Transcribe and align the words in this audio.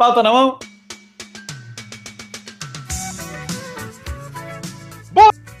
Pauta 0.00 0.22
na 0.22 0.32
mão. 0.32 0.58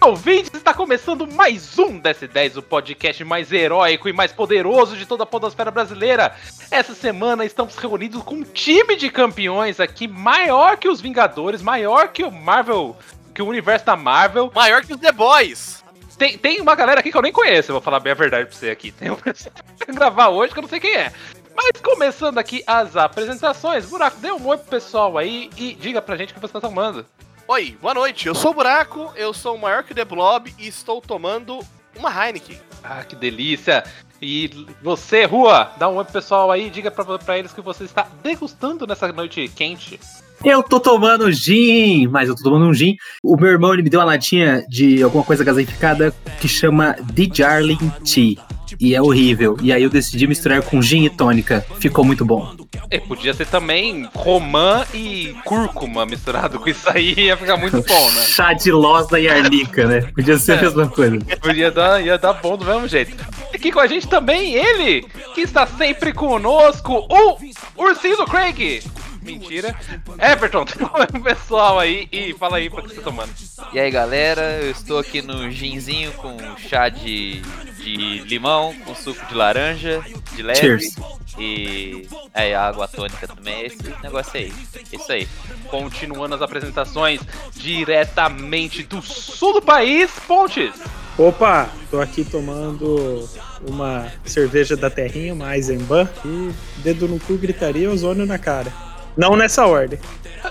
ouvintes, 0.00 0.50
está 0.54 0.72
começando 0.72 1.26
mais 1.26 1.78
um 1.78 2.00
DS10, 2.00 2.56
o 2.56 2.62
podcast 2.62 3.22
mais 3.22 3.52
heróico 3.52 4.08
e 4.08 4.14
mais 4.14 4.32
poderoso 4.32 4.96
de 4.96 5.04
toda 5.04 5.24
a 5.24 5.26
podosfera 5.26 5.70
brasileira. 5.70 6.34
Essa 6.70 6.94
semana 6.94 7.44
estamos 7.44 7.76
reunidos 7.76 8.22
com 8.22 8.36
um 8.36 8.42
time 8.42 8.96
de 8.96 9.10
campeões 9.10 9.78
aqui 9.78 10.08
maior 10.08 10.78
que 10.78 10.88
os 10.88 11.02
Vingadores, 11.02 11.60
maior 11.60 12.08
que 12.08 12.24
o 12.24 12.30
Marvel, 12.30 12.96
que 13.34 13.42
o 13.42 13.46
universo 13.46 13.84
da 13.84 13.94
Marvel. 13.94 14.50
Maior 14.54 14.82
que 14.82 14.94
os 14.94 15.00
The 15.00 15.12
Boys. 15.12 15.84
Tem, 16.16 16.38
tem 16.38 16.62
uma 16.62 16.74
galera 16.74 17.00
aqui 17.00 17.10
que 17.10 17.16
eu 17.18 17.22
nem 17.22 17.30
conheço, 17.30 17.72
eu 17.72 17.74
vou 17.74 17.82
falar 17.82 18.00
bem 18.00 18.12
a 18.12 18.16
verdade 18.16 18.46
pra 18.46 18.56
você 18.56 18.70
aqui. 18.70 18.90
Tem 18.90 19.10
um 19.10 19.16
pessoal 19.20 19.54
que 19.78 19.92
gravar 19.92 20.30
hoje 20.30 20.54
que 20.54 20.58
eu 20.58 20.62
não 20.62 20.68
sei 20.70 20.80
quem 20.80 20.94
é. 20.96 21.12
Mas 21.54 21.80
começando 21.82 22.38
aqui 22.38 22.62
as 22.66 22.96
apresentações, 22.96 23.86
Buraco, 23.86 24.18
dê 24.20 24.32
um 24.32 24.46
oi 24.46 24.56
pro 24.56 24.68
pessoal 24.68 25.18
aí 25.18 25.50
e 25.56 25.74
diga 25.74 26.00
pra 26.00 26.16
gente 26.16 26.32
o 26.32 26.34
que 26.34 26.40
você 26.40 26.52
tá 26.52 26.60
tomando. 26.60 27.04
Oi, 27.46 27.76
boa 27.80 27.94
noite. 27.94 28.28
Eu 28.28 28.34
sou 28.34 28.52
o 28.52 28.54
Buraco, 28.54 29.12
eu 29.16 29.34
sou 29.34 29.58
maior 29.58 29.82
que 29.82 29.92
o 29.92 29.94
The 29.94 30.04
Blob 30.04 30.54
e 30.58 30.68
estou 30.68 31.00
tomando 31.00 31.58
uma 31.96 32.10
Heineken. 32.10 32.58
Ah, 32.82 33.02
que 33.02 33.16
delícia! 33.16 33.84
E 34.22 34.66
você, 34.82 35.24
Rua, 35.24 35.72
dá 35.78 35.88
um 35.88 35.96
oi 35.96 36.04
pro 36.04 36.12
pessoal 36.12 36.50
aí, 36.50 36.70
diga 36.70 36.90
pra, 36.90 37.18
pra 37.18 37.38
eles 37.38 37.52
que 37.52 37.60
você 37.60 37.84
está 37.84 38.06
degustando 38.22 38.86
nessa 38.86 39.10
noite 39.12 39.48
quente. 39.48 39.98
Eu 40.44 40.62
tô 40.62 40.80
tomando 40.80 41.30
gin, 41.30 42.06
mas 42.06 42.28
eu 42.28 42.34
tô 42.34 42.44
tomando 42.44 42.66
um 42.66 42.72
gin. 42.72 42.96
O 43.22 43.36
meu 43.36 43.50
irmão 43.50 43.74
ele 43.74 43.82
me 43.82 43.90
deu 43.90 44.00
uma 44.00 44.06
latinha 44.06 44.64
de 44.68 45.02
alguma 45.02 45.24
coisa 45.24 45.44
gaseificada 45.44 46.14
que 46.40 46.48
chama 46.48 46.94
The 47.14 47.28
Jarling 47.34 47.90
Tea. 48.04 48.36
E 48.78 48.94
é 48.94 49.00
horrível. 49.02 49.56
E 49.62 49.72
aí 49.72 49.82
eu 49.82 49.90
decidi 49.90 50.26
misturar 50.26 50.62
com 50.62 50.80
gin 50.82 51.04
e 51.04 51.10
tônica. 51.10 51.64
Ficou 51.78 52.04
muito 52.04 52.24
bom. 52.24 52.54
É, 52.90 52.98
podia 52.98 53.32
ser 53.34 53.46
também 53.46 54.08
romã 54.14 54.84
e 54.94 55.34
cúrcuma 55.44 56.04
misturado 56.06 56.58
com 56.60 56.68
isso 56.68 56.88
aí, 56.88 57.14
ia 57.16 57.36
ficar 57.36 57.56
muito 57.56 57.80
bom, 57.86 58.10
né? 58.12 58.22
Chá 58.22 58.52
de 58.52 58.70
loza 58.70 59.18
e 59.18 59.28
arnica, 59.28 59.86
né? 59.86 60.00
Podia 60.14 60.38
ser 60.38 60.52
a 60.52 60.56
É. 60.56 60.62
mesma 60.62 60.88
coisa. 60.88 61.18
Podia 61.40 61.70
dar, 61.70 62.04
ia 62.04 62.18
dar 62.18 62.32
bom 62.34 62.56
do 62.56 62.64
mesmo 62.64 62.86
jeito. 62.88 63.16
Aqui 63.54 63.70
com 63.72 63.80
a 63.80 63.86
gente 63.86 64.06
também 64.08 64.54
ele, 64.54 65.04
que 65.34 65.40
está 65.42 65.66
sempre 65.66 66.12
conosco, 66.12 67.06
o 67.08 67.36
Ursinho 67.82 68.16
do 68.16 68.24
Craig. 68.26 68.82
Mentira. 69.22 69.74
Everton, 70.18 70.64
tem 70.66 71.20
um 71.20 71.22
pessoal 71.22 71.78
aí 71.78 72.08
e 72.10 72.32
fala 72.34 72.56
aí 72.56 72.70
pra 72.70 72.82
que 72.82 72.88
você 72.88 72.96
tá 72.96 73.02
tomando. 73.02 73.30
E 73.72 73.78
aí 73.78 73.90
galera, 73.90 74.60
eu 74.62 74.70
estou 74.70 74.98
aqui 74.98 75.22
no 75.22 75.50
ginzinho 75.50 76.12
com 76.12 76.36
chá 76.56 76.88
de, 76.88 77.40
de 77.76 78.20
limão, 78.20 78.74
com 78.84 78.94
suco 78.94 79.24
de 79.26 79.34
laranja, 79.34 80.02
de 80.34 80.42
leve. 80.42 80.60
Cheers. 80.60 80.96
E 81.38 82.08
é, 82.34 82.54
água 82.54 82.88
tônica 82.88 83.26
também, 83.28 83.64
esse 83.64 83.82
negócio 84.02 84.32
aí. 84.34 84.52
Isso 84.92 85.12
aí. 85.12 85.28
Continuando 85.68 86.34
as 86.34 86.42
apresentações 86.42 87.20
diretamente 87.54 88.82
do 88.82 89.00
sul 89.00 89.54
do 89.54 89.62
país, 89.62 90.10
Pontes. 90.26 90.74
Opa, 91.16 91.68
tô 91.90 92.00
aqui 92.00 92.24
tomando 92.24 93.28
uma 93.66 94.10
cerveja 94.24 94.76
da 94.76 94.88
terrinha, 94.88 95.34
uma 95.34 95.54
Eisenbahn, 95.54 96.08
e 96.24 96.50
dedo 96.82 97.06
no 97.06 97.20
cu, 97.20 97.36
gritaria, 97.36 97.90
ozônio 97.90 98.24
na 98.24 98.38
cara. 98.38 98.72
Não 99.16 99.36
nessa 99.36 99.66
ordem. 99.66 99.98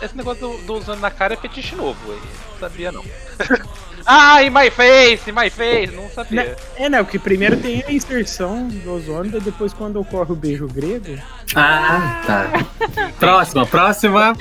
Esse 0.02 0.16
negócio 0.16 0.48
do, 0.48 0.58
do 0.60 0.74
usando 0.76 1.00
na 1.00 1.12
cara 1.12 1.34
é 1.34 1.38
fetiche 1.38 1.76
novo 1.76 2.00
aí. 2.12 2.20
Não 2.52 2.60
sabia 2.60 2.92
não. 2.92 3.04
Ai, 4.06 4.50
my 4.50 4.70
face, 4.72 5.32
my 5.32 5.50
face, 5.50 5.94
não 5.94 6.10
sabia. 6.10 6.58
É, 6.78 6.90
né? 6.90 7.02
O 7.02 7.06
que 7.06 7.20
primeiro 7.20 7.58
tem 7.58 7.84
a 7.88 7.92
inserção 7.92 8.68
do 8.68 8.94
ozônio, 8.94 9.38
e 9.38 9.42
depois 9.42 9.74
quando 9.74 10.00
ocorre 10.00 10.32
o 10.32 10.36
beijo 10.36 10.68
grego. 10.68 11.18
Ah, 11.56 12.22
tá. 12.26 12.66
Próxima, 13.20 13.66
próxima. 13.66 14.34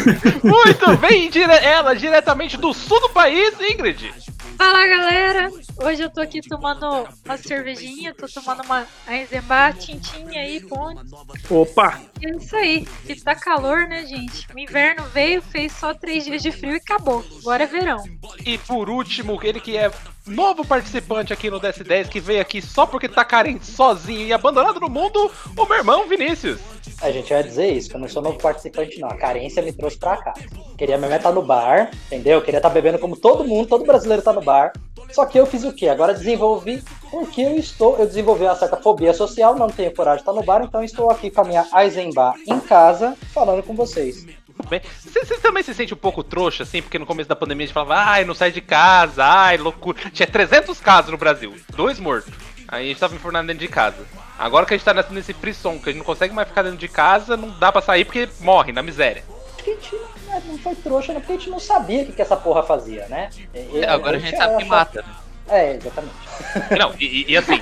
Muito 0.42 0.96
bem, 0.98 1.28
dire 1.28 1.52
ela 1.52 1.94
diretamente 1.94 2.56
do 2.56 2.72
sul 2.72 3.00
do 3.00 3.10
país, 3.10 3.54
Ingrid. 3.60 4.12
Fala 4.56 4.86
galera, 4.86 5.50
hoje 5.76 6.02
eu 6.02 6.10
tô 6.10 6.20
aqui 6.20 6.40
tomando 6.40 7.08
uma 7.24 7.36
cervejinha, 7.36 8.14
tô 8.14 8.26
tomando 8.26 8.62
uma 8.62 8.86
Eisenbach, 9.08 9.78
tintinha 9.78 10.40
aí, 10.40 10.60
ponte. 10.60 11.02
Opa! 11.50 12.00
E 12.20 12.26
é 12.26 12.36
isso 12.36 12.56
aí, 12.56 12.86
que 13.06 13.20
tá 13.20 13.34
calor, 13.34 13.88
né, 13.88 14.06
gente? 14.06 14.46
O 14.54 14.58
inverno 14.58 15.04
veio, 15.12 15.42
fez 15.42 15.72
só 15.72 15.94
três 15.94 16.24
dias 16.24 16.42
de 16.42 16.52
frio 16.52 16.74
e 16.74 16.76
acabou. 16.76 17.24
Agora 17.40 17.64
é 17.64 17.66
verão. 17.66 18.02
E 18.44 18.58
por 18.58 18.88
último, 18.88 19.38
ele 19.42 19.60
que 19.60 19.76
é 19.76 19.90
novo 20.26 20.64
participante 20.64 21.32
aqui 21.32 21.50
no 21.50 21.60
DS10, 21.60 22.08
que 22.08 22.20
veio 22.20 22.40
aqui 22.40 22.60
só 22.62 22.86
porque 22.86 23.08
tá 23.08 23.24
carente 23.24 23.66
sozinho 23.66 24.26
e 24.26 24.32
abandonado 24.32 24.80
no 24.80 24.88
mundo, 24.88 25.30
o 25.56 25.66
meu 25.66 25.78
irmão 25.78 26.08
Vinícius. 26.08 26.60
A 27.02 27.10
gente 27.10 27.32
vai 27.32 27.42
dizer 27.42 27.72
isso, 27.72 27.88
que 27.88 27.96
eu 27.96 28.00
não 28.00 28.08
sou 28.08 28.22
novo 28.22 28.38
participante, 28.38 29.00
não. 29.00 29.08
A 29.08 29.16
carência 29.16 29.62
me 29.62 29.72
trouxe 29.72 29.98
pra 29.98 30.16
cá. 30.16 30.34
Queria 30.76 30.98
mesmo 30.98 31.14
estar 31.14 31.32
no 31.32 31.42
bar, 31.42 31.90
entendeu? 32.06 32.42
Queria 32.42 32.58
estar 32.58 32.70
bebendo 32.70 32.98
como 32.98 33.16
todo 33.16 33.44
mundo, 33.44 33.68
todo 33.68 33.84
brasileiro 33.84 34.22
tá 34.22 34.32
no 34.32 34.42
bar. 34.42 34.72
Só 35.10 35.26
que 35.26 35.38
eu 35.38 35.46
fiz 35.46 35.64
o 35.64 35.69
quê? 35.72 35.88
Agora 35.88 36.14
desenvolvi, 36.14 36.82
porque 37.10 37.40
eu 37.42 37.56
estou, 37.56 37.98
eu 37.98 38.06
desenvolvi 38.06 38.44
uma 38.44 38.54
certa 38.56 38.76
fobia 38.76 39.12
social, 39.14 39.54
não 39.56 39.68
tenho 39.68 39.94
coragem 39.94 40.18
de 40.18 40.22
estar 40.22 40.32
no 40.32 40.42
bar, 40.42 40.62
então 40.62 40.82
estou 40.82 41.10
aqui 41.10 41.30
com 41.30 41.40
a 41.40 41.44
minha 41.44 41.66
Eisenbar 41.74 42.34
em 42.46 42.60
casa, 42.60 43.16
falando 43.32 43.62
com 43.62 43.74
vocês. 43.74 44.26
Você, 44.68 45.24
você 45.24 45.38
também 45.38 45.62
se 45.62 45.72
sente 45.72 45.94
um 45.94 45.96
pouco 45.96 46.22
trouxa, 46.22 46.64
assim, 46.64 46.82
porque 46.82 46.98
no 46.98 47.06
começo 47.06 47.28
da 47.28 47.34
pandemia 47.36 47.64
a 47.64 47.66
gente 47.66 47.74
falava, 47.74 47.94
ai, 48.10 48.24
não 48.24 48.34
sai 48.34 48.52
de 48.52 48.60
casa, 48.60 49.24
ai, 49.24 49.56
loucura. 49.56 49.98
Tinha 50.12 50.26
300 50.26 50.78
casos 50.80 51.10
no 51.10 51.16
Brasil, 51.16 51.54
dois 51.74 51.98
mortos. 51.98 52.32
Aí 52.68 52.84
a 52.84 52.88
gente 52.88 53.00
tava 53.00 53.14
informando 53.14 53.46
dentro 53.48 53.66
de 53.66 53.72
casa. 53.72 53.96
Agora 54.38 54.64
que 54.66 54.74
a 54.74 54.76
gente 54.76 54.84
tá 54.84 54.94
nesse 55.10 55.32
frisson, 55.32 55.78
que 55.78 55.88
a 55.88 55.92
gente 55.92 55.98
não 55.98 56.04
consegue 56.04 56.32
mais 56.34 56.46
ficar 56.46 56.62
dentro 56.62 56.78
de 56.78 56.88
casa, 56.88 57.36
não 57.36 57.50
dá 57.58 57.72
pra 57.72 57.80
sair 57.82 58.04
porque 58.04 58.28
morre 58.40 58.70
na 58.72 58.82
miséria. 58.82 59.24
Que 59.58 59.70
a 59.70 59.74
gente 59.74 59.96
né, 60.26 60.42
não 60.46 60.58
foi 60.58 60.74
trouxa, 60.76 61.12
não, 61.12 61.20
porque 61.20 61.32
a 61.32 61.36
gente 61.36 61.50
não 61.50 61.58
sabia 61.58 62.02
o 62.02 62.06
que, 62.06 62.12
que 62.12 62.22
essa 62.22 62.36
porra 62.36 62.62
fazia, 62.62 63.06
né? 63.08 63.28
E- 63.54 63.84
Agora 63.84 64.16
a 64.16 64.20
gente 64.20 64.36
sabe 64.36 64.58
que 64.58 64.64
mata, 64.64 65.02
né? 65.02 65.08
É, 65.50 65.74
exatamente. 65.76 66.14
Não, 66.78 66.94
e, 66.98 67.32
e- 67.32 67.36
assim, 67.36 67.60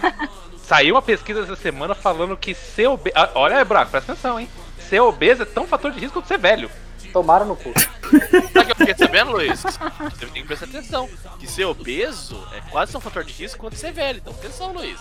saiu 0.63 0.95
uma 0.95 1.03
pesquisa 1.03 1.41
essa 1.41 1.57
semana 1.57 1.95
falando 1.95 2.37
que 2.37 2.55
ser 2.55 2.87
obeso. 2.89 3.17
Ah, 3.17 3.31
Olha, 3.35 3.65
Buraco, 3.65 3.91
presta 3.91 4.13
atenção, 4.13 4.39
hein? 4.39 4.49
Ser 4.79 5.01
obeso 5.01 5.43
é 5.43 5.47
tão 5.47 5.67
fator 5.67 5.91
de 5.91 5.99
risco 6.01 6.15
quanto 6.15 6.29
ser 6.29 6.39
velho. 6.39 6.71
Tomaram 7.13 7.47
no 7.47 7.57
cu. 7.57 7.73
Sabe 8.09 8.61
o 8.63 8.65
que 8.65 8.73
eu 8.73 8.77
fiquei 8.77 8.95
sabendo, 8.97 9.33
Luiz? 9.33 9.61
Você 9.61 10.27
tem 10.27 10.43
que 10.43 10.45
prestar 10.45 10.67
atenção. 10.67 11.09
Que 11.39 11.47
ser 11.47 11.65
obeso 11.65 12.43
é 12.55 12.61
quase 12.71 12.93
tão 12.93 13.01
fator 13.01 13.25
de 13.25 13.33
risco 13.33 13.59
quanto 13.59 13.77
ser 13.77 13.93
velho. 13.93 14.19
Então 14.19 14.33
atenção, 14.33 14.73
Luiz. 14.73 14.99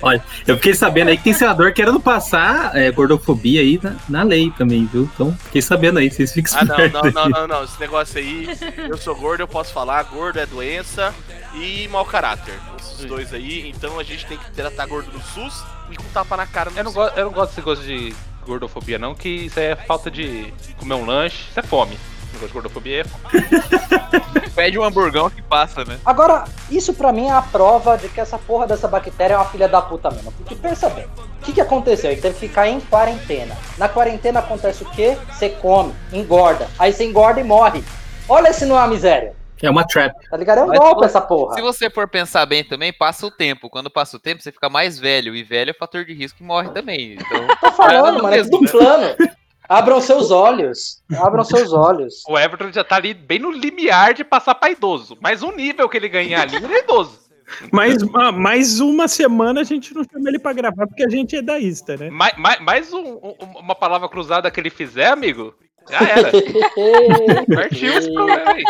Olha, 0.00 0.22
eu 0.46 0.56
fiquei 0.56 0.74
sabendo 0.74 1.08
aí 1.08 1.16
que 1.16 1.24
tem 1.24 1.32
senador 1.32 1.72
querendo 1.72 2.00
passar 2.00 2.76
é, 2.76 2.90
gordofobia 2.90 3.60
aí 3.60 3.78
na, 3.82 3.96
na 4.08 4.22
lei 4.22 4.50
também, 4.56 4.86
viu? 4.86 5.08
Então, 5.14 5.36
fiquei 5.44 5.62
sabendo 5.62 5.98
aí, 5.98 6.10
vocês 6.10 6.32
ficam 6.32 6.58
Ah, 6.58 6.64
não, 6.64 6.88
não, 6.88 7.10
não, 7.12 7.28
não, 7.28 7.46
não. 7.46 7.64
Esse 7.64 7.78
negócio 7.78 8.18
aí, 8.18 8.48
eu 8.88 8.96
sou 8.96 9.14
gordo, 9.14 9.40
eu 9.40 9.48
posso 9.48 9.72
falar. 9.72 10.02
Gordo 10.04 10.38
é 10.38 10.46
doença 10.46 11.14
e 11.54 11.86
mau 11.88 12.04
caráter. 12.04 12.54
Esses 12.78 13.04
dois 13.04 13.32
aí, 13.32 13.68
então 13.68 13.98
a 13.98 14.02
gente 14.02 14.26
tem 14.26 14.38
que 14.38 14.50
tratar 14.52 14.86
gordo 14.86 15.12
no 15.12 15.20
SUS 15.22 15.64
e 15.90 15.96
com 15.96 16.04
tapa 16.12 16.36
na 16.36 16.46
cara 16.46 16.70
no 16.70 16.78
Eu 16.78 16.84
não, 16.84 17.08
eu 17.08 17.24
não 17.26 17.32
gosto 17.32 17.50
desse 17.50 17.60
gosto 17.62 17.84
de 17.84 18.14
gordofobia, 18.46 18.98
não, 18.98 19.14
que 19.14 19.28
isso 19.28 19.58
aí 19.58 19.66
é 19.66 19.76
falta 19.76 20.10
de 20.10 20.52
comer 20.78 20.94
um 20.94 21.06
lanche, 21.06 21.48
isso 21.50 21.60
é 21.60 21.62
fome. 21.62 21.94
Esse 21.94 22.34
negócio 22.34 22.48
de 22.48 22.54
gordofobia 22.54 23.00
é 23.00 23.04
fome. 23.04 24.50
Pede 24.54 24.78
um 24.78 24.84
hamburgão 24.84 25.30
que 25.30 25.42
passa, 25.42 25.84
né? 25.84 25.98
Agora, 26.04 26.44
isso 26.70 26.92
pra 26.94 27.12
mim 27.12 27.26
é 27.26 27.32
a 27.32 27.42
prova 27.42 27.96
de 27.96 28.08
que 28.08 28.20
essa 28.20 28.38
porra 28.38 28.66
dessa 28.66 28.86
bactéria 28.86 29.34
é 29.34 29.36
uma 29.36 29.46
filha 29.46 29.68
da 29.68 29.80
puta 29.80 30.10
mesmo. 30.10 30.32
Porque 30.32 30.54
pensa 30.54 30.88
bem, 30.90 31.06
o 31.40 31.44
que, 31.44 31.52
que 31.52 31.60
aconteceu? 31.60 32.10
Ele 32.10 32.20
teve 32.20 32.34
que 32.34 32.48
ficar 32.48 32.68
em 32.68 32.80
quarentena. 32.80 33.56
Na 33.78 33.88
quarentena 33.88 34.40
acontece 34.40 34.82
o 34.82 34.90
quê? 34.90 35.16
Você 35.32 35.48
come, 35.48 35.94
engorda. 36.12 36.68
Aí 36.78 36.92
você 36.92 37.04
engorda 37.04 37.40
e 37.40 37.44
morre. 37.44 37.82
Olha 38.28 38.52
se 38.52 38.64
não 38.64 38.76
é 38.76 38.80
uma 38.80 38.88
miséria. 38.88 39.39
É 39.62 39.68
uma 39.70 39.86
trap. 39.86 40.14
Tá 40.30 40.36
ligado? 40.36 40.58
É 40.58 40.64
um 40.64 40.66
Mas 40.68 40.78
golpe 40.78 41.00
se- 41.00 41.06
essa 41.06 41.20
porra. 41.20 41.54
Se 41.54 41.60
você 41.60 41.90
for 41.90 42.08
pensar 42.08 42.46
bem 42.46 42.64
também, 42.64 42.92
passa 42.92 43.26
o 43.26 43.30
tempo. 43.30 43.68
Quando 43.68 43.90
passa 43.90 44.16
o 44.16 44.20
tempo, 44.20 44.42
você 44.42 44.50
fica 44.50 44.68
mais 44.68 44.98
velho. 44.98 45.34
E 45.36 45.42
velho 45.42 45.70
é 45.70 45.74
fator 45.74 46.04
de 46.04 46.12
risco 46.14 46.38
e 46.42 46.44
morre 46.46 46.70
também. 46.70 47.14
Então, 47.14 47.46
Tô 47.60 47.72
falando, 47.72 48.22
mano, 48.22 48.34
é 48.34 48.42
tudo 48.42 48.62
né? 48.62 48.68
plano. 48.70 49.16
Abram 49.68 50.00
seus 50.00 50.30
olhos. 50.30 51.02
Abram 51.16 51.44
seus 51.44 51.72
olhos. 51.72 52.24
O 52.28 52.36
Everton 52.38 52.72
já 52.72 52.82
tá 52.82 52.96
ali 52.96 53.14
bem 53.14 53.38
no 53.38 53.50
limiar 53.52 54.14
de 54.14 54.24
passar 54.24 54.54
pra 54.54 54.70
idoso. 54.70 55.16
Mas 55.20 55.42
o 55.42 55.52
nível 55.52 55.88
que 55.88 55.96
ele 55.96 56.08
ganhar 56.08 56.40
ali, 56.42 56.56
ele 56.56 56.66
é 56.74 56.80
idoso. 56.80 57.20
Mais, 57.72 57.96
ah, 58.14 58.30
mais 58.30 58.78
uma 58.78 59.08
semana 59.08 59.60
a 59.60 59.64
gente 59.64 59.92
não 59.92 60.04
chama 60.04 60.28
ele 60.28 60.38
pra 60.38 60.52
gravar 60.52 60.86
porque 60.86 61.02
a 61.02 61.08
gente 61.08 61.34
é 61.34 61.42
daísta, 61.42 61.96
né? 61.96 62.08
Mais, 62.08 62.36
mais, 62.36 62.60
mais 62.60 62.92
um- 62.92 63.16
um- 63.16 63.58
uma 63.58 63.74
palavra 63.74 64.08
cruzada 64.08 64.48
que 64.52 64.60
ele 64.60 64.70
fizer, 64.70 65.08
amigo, 65.08 65.52
já 65.90 66.08
era. 66.08 66.30
Partiu 67.54 67.92
esse 67.98 68.12
problema 68.12 68.52
aí. 68.52 68.62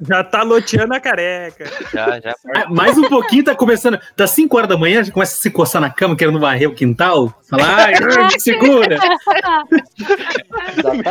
Já 0.00 0.24
tá 0.24 0.42
loteando 0.42 0.94
a 0.94 1.00
careca. 1.00 1.64
já, 1.92 2.20
já. 2.20 2.34
Ah, 2.54 2.68
Mais 2.68 2.96
um 2.98 3.08
pouquinho, 3.08 3.44
tá 3.44 3.54
começando. 3.54 3.98
Das 4.16 4.30
5 4.30 4.56
horas 4.56 4.68
da 4.68 4.76
manhã, 4.76 5.02
já 5.02 5.12
começa 5.12 5.34
a 5.34 5.40
se 5.40 5.50
coçar 5.50 5.80
na 5.80 5.90
cama, 5.90 6.16
querendo 6.16 6.38
varrer 6.38 6.68
o 6.68 6.74
quintal. 6.74 7.32
Falar, 7.48 7.86
ai, 7.86 7.94
me 8.00 8.40
segura. 8.40 8.98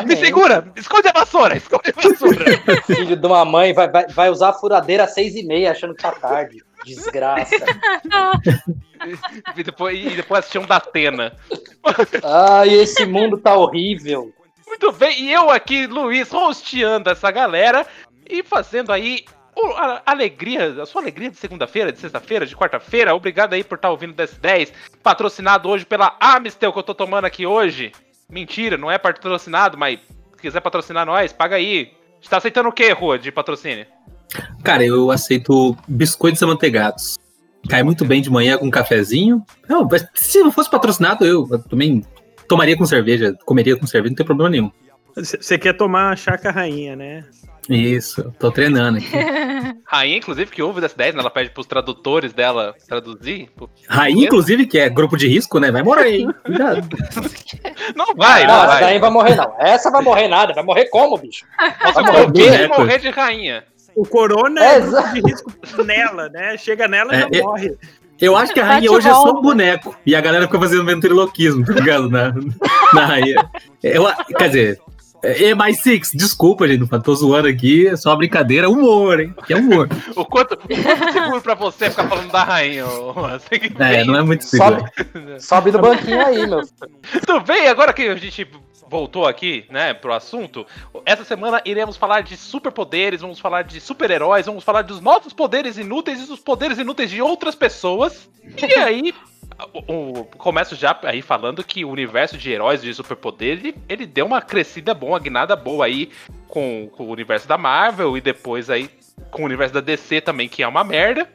Me 0.05 0.15
segura! 0.17 0.67
Esconde 0.75 1.07
a 1.09 1.13
vassoura! 1.13 1.57
Esconde 1.57 1.93
a 1.95 2.01
vassoura! 2.01 2.45
Filho 2.85 3.15
de 3.15 3.27
uma 3.27 3.45
mãe 3.45 3.73
vai, 3.73 3.89
vai, 3.89 4.07
vai 4.07 4.29
usar 4.29 4.49
a 4.49 4.53
furadeira 4.53 5.05
às 5.05 5.13
seis 5.13 5.35
e 5.35 5.43
meia 5.43 5.71
achando 5.71 5.95
que 5.95 6.01
tá 6.01 6.11
tarde. 6.11 6.63
Desgraça. 6.85 7.55
e, 9.57 9.63
depois, 9.63 9.97
e 9.97 10.15
depois 10.15 10.39
assistir 10.39 10.59
um 10.59 10.65
da 10.67 10.75
Atena. 10.75 11.33
Ai, 12.23 12.69
esse 12.73 13.05
mundo 13.05 13.37
tá 13.37 13.55
horrível. 13.55 14.31
Muito 14.67 14.91
bem, 14.91 15.23
e 15.23 15.31
eu 15.31 15.49
aqui, 15.49 15.87
Luiz, 15.87 16.33
hosteando 16.33 17.09
essa 17.09 17.29
galera 17.31 17.85
e 18.29 18.43
fazendo 18.43 18.91
aí 18.91 19.23
a 19.77 20.01
alegria, 20.05 20.81
a 20.81 20.85
sua 20.85 21.01
alegria 21.01 21.29
de 21.29 21.37
segunda-feira, 21.37 21.91
de 21.91 21.99
sexta-feira, 21.99 22.45
de 22.45 22.55
quarta-feira. 22.55 23.15
Obrigado 23.15 23.53
aí 23.53 23.63
por 23.63 23.75
estar 23.75 23.89
ouvindo 23.89 24.11
o 24.11 24.15
DS10, 24.15 24.71
patrocinado 25.01 25.69
hoje 25.69 25.85
pela 25.85 26.15
Amistel 26.19 26.73
que 26.73 26.79
eu 26.79 26.83
tô 26.83 26.93
tomando 26.93 27.25
aqui 27.25 27.45
hoje. 27.45 27.91
Mentira, 28.29 28.77
não 28.77 28.91
é 28.91 28.97
patrocinado, 28.97 29.77
mas 29.77 29.99
se 30.35 30.41
quiser 30.41 30.59
patrocinar 30.59 31.05
nós, 31.05 31.31
paga 31.31 31.55
aí. 31.55 31.93
Você 32.21 32.29
tá 32.29 32.37
aceitando 32.37 32.69
o 32.69 32.73
que, 32.73 32.91
Rua, 32.91 33.19
de 33.19 33.31
patrocínio? 33.31 33.85
Cara, 34.63 34.83
eu 34.83 35.11
aceito 35.11 35.77
biscoitos 35.87 36.41
amanteigados. 36.41 37.17
Cai 37.69 37.83
muito 37.83 38.03
bem 38.03 38.21
de 38.21 38.29
manhã 38.29 38.57
com 38.57 38.65
um 38.65 38.71
cafezinho. 38.71 39.43
Não, 39.69 39.87
se 40.13 40.39
não 40.39 40.51
fosse 40.51 40.69
patrocinado, 40.69 41.25
eu 41.25 41.47
também 41.69 42.03
tomaria 42.47 42.77
com 42.77 42.85
cerveja, 42.85 43.35
comeria 43.45 43.75
com 43.77 43.87
cerveja, 43.87 44.11
não 44.11 44.15
tem 44.15 44.25
problema 44.25 44.49
nenhum. 44.49 44.71
Você 45.15 45.57
quer 45.57 45.73
tomar 45.73 46.11
a 46.11 46.15
chaca 46.15 46.51
rainha, 46.51 46.95
né? 46.95 47.23
Isso, 47.69 48.31
tô 48.37 48.51
treinando 48.51 48.97
aqui. 48.99 49.09
Rainha, 49.87 50.17
inclusive, 50.17 50.51
que 50.51 50.61
ouve 50.61 50.79
o 50.79 50.83
DS10, 50.83 51.13
né? 51.13 51.19
Ela 51.19 51.29
pede 51.29 51.49
pros 51.51 51.65
tradutores 51.65 52.33
dela 52.33 52.75
traduzir. 52.87 53.49
Pô, 53.55 53.69
Rainha, 53.87 54.25
inclusive, 54.25 54.65
que 54.67 54.77
é 54.77 54.89
grupo 54.89 55.15
de 55.17 55.27
risco, 55.27 55.59
né? 55.59 55.71
Vai 55.71 55.81
morar, 55.81 56.07
hein? 56.07 56.27
Cuidado. 56.45 56.87
Não 57.95 58.13
vai, 58.15 58.45
não, 58.45 58.53
não 58.55 58.63
essa 58.63 58.67
vai. 58.67 58.81
daí 58.81 58.99
vai 58.99 59.09
morrer, 59.09 59.35
não. 59.35 59.55
Essa 59.59 59.89
vai 59.91 60.01
morrer 60.03 60.27
nada. 60.27 60.53
Vai 60.53 60.63
morrer 60.63 60.85
como, 60.89 61.17
bicho? 61.17 61.45
Nossa, 61.83 62.01
Vai 62.01 62.11
morrer 62.11 62.67
morrer 62.67 62.67
de 62.99 63.07
morrer 63.07 63.09
rainha. 63.11 63.63
O 63.95 64.05
corona 64.05 64.61
É, 64.63 64.77
é, 64.77 64.81
de 65.13 65.21
risco 65.21 65.51
nela, 65.83 66.29
né? 66.29 66.57
Chega 66.57 66.87
nela 66.87 67.13
e 67.13 67.15
É, 67.15 67.19
já 67.21 67.27
é- 67.31 67.41
morre. 67.41 67.77
Eu 68.21 68.35
acho 68.35 68.53
que 68.53 68.59
a 68.59 68.65
rainha 68.65 68.91
hoje 68.91 69.07
é 69.07 69.11
só 69.13 69.31
um 69.31 69.41
boneco. 69.41 69.95
E 70.05 70.15
a 70.15 70.21
galera 70.21 70.45
fica 70.45 70.59
fazendo 70.59 70.85
ventriloquismo, 70.85 71.65
tá 71.65 71.73
ligado? 71.73 72.09
Na, 72.09 72.33
na 72.93 73.05
rainha. 73.05 73.49
Eu, 73.83 74.05
quer 74.37 74.47
dizer, 74.47 74.79
é 75.23 75.53
mais 75.55 75.79
six, 75.79 76.11
desculpa, 76.13 76.67
gente. 76.67 76.89
Não 76.89 77.01
tô 77.01 77.15
zoando 77.15 77.47
aqui, 77.47 77.87
é 77.87 77.95
só 77.97 78.11
uma 78.11 78.17
brincadeira. 78.17 78.69
Humor, 78.69 79.19
hein? 79.19 79.33
Que 79.45 79.53
é 79.53 79.57
humor. 79.57 79.89
O 80.15 80.23
quanto, 80.25 80.55
quanto 80.57 81.13
seguro 81.13 81.41
pra 81.41 81.55
você 81.55 81.89
ficar 81.89 82.07
falando 82.07 82.31
da 82.31 82.43
rainha? 82.43 82.85
ô, 82.85 83.13
que 83.49 83.71
É, 83.79 84.03
não 84.03 84.15
é 84.15 84.21
muito 84.23 84.45
Sobe, 84.45 84.83
seguro. 84.95 85.39
sobe 85.41 85.71
no 85.71 85.79
banquinho 85.79 86.25
aí, 86.25 86.45
meu. 86.47 86.61
Tudo 87.25 87.41
bem, 87.41 87.67
agora 87.67 87.91
que 87.91 88.03
a 88.03 88.15
gente 88.15 88.47
voltou 88.95 89.27
aqui, 89.27 89.65
né, 89.69 89.93
pro 89.93 90.13
assunto, 90.13 90.65
essa 91.05 91.25
semana 91.25 91.61
iremos 91.65 91.97
falar 91.97 92.21
de 92.21 92.37
superpoderes, 92.37 93.19
vamos 93.19 93.39
falar 93.39 93.63
de 93.63 93.81
super-heróis, 93.81 94.45
vamos 94.45 94.63
falar 94.63 94.83
dos 94.83 95.01
nossos 95.01 95.33
poderes 95.33 95.77
inúteis 95.77 96.23
e 96.23 96.27
dos 96.27 96.39
poderes 96.39 96.77
inúteis 96.77 97.09
de 97.09 97.21
outras 97.21 97.55
pessoas. 97.55 98.29
E 98.57 98.73
aí, 98.79 99.13
o, 99.73 100.19
o- 100.21 100.25
começo 100.37 100.75
já 100.77 100.97
aí 101.03 101.21
falando 101.21 101.61
que 101.61 101.83
o 101.83 101.89
universo 101.89 102.37
de 102.37 102.49
heróis 102.51 102.81
de 102.81 102.93
superpoder, 102.93 103.57
ele, 103.57 103.75
ele 103.89 104.05
deu 104.05 104.25
uma 104.25 104.41
crescida 104.41 104.93
boa, 104.93 105.11
uma 105.13 105.19
guinada 105.19 105.57
boa 105.57 105.85
aí 105.85 106.09
com, 106.47 106.89
com 106.95 107.03
o 107.03 107.09
universo 107.11 107.47
da 107.49 107.57
Marvel 107.57 108.15
e 108.15 108.21
depois 108.21 108.69
aí 108.69 108.89
com 109.29 109.41
o 109.41 109.45
universo 109.45 109.73
da 109.73 109.81
DC 109.81 110.21
também, 110.21 110.47
que 110.47 110.63
é 110.63 110.67
uma 110.67 110.85
merda. 110.85 111.29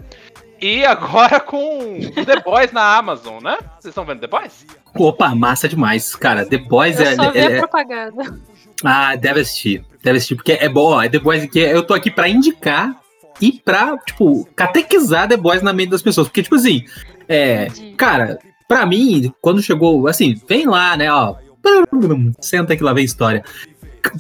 E 0.61 0.85
agora 0.85 1.41
com 1.41 1.99
o 2.01 2.25
The 2.25 2.41
Boys 2.41 2.73
na 2.73 2.97
Amazon, 2.97 3.43
né? 3.43 3.57
Vocês 3.79 3.93
estão 3.93 4.05
vendo 4.05 4.21
The 4.21 4.27
Boys? 4.27 4.67
Opa, 4.95 5.35
massa 5.35 5.69
demais. 5.69 6.15
Cara, 6.15 6.45
The 6.45 6.59
Boys 6.59 6.99
Eu 7.01 7.07
é. 7.07 7.15
só 7.15 7.31
vi 7.31 7.39
é- 7.39 7.47
a 7.47 7.51
é- 7.53 7.59
propaganda. 7.59 8.39
Ah, 8.85 9.17
deve 9.17 9.41
assistir. 9.41 9.85
Deve 10.03 10.19
assistir, 10.19 10.35
porque 10.35 10.53
é 10.53 10.69
bom, 10.69 10.93
ó. 10.95 11.03
É 11.03 11.09
The 11.09 11.19
Boys 11.19 11.47
que 11.51 11.59
eu 11.59 11.83
tô 11.83 11.95
aqui 11.95 12.11
pra 12.11 12.29
indicar 12.29 12.95
e 13.41 13.53
pra, 13.53 13.97
tipo, 13.99 14.47
catequizar 14.55 15.29
The 15.29 15.37
Boys 15.37 15.63
na 15.63 15.73
mente 15.73 15.91
das 15.91 16.03
pessoas. 16.03 16.29
Porque, 16.29 16.43
tipo 16.43 16.57
assim, 16.57 16.85
é. 17.29 17.69
Cara, 17.97 18.39
pra 18.69 18.85
mim, 18.85 19.33
quando 19.41 19.63
chegou, 19.63 20.07
assim, 20.09 20.39
vem 20.49 20.67
lá, 20.67 20.97
né, 20.97 21.11
ó. 21.13 21.37
Senta 22.41 22.77
que 22.77 22.83
lá 22.83 22.93
vem 22.93 23.03
a 23.03 23.07
história. 23.07 23.45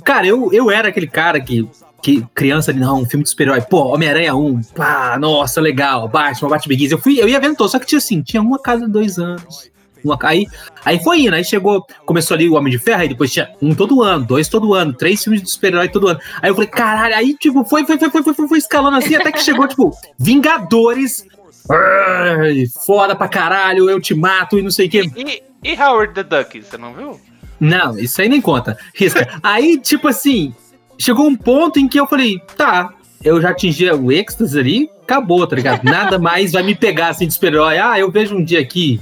Cara, 0.04 0.26
eu, 0.26 0.52
eu 0.52 0.70
era 0.70 0.88
aquele 0.88 1.06
cara 1.06 1.40
que, 1.40 1.66
que 2.02 2.26
criança, 2.34 2.72
não, 2.72 3.02
um 3.02 3.06
filme 3.06 3.24
de 3.24 3.30
super-herói, 3.30 3.60
pô, 3.60 3.94
Homem-Aranha 3.94 4.34
1, 4.34 4.62
pá, 4.74 5.18
nossa, 5.18 5.60
legal, 5.60 6.08
Batman, 6.08 6.48
Batman 6.48 6.68
Begins. 6.68 6.92
Eu 6.92 6.98
fui, 6.98 7.20
eu 7.20 7.28
ia 7.28 7.40
vendo 7.40 7.56
todo, 7.56 7.70
só 7.70 7.78
que 7.78 7.86
tinha 7.86 7.98
assim, 7.98 8.22
tinha 8.22 8.42
uma 8.42 8.58
cada 8.58 8.88
dois 8.88 9.18
anos. 9.18 9.70
Uma, 10.02 10.18
aí, 10.22 10.46
aí 10.84 10.98
foi 11.02 11.20
indo, 11.20 11.34
aí 11.34 11.44
chegou, 11.44 11.86
começou 12.06 12.34
ali 12.34 12.48
o 12.48 12.54
Homem 12.54 12.70
de 12.70 12.78
Ferro, 12.78 13.02
aí 13.02 13.08
depois 13.08 13.30
tinha 13.30 13.50
um 13.60 13.74
todo 13.74 14.02
ano, 14.02 14.24
dois 14.24 14.48
todo 14.48 14.72
ano, 14.72 14.94
três 14.94 15.22
filmes 15.22 15.42
de 15.42 15.50
super-herói 15.50 15.88
todo 15.88 16.08
ano. 16.08 16.20
Aí 16.40 16.50
eu 16.50 16.54
falei, 16.54 16.70
caralho, 16.70 17.14
aí 17.14 17.36
tipo, 17.36 17.64
foi, 17.64 17.84
foi, 17.84 17.98
foi, 17.98 18.10
foi, 18.10 18.22
foi, 18.22 18.34
foi, 18.34 18.48
foi 18.48 18.58
escalando 18.58 18.96
assim, 18.96 19.14
até 19.14 19.30
que 19.30 19.42
chegou, 19.42 19.68
tipo, 19.68 19.92
Vingadores, 20.18 21.26
ai, 21.70 22.64
foda 22.86 23.14
pra 23.14 23.28
caralho, 23.28 23.90
eu 23.90 24.00
te 24.00 24.14
mato 24.14 24.58
e 24.58 24.62
não 24.62 24.70
sei 24.70 24.86
o 24.86 24.90
quê. 24.90 25.10
E, 25.14 25.42
e 25.62 25.74
Howard 25.80 26.14
the 26.14 26.22
Duck, 26.22 26.62
você 26.62 26.78
não 26.78 26.94
viu? 26.94 27.20
Não, 27.60 27.98
isso 27.98 28.22
aí 28.22 28.28
nem 28.28 28.40
conta. 28.40 28.78
Risca. 28.94 29.38
Aí, 29.42 29.78
tipo 29.78 30.08
assim, 30.08 30.54
chegou 31.00 31.26
um 31.26 31.36
ponto 31.36 31.78
em 31.78 31.88
que 31.88 31.98
eu 31.98 32.06
falei, 32.06 32.38
tá, 32.56 32.90
eu 33.24 33.40
já 33.40 33.50
atingi 33.50 33.90
o 33.90 34.12
êxtase 34.12 34.58
ali, 34.58 34.90
acabou, 35.02 35.46
tá 35.46 35.56
ligado? 35.56 35.82
Nada 35.84 36.18
mais 36.20 36.52
vai 36.52 36.62
me 36.62 36.74
pegar 36.74 37.08
assim 37.08 37.26
de 37.26 37.34
super-herói. 37.34 37.78
Ah, 37.78 37.98
eu 37.98 38.10
vejo 38.10 38.36
um 38.36 38.44
dia 38.44 38.60
aqui 38.60 39.00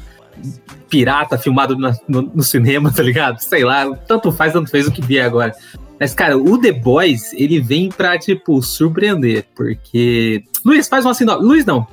pirata 0.89 1.37
filmado 1.37 1.77
na- 1.77 1.97
no, 2.09 2.23
no 2.23 2.43
cinema, 2.43 2.93
tá 2.95 3.03
ligado? 3.03 3.41
Sei 3.41 3.65
lá, 3.65 3.95
tanto 4.07 4.33
faz, 4.33 4.53
tanto 4.53 4.71
fez 4.71 4.87
o 4.87 4.93
que 4.93 5.03
vier 5.03 5.25
agora. 5.27 5.55
Mas, 6.01 6.15
cara, 6.15 6.39
o 6.39 6.57
The 6.59 6.71
Boys, 6.73 7.33
ele 7.33 7.59
vem 7.61 7.89
pra, 7.89 8.17
tipo, 8.17 8.63
surpreender, 8.63 9.45
porque... 9.55 10.45
Luiz, 10.65 10.89
faz 10.89 11.05
uma 11.05 11.13
sinopse. 11.13 11.45
Luiz, 11.45 11.65
não. 11.67 11.85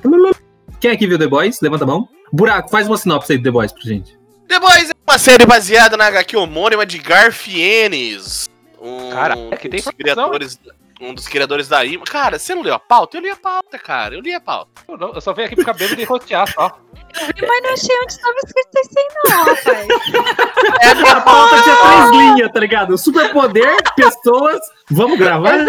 Quem 0.80 0.92
aqui 0.92 1.08
viu 1.08 1.18
The 1.18 1.26
Boys? 1.26 1.60
Levanta 1.60 1.82
a 1.82 1.86
mão. 1.88 2.08
Buraco, 2.32 2.70
faz 2.70 2.86
uma 2.86 2.96
sinopse 2.96 3.32
aí 3.32 3.38
do 3.38 3.42
The 3.44 3.50
Boys 3.50 3.72
pra 3.72 3.82
gente. 3.82 4.16
The 4.46 4.60
Boys 4.60 4.90
é 4.90 5.10
uma 5.10 5.18
série 5.18 5.44
baseada 5.44 5.96
na 5.96 6.06
HQ 6.06 6.36
homônima 6.36 6.86
de 6.86 6.98
Garfienes. 6.98 8.48
Um, 8.86 9.10
Caraca, 9.10 9.56
que 9.56 9.68
tem 9.68 9.80
dos 9.80 9.90
criadores, 9.92 10.60
um 11.00 11.14
dos 11.14 11.26
criadores 11.28 11.68
da 11.68 11.84
IMA. 11.84 12.04
Cara, 12.04 12.38
você 12.38 12.54
não 12.54 12.62
leu 12.62 12.74
a 12.74 12.78
pauta? 12.78 13.16
Eu 13.16 13.20
li 13.22 13.30
a 13.30 13.36
pauta, 13.36 13.78
cara. 13.78 14.14
Eu 14.14 14.20
li 14.20 14.32
a 14.32 14.40
pauta. 14.40 14.70
Eu, 14.88 14.96
não- 14.96 15.12
eu 15.14 15.20
só 15.20 15.32
venho 15.32 15.46
aqui 15.46 15.56
pro 15.56 15.64
cabelo 15.64 15.96
de 15.96 16.04
rotear 16.04 16.50
só. 16.52 16.78
Mas 17.18 17.62
não 17.62 17.72
achei 17.72 17.96
onde 18.02 18.12
estava 18.12 18.34
escrito 18.44 18.68
isso 18.74 18.98
aí, 18.98 19.08
não, 19.14 19.44
rapaz. 19.44 19.88
É 21.06 21.10
a 21.10 21.20
pauta 21.20 21.62
tinha 21.62 21.76
três 21.76 22.10
linhas, 22.10 22.52
tá 22.52 22.60
ligado? 22.60 22.98
Superpoder, 22.98 23.76
pessoas, 23.94 24.58
vamos 24.90 25.18
gravar? 25.18 25.54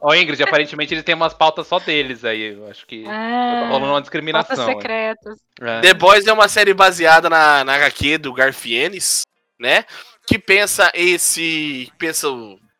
Ó, 0.00 0.14
Ingrid, 0.14 0.42
aparentemente 0.42 0.94
eles 0.94 1.04
têm 1.04 1.14
umas 1.14 1.34
pautas 1.34 1.66
só 1.66 1.78
deles 1.78 2.24
aí. 2.24 2.52
Eu 2.54 2.68
acho 2.70 2.86
que 2.86 3.04
tá 3.04 3.10
rolando 3.10 3.74
Ah, 3.74 3.78
uma 3.78 3.86
pautas 3.86 4.02
discriminação. 4.02 4.66
secretas. 4.66 5.38
É. 5.60 5.80
The 5.80 5.94
Boys 5.94 6.26
é 6.26 6.32
uma 6.32 6.48
série 6.48 6.74
baseada 6.74 7.28
na, 7.30 7.64
na 7.64 7.74
HQ 7.76 8.18
do 8.18 8.32
Garfienes, 8.32 9.22
né? 9.58 9.84
Que 10.26 10.38
pensa 10.38 10.90
esse. 10.94 11.90
Pensa, 11.98 12.28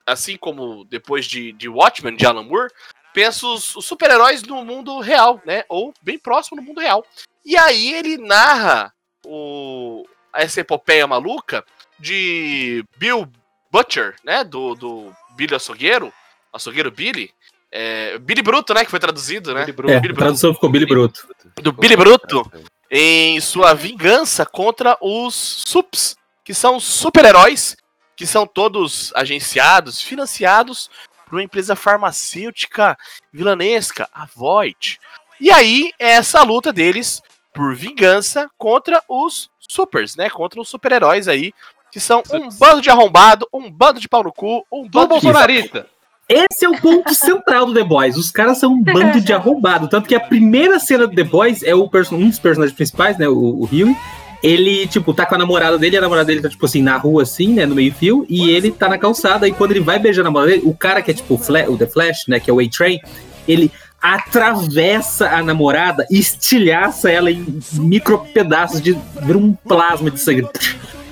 assim 0.04 0.36
como 0.36 0.84
depois 0.84 1.26
de, 1.26 1.52
de 1.52 1.68
Watchmen, 1.68 2.16
de 2.16 2.26
Alan 2.26 2.42
Moore, 2.42 2.70
pensa 3.14 3.46
os, 3.46 3.74
os 3.76 3.86
super-heróis 3.86 4.42
no 4.42 4.64
mundo 4.64 5.00
real, 5.00 5.40
né? 5.46 5.64
Ou 5.68 5.94
bem 6.02 6.18
próximo 6.18 6.56
no 6.56 6.62
mundo 6.62 6.80
real. 6.80 7.04
E 7.44 7.56
aí 7.56 7.94
ele 7.94 8.18
narra 8.18 8.92
o, 9.24 10.04
essa 10.34 10.60
epopeia 10.60 11.06
maluca 11.06 11.64
de 11.98 12.84
Bill 12.98 13.30
Butcher, 13.70 14.16
né? 14.24 14.44
Do, 14.44 14.74
do 14.74 15.12
Billy 15.36 15.54
Açougueiro, 15.54 16.12
Açougueiro 16.52 16.90
Billy. 16.90 17.30
É, 17.70 18.18
Billy 18.18 18.42
Bruto, 18.42 18.72
né? 18.74 18.84
Que 18.84 18.90
foi 18.90 19.00
traduzido, 19.00 19.54
né? 19.54 19.60
Billy 19.60 19.72
Bruto. 19.72 19.92
É, 19.92 20.00
Billy 20.00 20.12
a 20.12 20.14
Bruto. 20.14 20.24
tradução 20.24 20.54
ficou 20.54 20.70
Billy 20.70 20.86
Bruto. 20.86 21.28
Do 21.62 21.72
Billy 21.72 21.96
Bruto 21.96 22.50
em 22.90 23.40
sua 23.40 23.74
vingança 23.74 24.46
contra 24.46 24.96
os 25.00 25.62
SUPs, 25.66 26.15
que 26.46 26.54
são 26.54 26.78
super-heróis, 26.78 27.76
que 28.14 28.24
são 28.24 28.46
todos 28.46 29.12
agenciados, 29.16 30.00
financiados 30.00 30.88
por 31.26 31.34
uma 31.34 31.42
empresa 31.42 31.74
farmacêutica 31.74 32.96
vilanesca, 33.32 34.08
a 34.14 34.26
Void. 34.32 35.00
E 35.40 35.50
aí 35.50 35.90
é 35.98 36.10
essa 36.12 36.44
luta 36.44 36.72
deles 36.72 37.20
por 37.52 37.74
vingança 37.74 38.48
contra 38.56 39.02
os 39.08 39.50
supers, 39.58 40.14
né? 40.14 40.30
Contra 40.30 40.60
os 40.60 40.68
super-heróis 40.68 41.26
aí, 41.26 41.52
que 41.90 41.98
são 41.98 42.22
um 42.32 42.48
bando 42.48 42.80
de 42.80 42.90
arrombado, 42.90 43.48
um 43.52 43.68
bando 43.68 43.98
de 43.98 44.08
pau 44.08 44.22
no 44.22 44.32
cu, 44.32 44.64
um 44.70 44.88
bando 44.88 45.18
de 45.18 45.20
bolsonarista. 45.22 45.88
Esse 46.28 46.64
é 46.64 46.68
o 46.68 46.80
ponto 46.80 47.12
central 47.12 47.66
do 47.66 47.74
The 47.74 47.82
Boys. 47.82 48.16
Os 48.16 48.30
caras 48.30 48.58
são 48.58 48.72
um 48.72 48.82
bando 48.82 49.20
de 49.20 49.32
arrombado. 49.34 49.88
Tanto 49.88 50.08
que 50.08 50.14
a 50.14 50.20
primeira 50.20 50.78
cena 50.78 51.08
do 51.08 51.14
The 51.14 51.24
Boys 51.24 51.64
é 51.64 51.74
o 51.74 51.90
um 52.12 52.28
dos 52.28 52.38
personagens 52.38 52.76
principais, 52.76 53.18
né? 53.18 53.28
O, 53.28 53.34
o 53.34 53.64
Huey. 53.64 53.96
Ele, 54.42 54.86
tipo, 54.86 55.12
tá 55.14 55.26
com 55.26 55.34
a 55.34 55.38
namorada 55.38 55.78
dele, 55.78 55.96
a 55.96 56.00
namorada 56.00 56.26
dele 56.26 56.40
tá, 56.40 56.48
tipo 56.48 56.64
assim, 56.66 56.82
na 56.82 56.96
rua, 56.96 57.22
assim, 57.22 57.54
né? 57.54 57.66
No 57.66 57.74
meio-fio, 57.74 58.26
e 58.28 58.50
ele 58.50 58.70
tá 58.70 58.88
na 58.88 58.98
calçada. 58.98 59.48
E 59.48 59.52
quando 59.52 59.72
ele 59.72 59.80
vai 59.80 59.98
beijar 59.98 60.22
a 60.22 60.24
namorada 60.24 60.52
dele, 60.52 60.62
o 60.64 60.74
cara 60.74 61.02
que 61.02 61.10
é 61.10 61.14
tipo 61.14 61.34
o, 61.34 61.76
The 61.76 61.86
Flash, 61.86 62.26
né? 62.28 62.38
Que 62.38 62.50
é 62.50 62.52
o 62.52 62.60
A-Train, 62.60 63.00
ele 63.48 63.70
atravessa 64.00 65.30
a 65.30 65.42
namorada 65.42 66.06
e 66.10 66.18
estilhaça 66.18 67.10
ela 67.10 67.30
em 67.30 67.60
micro 67.72 68.18
pedaços 68.32 68.80
de. 68.80 68.96
vira 69.22 69.38
um 69.38 69.52
plasma 69.52 70.10
de 70.10 70.20
sangue. 70.20 70.46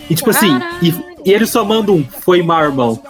E 0.08 0.14
tipo 0.14 0.30
assim, 0.30 0.60
e, 0.82 0.94
e 1.24 1.32
ele 1.32 1.46
só 1.46 1.64
manda 1.64 1.90
um, 1.90 2.04
foi 2.04 2.42
mal, 2.42 2.64
irmão. 2.64 3.02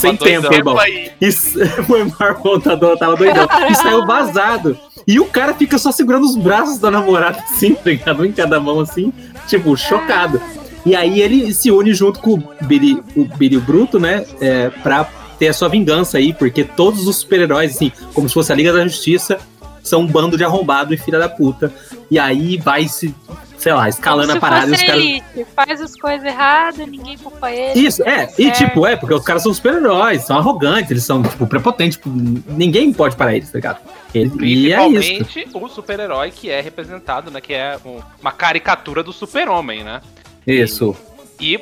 Sem 0.00 0.16
tempo, 0.16 0.52
irmão. 0.52 0.76
Isso 1.20 1.58
foi 1.86 2.02
o 2.02 2.10
maior 2.18 2.34
contador, 2.36 2.96
tava 2.96 3.16
doidão. 3.16 3.46
E 3.70 3.74
saiu 3.74 4.06
vazado. 4.06 4.78
E 5.06 5.20
o 5.20 5.26
cara 5.26 5.54
fica 5.54 5.78
só 5.78 5.92
segurando 5.92 6.24
os 6.24 6.36
braços 6.36 6.78
da 6.78 6.90
namorada 6.90 7.38
assim, 7.40 7.74
tá 7.74 7.90
ligado? 7.90 8.22
Um 8.22 8.24
em 8.24 8.32
cada 8.32 8.58
mão 8.58 8.80
assim, 8.80 9.12
tipo, 9.46 9.76
chocado. 9.76 10.40
E 10.86 10.94
aí 10.94 11.20
ele 11.20 11.52
se 11.52 11.70
une 11.70 11.94
junto 11.94 12.20
com 12.20 12.34
o 12.34 12.42
Billy, 12.62 13.02
o 13.16 13.24
Billy 13.24 13.58
Bruto, 13.58 13.98
né? 13.98 14.24
É, 14.40 14.70
pra 14.70 15.08
ter 15.38 15.48
a 15.48 15.52
sua 15.52 15.68
vingança 15.68 16.18
aí, 16.18 16.32
porque 16.32 16.62
todos 16.64 17.06
os 17.06 17.16
super-heróis, 17.16 17.74
assim, 17.74 17.90
como 18.12 18.28
se 18.28 18.34
fosse 18.34 18.52
a 18.52 18.54
Liga 18.54 18.72
da 18.72 18.86
Justiça, 18.86 19.38
são 19.84 20.00
um 20.00 20.06
bando 20.06 20.36
de 20.36 20.42
arrombado 20.44 20.92
e 20.92 20.96
filha 20.96 21.18
da 21.20 21.28
puta. 21.28 21.72
E 22.10 22.18
aí 22.18 22.56
vai 22.56 22.88
se, 22.88 23.14
sei 23.58 23.72
lá, 23.72 23.88
escalando 23.88 24.28
Como 24.28 24.38
a 24.38 24.40
parada. 24.40 24.66
e 24.66 24.68
se 24.70 24.74
Os 24.74 24.80
fosse 24.80 24.86
caras... 24.86 25.02
elite, 25.04 25.46
faz 25.54 25.80
as 25.80 25.94
coisas 25.94 26.24
erradas, 26.26 26.86
ninguém 26.88 27.16
culpa 27.18 27.52
ele. 27.52 27.78
Isso, 27.80 28.02
é, 28.02 28.24
e 28.38 28.44
certo. 28.46 28.56
tipo, 28.58 28.86
é, 28.86 28.96
porque 28.96 29.14
os 29.14 29.22
caras 29.24 29.42
são 29.42 29.52
super-heróis, 29.54 30.24
são 30.24 30.36
arrogantes, 30.38 30.90
eles 30.90 31.04
são, 31.04 31.22
tipo, 31.22 31.46
prepotentes, 31.46 31.96
tipo, 31.98 32.08
ninguém 32.08 32.92
pode 32.92 33.14
parar 33.14 33.36
eles, 33.36 33.50
tá 33.52 33.58
ligado? 33.58 33.78
Ele- 34.14 34.32
E 34.46 34.72
é 34.72 34.88
isso. 34.88 35.24
Principalmente 35.24 35.72
o 35.72 35.74
super-herói 35.74 36.30
que 36.30 36.48
é 36.50 36.60
representado, 36.60 37.30
né? 37.30 37.40
Que 37.40 37.52
é 37.52 37.78
um- 37.84 38.00
uma 38.20 38.32
caricatura 38.32 39.02
do 39.02 39.12
super-homem, 39.12 39.84
né? 39.84 40.00
Isso. 40.46 40.96
E 41.12 41.13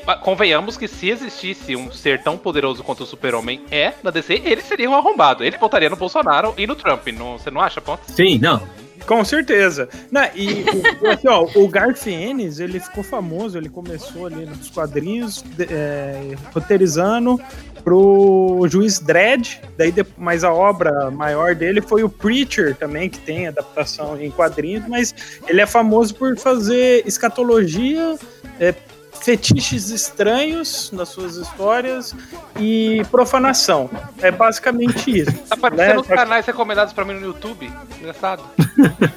ah, 0.07 0.17
convenhamos 0.17 0.77
que 0.77 0.87
se 0.87 1.09
existisse 1.11 1.75
um 1.77 1.91
ser 1.91 2.23
tão 2.23 2.37
poderoso 2.37 2.83
quanto 2.85 3.03
o 3.03 3.07
super-homem 3.07 3.63
é 3.71 3.93
na 4.03 4.11
DC, 4.11 4.43
ele 4.45 4.61
seria 4.63 4.89
um 4.89 4.95
arrombado. 4.95 5.43
Ele 5.45 5.57
votaria 5.59 5.91
no 5.91 5.97
Bolsonaro 5.97 6.55
e 6.57 6.67
no 6.67 6.75
Trump. 6.77 7.07
Não, 7.09 7.39
você 7.39 7.51
não 7.51 7.61
acha, 7.61 7.81
Ponto? 7.81 8.03
Sim, 8.11 8.39
não. 8.39 8.63
Com 9.07 9.25
certeza. 9.25 9.89
Não, 10.13 10.23
e 10.33 10.65
o, 11.03 11.09
assim, 11.11 11.27
ó, 11.29 11.45
o 11.57 11.67
Garth 11.69 12.07
Ennis, 12.07 12.61
ele 12.61 12.79
ficou 12.79 13.03
famoso, 13.03 13.59
ele 13.59 13.69
começou 13.69 14.27
ali 14.27 14.47
nos 14.47 14.71
quadrinhos, 14.71 15.43
de- 15.43 15.67
é, 15.69 16.37
roteirizando 16.55 17.37
pro 17.83 18.65
Juiz 18.71 19.01
Dredd, 19.01 19.59
daí 19.77 19.91
de- 19.91 20.07
mas 20.17 20.45
a 20.45 20.53
obra 20.53 21.11
maior 21.11 21.57
dele 21.57 21.81
foi 21.81 22.05
o 22.05 22.09
Preacher 22.09 22.77
também, 22.77 23.11
que 23.11 23.19
tem 23.19 23.49
adaptação 23.49 24.21
em 24.23 24.31
quadrinhos, 24.31 24.87
mas 24.87 25.13
ele 25.49 25.61
é 25.61 25.67
famoso 25.67 26.15
por 26.15 26.39
fazer 26.39 27.03
escatologia, 27.05 28.17
é, 28.61 28.73
fetiches 29.21 29.91
estranhos 29.91 30.91
nas 30.93 31.09
suas 31.11 31.37
histórias 31.37 32.15
e 32.59 33.03
profanação. 33.11 33.89
É 34.21 34.31
basicamente 34.31 35.21
isso. 35.21 35.33
Tá 35.49 35.55
aparecendo 35.57 36.03
Né? 36.09 36.17
canais 36.17 36.47
recomendados 36.47 36.93
pra 36.93 37.05
mim 37.05 37.15
no 37.15 37.27
YouTube. 37.27 37.71
Engraçado. 38.01 38.43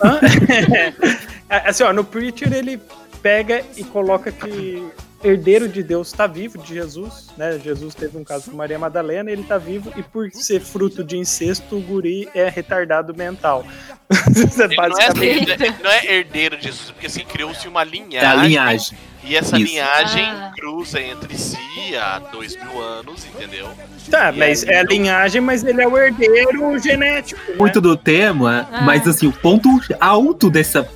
Hã? 0.04 0.20
É, 1.48 1.70
assim, 1.70 1.84
ó, 1.84 1.94
no 1.94 2.04
Preacher 2.04 2.52
ele 2.52 2.82
pega 3.22 3.64
e 3.78 3.84
coloca 3.84 4.32
que 4.32 4.84
herdeiro 5.26 5.68
de 5.68 5.82
Deus 5.84 6.08
está 6.08 6.28
vivo, 6.28 6.58
de 6.58 6.74
Jesus, 6.74 7.28
né? 7.38 7.60
Jesus 7.64 7.96
teve 7.96 8.18
um 8.18 8.24
caso 8.24 8.52
com 8.52 8.58
Maria 8.58 8.78
Madalena, 8.80 9.32
ele 9.32 9.44
tá 9.44 9.58
vivo 9.58 9.92
e 9.98 10.04
por 10.04 10.30
ser 10.32 10.60
fruto 10.62 11.04
de 11.04 11.18
incesto, 11.18 11.76
o 11.78 11.82
guri 11.82 12.30
é 12.34 12.50
retardado 12.50 13.14
mental. 13.16 13.66
É 14.08 14.64
Ele 14.64 14.76
não 14.76 15.00
é, 15.00 15.26
ele 15.26 15.76
não 15.84 15.90
é 15.92 16.06
herdeiro 16.16 16.58
de 16.58 16.66
Jesus, 16.66 16.92
porque 16.92 17.08
assim 17.08 17.26
criou-se 17.26 17.68
uma 17.68 17.84
linhagem. 17.84 18.20
É 18.20 18.26
a 18.26 18.36
linhagem. 18.36 18.98
E 19.24 19.36
essa 19.36 19.58
Isso. 19.58 19.66
linhagem 19.72 20.24
Ah. 20.26 20.52
cruza 20.56 21.02
entre 21.02 21.36
si 21.36 21.58
há 22.00 22.20
dois 22.20 22.56
mil 22.56 22.80
anos, 22.84 23.26
entendeu? 23.26 23.68
Tá, 24.12 24.32
E 24.32 24.38
mas 24.38 24.64
é 24.64 24.80
a 24.80 24.84
não- 24.84 24.92
linhagem, 24.92 25.42
mas 25.42 25.64
ele 25.64 25.82
é 25.82 25.88
o 25.88 25.98
herdeiro 25.98 26.78
genético. 26.78 27.42
né? 27.50 27.58
Muito 27.58 27.82
do 27.82 27.98
tema, 27.98 28.68
Ah. 28.72 28.82
mas 28.82 29.08
assim, 29.08 29.26
o 29.26 29.32
ponto 29.32 29.70
alto 30.00 30.50
dessa 30.52 30.88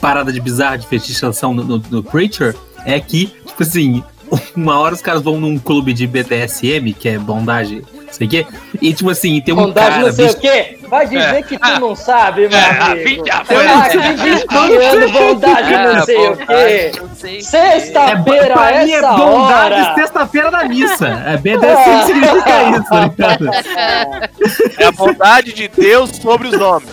parada 0.00 0.30
de 0.30 0.40
bizarra 0.40 0.76
de 0.76 0.86
fetichização 0.86 1.54
no, 1.54 1.64
no, 1.64 1.78
no 1.90 2.02
Preacher 2.02 2.54
é 2.88 2.98
que, 3.00 3.26
tipo 3.46 3.62
assim, 3.62 4.02
uma 4.56 4.78
hora 4.80 4.94
os 4.94 5.00
caras 5.02 5.22
vão 5.22 5.38
num 5.40 5.58
clube 5.58 5.92
de 5.92 6.06
BDSM, 6.06 6.92
que 6.98 7.08
é 7.08 7.18
bondagem, 7.18 7.82
não 7.94 8.12
sei 8.12 8.26
o 8.26 8.30
quê, 8.30 8.46
e 8.80 8.92
tipo 8.92 9.10
assim, 9.10 9.40
tem 9.40 9.52
um 9.54 9.58
Bondade 9.58 9.90
cara 9.90 10.06
não 10.06 10.12
sei 10.12 10.24
vestido- 10.26 10.38
o 10.38 10.50
quê. 10.52 10.78
Vai 10.88 11.06
dizer 11.06 11.42
que 11.44 11.58
tu 11.58 11.80
não 11.80 11.94
sabe, 11.94 12.48
meu 12.48 12.58
É, 12.58 12.80
amigo. 12.80 13.24
ah, 13.30 13.44
desconfiando 14.24 15.12
bondade 15.12 15.70
não 15.76 16.04
sei 16.06 16.16
o 16.28 16.36
quê. 16.36 16.92
não 16.98 17.14
sei 17.14 17.34
o 17.34 17.36
quê. 17.36 17.42
Sexta-feira, 17.42 18.54
É, 18.70 18.72
é 18.86 18.90
essa 18.92 19.12
bondade 19.12 19.74
hora. 19.82 19.94
sexta-feira 19.94 20.50
da 20.50 20.64
missa. 20.64 21.08
É 21.26 21.36
BDSM 21.44 22.06
significa 22.06 22.70
isso, 22.70 22.84
tá 22.88 23.00
ligado? 23.04 23.50
É 24.78 24.84
a 24.86 24.92
bondade 24.92 25.52
de 25.52 25.68
Deus 25.68 26.10
sobre 26.16 26.48
os 26.48 26.58
homens. 26.58 26.88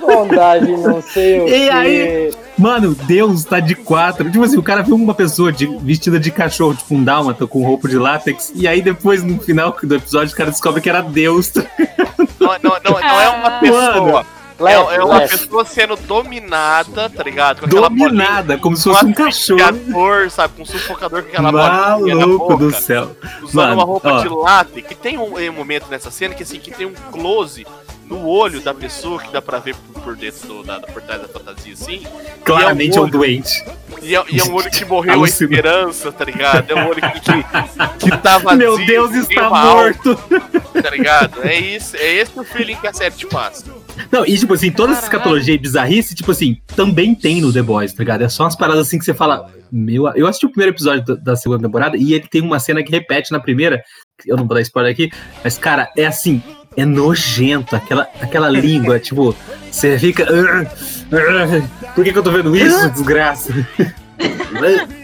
Bondade 0.00 0.72
não 0.72 1.00
sei 1.00 1.40
o 1.40 1.46
E 1.48 1.50
quê. 1.50 1.70
aí? 1.70 2.34
Mano, 2.60 2.94
Deus 2.94 3.42
tá 3.44 3.58
de 3.58 3.74
quatro. 3.74 4.30
Tipo 4.30 4.44
assim, 4.44 4.58
o 4.58 4.62
cara 4.62 4.82
viu 4.82 4.94
uma 4.94 5.14
pessoa 5.14 5.50
de- 5.50 5.66
vestida 5.78 6.20
de 6.20 6.30
cachorro, 6.30 6.74
tipo 6.74 6.94
um 6.94 7.02
dálmata 7.02 7.46
com 7.46 7.64
roupa 7.64 7.88
de 7.88 7.96
látex, 7.98 8.52
e 8.54 8.68
aí 8.68 8.82
depois, 8.82 9.22
no 9.22 9.40
final 9.40 9.74
do 9.82 9.94
episódio, 9.94 10.34
o 10.34 10.36
cara 10.36 10.50
descobre 10.50 10.80
que 10.82 10.88
era 10.90 11.00
Deus. 11.00 11.52
Não, 12.38 12.48
não, 12.62 12.76
não, 12.82 13.00
não 13.00 13.20
é 13.20 13.28
uma 13.28 13.50
pessoa. 13.60 14.20
É, 14.58 14.62
Leve, 14.62 14.94
é 14.94 15.04
uma 15.04 15.18
leve. 15.18 15.38
pessoa 15.38 15.64
sendo 15.64 15.96
dominada, 15.96 17.08
tá 17.08 17.22
ligado? 17.22 17.60
Com 17.60 17.66
Dominada, 17.68 18.58
como 18.58 18.76
se 18.76 18.84
fosse 18.84 19.04
um 19.06 19.12
cachorro. 19.12 20.30
sabe? 20.30 20.54
Com 20.56 20.62
um 20.62 20.66
sufocador 20.66 21.22
com 21.22 21.28
aquela 21.28 21.52
Maluco 21.52 22.56
do 22.56 22.70
céu. 22.72 23.16
usando 23.42 23.54
Mano, 23.54 23.74
uma 23.74 23.84
roupa 23.84 24.10
ó. 24.12 24.20
de 24.20 24.28
látex, 24.28 24.88
que 24.88 24.94
tem 24.94 25.16
um, 25.18 25.34
um 25.36 25.52
momento 25.52 25.86
nessa 25.90 26.10
cena 26.10 26.34
que 26.34 26.42
assim, 26.42 26.58
que 26.58 26.70
tem 26.70 26.86
um 26.86 26.92
close 27.12 27.66
no 28.10 28.26
olho 28.26 28.60
da 28.60 28.74
pessoa 28.74 29.22
que 29.22 29.32
dá 29.32 29.40
pra 29.40 29.60
ver 29.60 29.76
por, 29.76 30.02
por 30.02 30.16
dentro 30.16 30.48
do, 30.48 30.62
da, 30.64 30.80
por 30.80 31.00
trás 31.00 31.22
da 31.22 31.28
fantasia, 31.28 31.72
assim. 31.72 32.02
Claramente 32.44 32.96
é 32.96 32.98
é 32.98 33.00
um 33.00 33.04
um 33.04 33.08
doente. 33.08 33.64
E 34.02 34.16
é, 34.16 34.24
e 34.28 34.40
é 34.40 34.44
um 34.44 34.54
olho 34.54 34.70
que 34.70 34.84
morreu 34.84 35.22
a 35.22 35.28
esperança, 35.28 36.10
tá 36.10 36.24
ligado? 36.24 36.70
É 36.70 36.74
um 36.74 36.88
olho 36.88 37.00
que, 37.00 37.20
que, 37.20 38.10
que 38.10 38.16
tá 38.18 38.38
vazio. 38.42 38.58
Meu 38.58 38.84
Deus, 38.84 39.14
está 39.14 39.48
uma 39.48 39.60
alma, 39.60 39.82
morto. 39.82 40.16
Tá 40.82 40.90
ligado? 40.90 41.42
É 41.42 41.56
isso, 41.56 41.96
é 41.96 42.14
esse 42.14 42.38
o 42.38 42.42
feeling 42.42 42.76
que 42.76 42.88
a 42.88 42.92
série 42.92 43.14
te 43.14 43.26
passa. 43.26 43.64
Não, 44.10 44.26
e 44.26 44.36
tipo 44.36 44.54
assim, 44.54 44.72
toda 44.72 44.92
essa 44.92 45.02
Caralho. 45.02 45.16
escatologia 45.18 45.54
e 45.54 45.58
bizarrice, 45.58 46.14
tipo 46.14 46.32
assim, 46.32 46.58
também 46.74 47.14
tem 47.14 47.40
no 47.40 47.52
The 47.52 47.62
Boys, 47.62 47.92
tá 47.92 48.02
ligado? 48.02 48.22
É 48.22 48.28
só 48.28 48.44
umas 48.44 48.56
paradas 48.56 48.86
assim 48.88 48.98
que 48.98 49.04
você 49.04 49.14
fala. 49.14 49.48
Meu, 49.70 50.08
eu 50.16 50.26
assisti 50.26 50.46
o 50.46 50.50
primeiro 50.50 50.74
episódio 50.74 51.16
da 51.16 51.36
segunda 51.36 51.62
temporada 51.62 51.96
e 51.96 52.12
ele 52.14 52.26
tem 52.26 52.42
uma 52.42 52.58
cena 52.58 52.82
que 52.82 52.90
repete 52.90 53.30
na 53.30 53.38
primeira. 53.38 53.80
Eu 54.26 54.36
não 54.36 54.44
vou 54.44 54.56
dar 54.56 54.62
spoiler 54.62 54.92
aqui, 54.92 55.10
mas, 55.44 55.56
cara, 55.56 55.88
é 55.96 56.06
assim, 56.06 56.42
é 56.76 56.84
nojento. 56.84 57.74
Aquela, 57.76 58.06
aquela 58.20 58.48
língua, 58.48 58.98
tipo, 58.98 59.34
você 59.70 59.98
fica. 59.98 60.24
"Ugh, 60.24 60.66
ugh, 61.12 61.68
Por 61.94 62.04
que, 62.04 62.12
que 62.12 62.18
eu 62.18 62.22
tô 62.22 62.30
vendo 62.30 62.54
isso, 62.56 62.90
desgraça? 62.90 63.52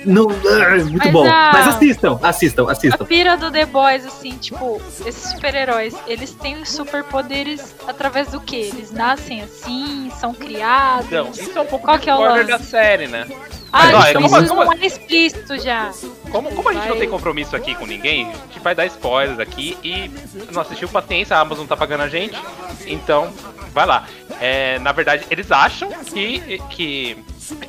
Não, 0.04 0.26
muito 0.26 0.99
Mas 0.99 1.12
bom. 1.12 1.26
a- 1.26 1.50
Mas 1.52 1.68
assistam, 1.68 2.18
assistam, 2.23 2.68
A 2.68 2.73
assistam. 2.73 3.04
pira 3.04 3.37
do 3.37 3.50
The 3.50 3.66
Boys, 3.66 4.04
assim, 4.06 4.37
tipo, 4.38 4.80
esses 5.04 5.30
super-heróis, 5.32 5.94
eles 6.06 6.32
têm 6.32 6.61
os 6.61 6.68
superpoderes 6.70 7.75
através 7.87 8.28
do 8.28 8.40
quê? 8.40 8.70
Eles 8.73 8.90
nascem 8.90 9.42
assim, 9.42 10.11
são 10.18 10.32
criados. 10.35 11.06
Então, 11.06 11.30
isso 11.30 11.56
é 11.56 11.61
um 11.61 11.66
pouco 11.66 11.87
Qual 11.87 11.99
que 11.99 12.08
é 12.11 12.14
o 12.14 12.20
lance? 12.20 12.44
da 12.50 12.58
série, 12.58 13.06
né? 13.08 13.26
ah, 13.73 13.87
Mas, 13.87 13.94
ó, 13.94 13.99
isso 13.99 14.12
como- 14.14 14.46
como- 14.49 14.64
não 14.64 14.73
é 14.73 14.87
explícito 14.87 15.58
já. 15.58 15.90
Como, 16.30 16.50
como 16.54 16.68
a 16.68 16.73
gente 16.73 16.82
não 16.82 16.90
Vai. 16.90 16.99
tem 17.00 17.08
compromisso 17.08 17.56
aqui 17.56 17.75
com 17.75 17.87
ninguém, 17.87 18.26
a 18.28 18.32
gente 18.32 18.61
vai 18.62 18.75
dar 18.75 18.87
spoilers 18.87 19.38
aqui 19.40 19.76
e 19.82 20.11
não 20.52 20.62
assistiu 20.62 20.88
paciência, 20.88 21.37
a 21.37 21.40
Amazon 21.40 21.66
tá 21.66 21.76
pagando 21.76 22.02
a 22.02 22.08
gente, 22.08 22.37
então 22.87 23.32
vai 23.73 23.87
lá. 23.87 24.06
É, 24.40 24.78
na 24.80 24.92
verdade, 24.92 25.25
eles 25.30 25.50
acham 25.50 25.88
que, 26.04 26.61
que. 26.70 27.16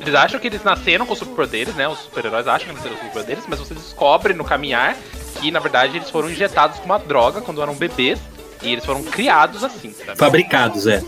Eles 0.00 0.14
acham 0.14 0.38
que 0.40 0.46
eles 0.46 0.62
nasceram 0.64 1.06
com 1.06 1.14
superpoderes, 1.14 1.74
né? 1.74 1.88
Os 1.88 1.98
super-heróis 2.00 2.46
acham 2.48 2.68
que 2.68 2.74
nasceram 2.74 2.96
com 2.96 3.02
superpoderes, 3.06 3.44
mas 3.48 3.58
você 3.58 3.74
descobre 3.74 4.34
no 4.34 4.44
caminhar 4.44 4.96
que, 5.40 5.50
na 5.50 5.60
verdade, 5.60 5.96
eles 5.96 6.10
foram 6.10 6.30
injetados 6.30 6.78
com 6.78 6.86
uma 6.86 6.98
droga 6.98 7.40
quando 7.40 7.62
eram 7.62 7.74
bebês 7.74 8.18
e 8.62 8.72
eles 8.72 8.84
foram 8.84 9.02
criados 9.04 9.62
assim, 9.62 9.92
sabe? 9.92 10.18
Fabricados, 10.18 10.86
é. 10.86 11.02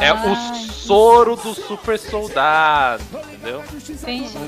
É 0.00 0.08
Ah, 0.08 0.24
o 0.26 0.36
soro 0.72 1.36
do 1.36 1.54
super 1.54 1.98
soldado, 1.98 3.02
entendeu? 3.24 3.62
Entendi. 3.88 4.38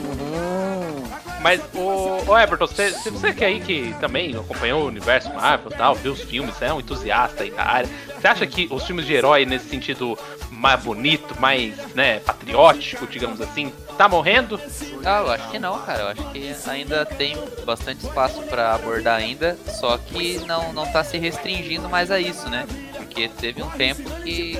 Mas, 1.44 1.60
o, 1.74 2.30
o 2.30 2.38
Everton, 2.38 2.66
você, 2.66 2.90
se 2.90 3.10
você 3.10 3.34
que 3.34 3.44
aí 3.44 3.60
que 3.60 3.94
também 4.00 4.34
acompanhou 4.34 4.84
o 4.84 4.86
universo 4.86 5.28
Marvel 5.34 5.70
e 5.70 5.74
tal, 5.74 5.94
viu 5.94 6.12
os 6.12 6.22
filmes, 6.22 6.60
é 6.62 6.72
um 6.72 6.80
entusiasta 6.80 7.42
aí 7.42 7.50
da 7.50 7.62
área, 7.62 7.90
você 8.18 8.26
acha 8.26 8.46
que 8.46 8.66
os 8.70 8.82
filmes 8.86 9.04
de 9.04 9.12
herói, 9.12 9.44
nesse 9.44 9.68
sentido 9.68 10.18
mais 10.50 10.82
bonito, 10.82 11.38
mais, 11.38 11.76
né, 11.94 12.20
patriótico, 12.20 13.06
digamos 13.06 13.42
assim, 13.42 13.70
tá 13.98 14.08
morrendo? 14.08 14.58
Ah, 15.04 15.18
eu 15.18 15.30
acho 15.32 15.50
que 15.50 15.58
não, 15.58 15.78
cara. 15.80 16.00
Eu 16.00 16.08
acho 16.08 16.32
que 16.32 16.54
ainda 16.66 17.04
tem 17.04 17.36
bastante 17.66 18.06
espaço 18.06 18.40
pra 18.44 18.74
abordar 18.74 19.18
ainda, 19.18 19.58
só 19.66 19.98
que 19.98 20.38
não, 20.46 20.72
não 20.72 20.90
tá 20.90 21.04
se 21.04 21.18
restringindo 21.18 21.90
mais 21.90 22.10
a 22.10 22.18
isso, 22.18 22.48
né? 22.48 22.66
Porque 22.96 23.28
teve 23.28 23.62
um 23.62 23.68
tempo 23.68 24.08
que 24.22 24.58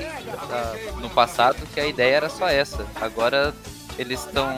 ah, 0.51 0.75
no 1.01 1.09
passado 1.09 1.57
que 1.73 1.79
a 1.79 1.87
ideia 1.87 2.17
era 2.17 2.29
só 2.29 2.47
essa. 2.47 2.85
Agora 3.01 3.55
eles 3.97 4.19
estão, 4.25 4.49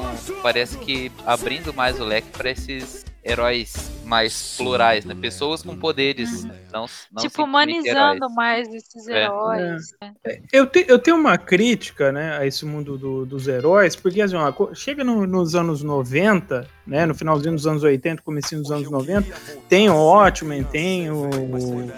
parece 0.42 0.78
que 0.78 1.12
abrindo 1.26 1.74
mais 1.74 2.00
o 2.00 2.04
leque 2.04 2.30
pra 2.38 2.50
esses 2.52 3.06
heróis 3.24 3.92
mais 4.06 4.56
plurais, 4.58 5.04
né? 5.04 5.14
Pessoas 5.14 5.62
com 5.62 5.76
poderes, 5.76 6.46
não, 6.72 6.86
não 7.12 7.22
tipo, 7.22 7.44
humanizando 7.44 8.30
mais 8.34 8.70
esses 8.74 9.06
É. 9.10 9.26
heróis. 9.26 9.82
né? 10.02 10.14
Eu, 10.54 10.66
te- 10.66 10.86
eu 10.88 10.98
tenho 10.98 11.18
uma 11.18 11.38
crítica, 11.38 12.10
né, 12.10 12.38
a 12.38 12.46
esse 12.48 12.66
mundo 12.66 12.98
do- 12.98 13.26
dos 13.26 13.46
heróis, 13.50 13.98
porque 13.98 14.22
assim, 14.22 14.36
ó, 14.38 14.74
chega 14.74 15.04
no- 15.04 15.28
nos 15.28 15.56
anos 15.56 15.84
90, 15.84 16.66
né, 16.86 17.06
no 17.06 17.14
finalzinho 17.14 17.54
dos 17.54 17.68
anos 17.68 17.84
80, 17.84 18.22
comecinho 18.22 18.62
dos 18.62 18.72
anos 18.72 18.90
90, 18.90 19.36
tem 19.68 19.90
o 19.90 19.96
Watchmen, 19.98 20.64
tem 20.64 21.12
o, 21.12 21.30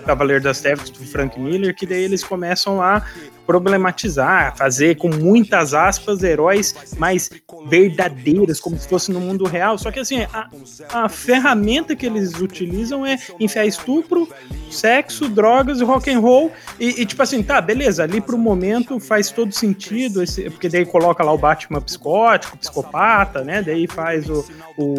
Cavaleiro 0.08 0.44
das 0.44 0.60
Trevas 0.62 0.90
do 0.90 1.06
Frank 1.06 1.40
Miller, 1.40 1.76
que 1.76 1.86
daí 1.86 2.02
eles 2.04 2.24
começam 2.24 2.82
a 2.82 3.06
problematizar, 3.50 4.56
fazer 4.56 4.96
com 4.96 5.10
muitas 5.10 5.74
aspas 5.74 6.22
heróis 6.22 6.76
mais 7.00 7.32
verdadeiros, 7.66 8.60
como 8.60 8.78
se 8.78 8.88
fosse 8.88 9.12
no 9.12 9.20
mundo 9.20 9.44
real. 9.46 9.76
Só 9.76 9.90
que 9.90 10.00
assim, 10.00 10.22
a, 10.32 10.48
a 10.94 11.10
ferramenta 11.10 11.96
que 11.96 12.06
eles 12.06 12.40
utilizam 12.40 13.04
é 13.04 13.18
enfiar 13.40 13.66
estupro, 13.66 14.30
sexo, 14.70 15.28
drogas 15.28 15.82
e 15.82 15.84
rock 15.84 16.12
and 16.12 16.20
roll. 16.20 16.52
E, 16.80 17.02
e, 17.02 17.06
tipo 17.08 17.24
assim, 17.24 17.42
tá, 17.42 17.60
beleza, 17.60 18.04
ali 18.04 18.22
pro 18.22 18.38
momento 18.38 19.00
faz 19.00 19.32
todo 19.32 19.52
sentido, 19.52 20.22
esse, 20.22 20.48
porque 20.52 20.70
daí 20.70 20.86
coloca 20.86 21.24
lá 21.24 21.34
o 21.34 21.38
Batman 21.38 21.82
psicótico, 21.82 22.56
psicopata, 22.56 23.44
né? 23.44 23.64
Daí 23.64 23.88
faz 23.88 24.30
o, 24.30 24.46
o, 24.78 24.94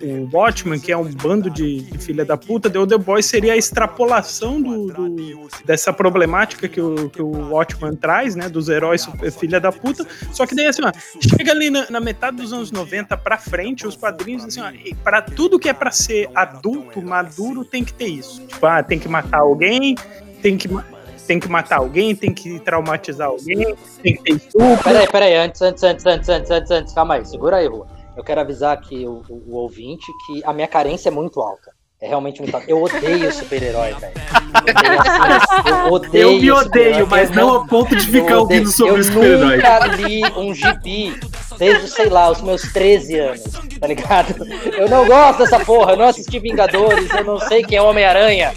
o 0.00 0.28
Watchman, 0.32 0.78
que 0.78 0.92
é 0.92 0.96
um 0.96 1.10
bando 1.10 1.50
de, 1.50 1.82
de 1.82 1.98
filha 1.98 2.24
da 2.24 2.36
puta, 2.36 2.68
daí 2.68 2.80
o 2.80 2.86
The 2.86 2.98
Boys 2.98 3.26
seria 3.26 3.54
a 3.54 3.56
extrapolação 3.56 4.62
do, 4.62 4.86
do, 4.86 5.48
dessa 5.64 5.92
problemática 5.92 6.68
que 6.68 6.80
o, 6.80 7.10
que 7.10 7.20
o 7.20 7.50
Watchman 7.80 7.96
traz, 7.96 8.36
né? 8.36 8.48
Dos 8.48 8.68
heróis 8.68 9.08
filha 9.38 9.58
da 9.58 9.72
puta. 9.72 10.06
Só 10.32 10.46
que 10.46 10.54
daí 10.54 10.66
assim, 10.66 10.82
ó, 10.84 10.92
chega 11.20 11.52
ali 11.52 11.70
na, 11.70 11.90
na 11.90 12.00
metade 12.00 12.36
dos 12.36 12.52
anos 12.52 12.70
90 12.70 13.16
pra 13.16 13.38
frente, 13.38 13.86
os 13.86 13.96
quadrinhos, 13.96 14.44
assim, 14.44 14.60
ó, 14.60 14.70
pra 15.02 15.22
tudo 15.22 15.58
que 15.58 15.68
é 15.68 15.72
pra 15.72 15.90
ser 15.90 16.28
adulto, 16.34 17.02
maduro, 17.02 17.64
tem 17.64 17.82
que 17.82 17.92
ter 17.92 18.08
isso. 18.08 18.46
Tipo, 18.46 18.66
ah, 18.66 18.82
tem 18.82 18.98
que 18.98 19.08
matar 19.08 19.40
alguém, 19.40 19.94
tem 20.42 20.56
que 20.56 20.68
tem 21.26 21.38
que 21.38 21.48
matar 21.48 21.78
alguém, 21.78 22.16
tem 22.16 22.34
que 22.34 22.58
traumatizar 22.58 23.28
alguém, 23.28 23.76
tem 24.02 24.16
que 24.16 24.22
ter 24.22 24.32
estupro. 24.32 24.82
Peraí, 24.82 25.06
peraí, 25.08 25.34
antes, 25.36 25.62
antes, 25.62 25.84
antes, 25.84 26.04
antes, 26.04 26.28
antes, 26.28 26.50
antes, 26.50 26.70
antes, 26.70 26.92
calma 26.92 27.14
aí, 27.14 27.24
segura 27.24 27.58
aí, 27.58 27.68
Rua. 27.68 27.86
Eu 28.16 28.24
quero 28.24 28.40
avisar 28.40 28.76
aqui 28.76 29.06
o, 29.06 29.22
o, 29.28 29.42
o 29.46 29.54
ouvinte 29.54 30.06
que 30.26 30.42
a 30.44 30.52
minha 30.52 30.66
carência 30.66 31.08
é 31.08 31.12
muito 31.12 31.40
alta. 31.40 31.70
É 32.02 32.08
realmente 32.08 32.40
muito. 32.40 32.56
Eu 32.66 32.82
odeio 32.82 33.30
super-herói, 33.30 33.94
velho. 33.94 34.14
Eu 35.86 35.92
odeio. 35.92 36.22
Eu 36.22 36.40
me 36.40 36.50
odeio, 36.50 37.06
mas 37.06 37.30
não 37.30 37.50
ao 37.50 37.66
ponto 37.66 37.94
de 37.94 38.06
ficar 38.06 38.32
eu 38.32 38.40
ouvindo 38.40 38.72
sobre 38.72 39.00
eu 39.00 39.04
super-herói. 39.04 39.56
nunca 39.56 39.86
li 39.96 40.22
um 40.34 40.54
gibi 40.54 41.20
desde, 41.60 41.88
sei 41.88 42.08
lá, 42.08 42.30
os 42.30 42.40
meus 42.40 42.62
13 42.72 43.18
anos, 43.18 43.42
tá 43.78 43.86
ligado? 43.86 44.34
Eu 44.78 44.88
não 44.88 45.06
gosto 45.06 45.40
dessa 45.40 45.60
porra, 45.60 45.92
eu 45.92 45.98
não 45.98 46.06
assisti 46.06 46.40
Vingadores, 46.40 47.10
eu 47.10 47.22
não 47.22 47.38
sei 47.38 47.62
quem 47.62 47.76
é 47.76 47.82
Homem-Aranha. 47.82 48.54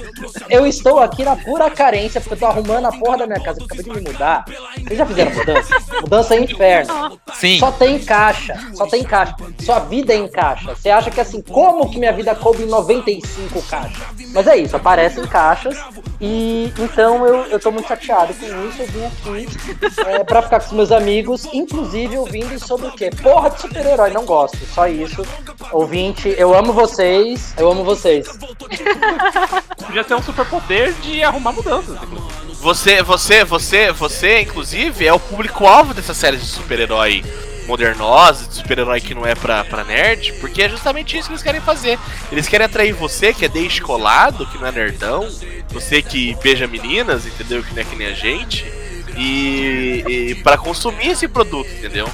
Eu 0.49 0.65
estou 0.65 0.99
aqui 0.99 1.21
na 1.23 1.35
pura 1.35 1.69
carência, 1.69 2.21
porque 2.21 2.35
eu 2.35 2.39
tô 2.39 2.45
arrumando 2.45 2.85
a 2.85 2.93
porra 2.93 3.17
da 3.17 3.27
minha 3.27 3.41
casa, 3.41 3.59
eu 3.59 3.65
acabei 3.65 3.83
de 3.83 3.91
me 3.91 4.09
mudar. 4.09 4.45
Vocês 4.77 4.97
já 4.97 5.05
fizeram 5.05 5.31
mudança? 5.33 5.77
Mudança 6.01 6.35
é 6.35 6.39
inferno. 6.39 7.19
Sim. 7.33 7.59
Só 7.59 7.71
tem 7.73 7.99
caixa, 7.99 8.57
só 8.73 8.87
tem 8.87 9.03
caixa. 9.03 9.35
Sua 9.59 9.79
vida 9.79 10.13
é 10.13 10.15
em 10.15 10.27
caixa. 10.29 10.73
Você 10.73 10.89
acha 10.89 11.11
que 11.11 11.19
assim, 11.19 11.41
como 11.41 11.89
que 11.89 11.99
minha 11.99 12.13
vida 12.13 12.33
coube 12.33 12.63
em 12.63 12.67
95 12.67 13.61
caixas? 13.63 14.01
Mas 14.33 14.47
é 14.47 14.55
isso, 14.55 14.77
aparecem 14.77 15.27
caixas 15.27 15.77
e 16.21 16.71
então 16.79 17.27
eu, 17.27 17.35
eu 17.47 17.59
tô 17.59 17.69
muito 17.69 17.89
chateado 17.89 18.33
com 18.33 18.45
isso. 18.45 18.81
Eu 18.81 18.87
vim 18.87 19.03
aqui 19.03 19.99
é, 20.07 20.23
pra 20.23 20.41
ficar 20.41 20.61
com 20.61 20.67
os 20.67 20.71
meus 20.71 20.91
amigos, 20.91 21.45
inclusive 21.51 22.17
ouvindo 22.17 22.57
sobre 22.65 22.92
quê? 22.93 23.09
Porra 23.21 23.49
de 23.49 23.61
super-herói, 23.61 24.11
não 24.11 24.25
gosto, 24.25 24.57
só 24.65 24.87
isso. 24.87 25.25
Ouvinte, 25.71 26.33
eu 26.37 26.53
amo 26.53 26.73
vocês, 26.73 27.53
eu 27.57 27.71
amo 27.71 27.83
vocês. 27.83 28.27
Podia 29.85 30.03
ter 30.03 30.15
um 30.15 30.21
superpoder 30.21 30.93
de 31.01 31.23
arrumar 31.23 31.51
mudanças. 31.51 31.97
inclusive. 32.01 32.43
Você, 32.61 33.03
você, 33.03 33.43
você, 33.43 33.91
você, 33.91 34.41
inclusive, 34.41 35.05
é 35.05 35.13
o 35.13 35.19
público-alvo 35.19 35.93
dessa 35.93 36.13
série 36.13 36.37
de 36.37 36.45
super-herói 36.45 37.23
modernosa, 37.65 38.47
de 38.47 38.55
super-herói 38.55 39.01
que 39.01 39.13
não 39.13 39.25
é 39.25 39.35
pra, 39.35 39.63
pra 39.63 39.83
nerd, 39.83 40.33
porque 40.39 40.61
é 40.61 40.69
justamente 40.69 41.17
isso 41.17 41.27
que 41.27 41.33
eles 41.33 41.43
querem 41.43 41.61
fazer. 41.61 41.99
Eles 42.31 42.47
querem 42.47 42.65
atrair 42.65 42.93
você, 42.93 43.33
que 43.33 43.45
é 43.45 43.49
descolado, 43.49 44.45
que 44.47 44.57
não 44.57 44.67
é 44.67 44.71
nerdão, 44.71 45.27
você 45.69 46.01
que 46.01 46.35
beija 46.41 46.67
meninas, 46.67 47.25
entendeu? 47.25 47.63
Que 47.63 47.73
não 47.73 47.81
é 47.81 47.85
que 47.85 47.95
nem 47.95 48.07
a 48.07 48.13
gente, 48.13 48.65
e, 49.17 50.03
e 50.07 50.35
para 50.35 50.57
consumir 50.57 51.09
esse 51.09 51.27
produto, 51.27 51.69
entendeu? 51.69 52.09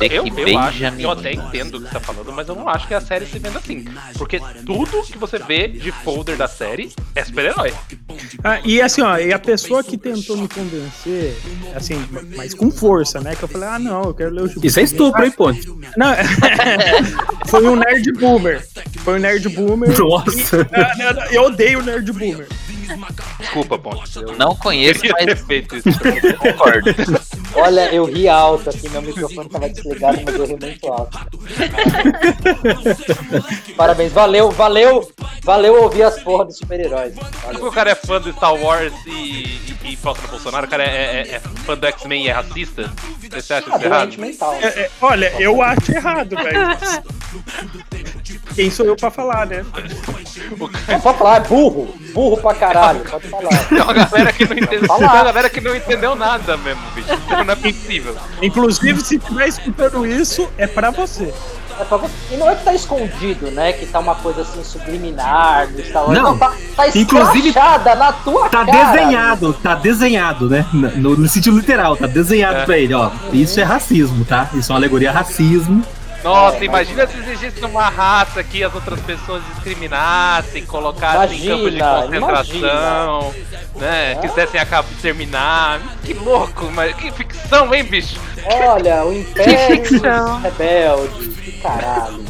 Eu, 0.00 0.24
que 0.24 0.40
eu, 0.40 0.58
acho, 0.58 0.84
eu 0.98 1.10
até 1.10 1.32
entendo 1.32 1.76
o 1.76 1.80
que 1.80 1.88
você 1.88 1.92
tá 1.94 2.00
falando, 2.00 2.32
mas 2.32 2.48
eu 2.48 2.54
não 2.54 2.68
acho 2.68 2.86
que 2.86 2.94
a 2.94 3.00
série 3.00 3.26
se 3.26 3.38
venda 3.38 3.58
assim. 3.58 3.84
Porque 4.16 4.40
tudo 4.64 5.02
que 5.02 5.18
você 5.18 5.38
vê 5.38 5.66
de 5.66 5.90
folder 5.90 6.36
da 6.36 6.46
série 6.46 6.92
é 7.14 7.24
super-herói. 7.24 7.74
Ah, 8.44 8.60
e 8.64 8.80
assim, 8.80 9.02
ó, 9.02 9.18
e 9.18 9.32
a 9.32 9.38
pessoa 9.38 9.82
que 9.82 9.98
tentou 9.98 10.36
me 10.36 10.48
convencer, 10.48 11.36
assim, 11.74 11.96
mas 12.36 12.54
com 12.54 12.70
força, 12.70 13.20
né? 13.20 13.34
Que 13.34 13.42
eu 13.42 13.48
falei, 13.48 13.68
ah, 13.68 13.78
não, 13.78 14.04
eu 14.04 14.14
quero 14.14 14.30
ler 14.30 14.42
o 14.42 14.48
gibi. 14.48 14.66
Isso 14.66 14.78
é 14.78 14.82
estupro, 14.84 15.24
hein, 15.24 15.30
Ponte? 15.32 15.66
Não, 15.96 16.14
foi 17.48 17.66
um 17.66 17.76
nerd 17.76 18.12
boomer. 18.12 18.66
Foi 18.98 19.16
um 19.16 19.20
nerd 19.20 19.48
boomer. 19.48 19.98
Nossa. 19.98 20.68
Ah, 20.72 20.96
não, 20.96 21.12
não, 21.12 21.30
Eu 21.32 21.42
odeio 21.44 21.82
nerd 21.82 22.12
boomer. 22.12 22.46
Desculpa, 23.38 23.78
Ponte. 23.78 24.16
Eu 24.16 24.36
Não 24.36 24.54
conheço, 24.56 25.00
queria 25.00 25.16
ter 25.16 25.26
mas 25.26 25.40
feito 25.46 25.76
isso. 25.76 25.90
concordo. 26.38 26.90
Olha, 27.60 27.92
eu 27.92 28.04
ri 28.04 28.28
alto 28.28 28.70
aqui, 28.70 28.88
meu 28.88 29.02
microfone 29.02 29.48
tava 29.48 29.68
desligado, 29.68 30.18
mas 30.24 30.34
eu 30.34 30.46
ri 30.46 30.56
muito 30.60 30.86
alto. 30.92 31.18
Parabéns, 33.76 34.12
valeu, 34.12 34.50
valeu, 34.50 35.10
valeu 35.44 35.82
ouvir 35.82 36.02
as 36.02 36.20
porra 36.22 36.44
dos 36.44 36.56
super-heróis. 36.56 37.14
Valeu. 37.44 37.66
o 37.66 37.72
cara 37.72 37.90
é 37.90 37.94
fã 37.94 38.20
do 38.20 38.32
Star 38.32 38.54
Wars 38.54 38.92
e, 39.06 39.10
e, 39.10 39.76
e 39.92 39.96
vota 39.96 40.20
no 40.22 40.28
Bolsonaro, 40.28 40.66
o 40.66 40.70
cara 40.70 40.84
é, 40.84 40.88
é- 41.28 41.34
é 41.36 41.40
fã 41.64 41.76
do 41.76 41.86
X-Men 41.86 42.24
e 42.24 42.28
é 42.28 42.32
racista? 42.32 42.90
Você 43.30 43.54
acha 43.54 43.66
Ah, 43.70 43.76
isso 43.76 43.84
errado? 43.86 44.18
mental. 44.18 44.54
É, 44.54 44.66
é, 44.66 44.90
olha, 45.00 45.32
eu 45.38 45.62
acho 45.62 45.92
errado, 45.92 46.36
velho. 46.36 46.78
Quem 48.54 48.70
sou 48.70 48.86
eu 48.86 48.96
pra 48.96 49.10
falar, 49.10 49.46
né? 49.46 49.64
Não, 50.88 51.00
pode 51.00 51.18
falar, 51.18 51.36
é 51.36 51.40
burro. 51.40 51.94
Burro 52.12 52.36
pra 52.38 52.54
caralho, 52.54 53.00
pode 53.00 53.28
falar. 53.28 53.48
Tem 53.68 53.80
uma 53.80 53.92
galera 53.92 54.32
que 54.32 54.44
não 54.46 54.56
entendeu, 54.58 54.96
uma 54.96 55.12
galera 55.12 55.50
que 55.50 55.60
não 55.60 55.76
entendeu 55.76 56.14
nada 56.16 56.56
mesmo, 56.56 56.82
bicho. 56.94 57.08
Não 57.48 57.52
é 57.54 57.56
possível. 57.72 58.14
Inclusive, 58.42 59.00
se 59.00 59.16
estiver 59.16 59.48
escutando 59.48 60.06
isso, 60.06 60.48
é 60.58 60.66
pra 60.66 60.90
você. 60.90 61.32
É 61.80 61.84
pra 61.84 61.96
você- 61.96 62.12
E 62.32 62.36
não 62.36 62.50
é 62.50 62.54
que 62.56 62.64
tá 62.64 62.74
escondido, 62.74 63.50
né? 63.52 63.72
Que 63.72 63.86
tá 63.86 64.00
uma 64.00 64.14
coisa 64.16 64.42
assim 64.42 64.62
subliminar 64.64 65.68
Star 65.88 66.04
Wars. 66.06 66.18
Não. 66.20 66.36
tá, 66.36 66.52
tá 66.76 66.88
Inclusive, 66.88 67.52
na 67.54 68.12
tua 68.12 68.48
Tá 68.48 68.64
cara. 68.66 68.92
desenhado, 68.92 69.52
tá 69.54 69.74
desenhado, 69.76 70.48
né? 70.50 70.66
No, 70.72 71.16
no 71.16 71.28
sentido 71.28 71.56
literal, 71.56 71.96
tá 71.96 72.06
desenhado 72.06 72.58
É. 72.58 72.64
pra 72.64 72.76
ele, 72.78 72.92
ó. 72.94 73.10
Isso 73.32 73.58
é 73.60 73.62
racismo, 73.62 74.24
tá? 74.24 74.48
Isso 74.54 74.70
é 74.70 74.74
uma 74.74 74.78
alegoria 74.80 75.10
a 75.10 75.12
racismo. 75.14 75.82
Nossa, 76.22 76.58
É, 76.58 76.64
imagina 76.64 77.06
se 77.06 77.16
existisse 77.18 77.64
uma 77.64 77.88
raça 77.88 78.42
que 78.42 78.62
as 78.64 78.74
outras 78.74 79.00
pessoas 79.00 79.42
discriminassem, 79.54 80.66
colocassem 80.66 81.44
em 81.44 81.48
campo 81.48 81.70
de 81.70 81.76
Imagina, 81.76 82.02
concentração, 82.20 83.34
né? 83.76 84.12
É. 84.12 84.14
Quisessem 84.16 84.60
acabar 84.60 84.88
terminar. 85.00 85.80
Que 86.04 86.14
louco, 86.14 86.70
mas 86.72 86.94
que 86.96 87.12
ficção, 87.12 87.72
hein, 87.74 87.84
bicho? 87.84 88.18
Olha, 88.44 89.04
o 89.04 89.12
Império. 89.12 89.82
Rebeldes. 90.42 91.36
Que 91.36 91.52
caralho. 91.60 92.24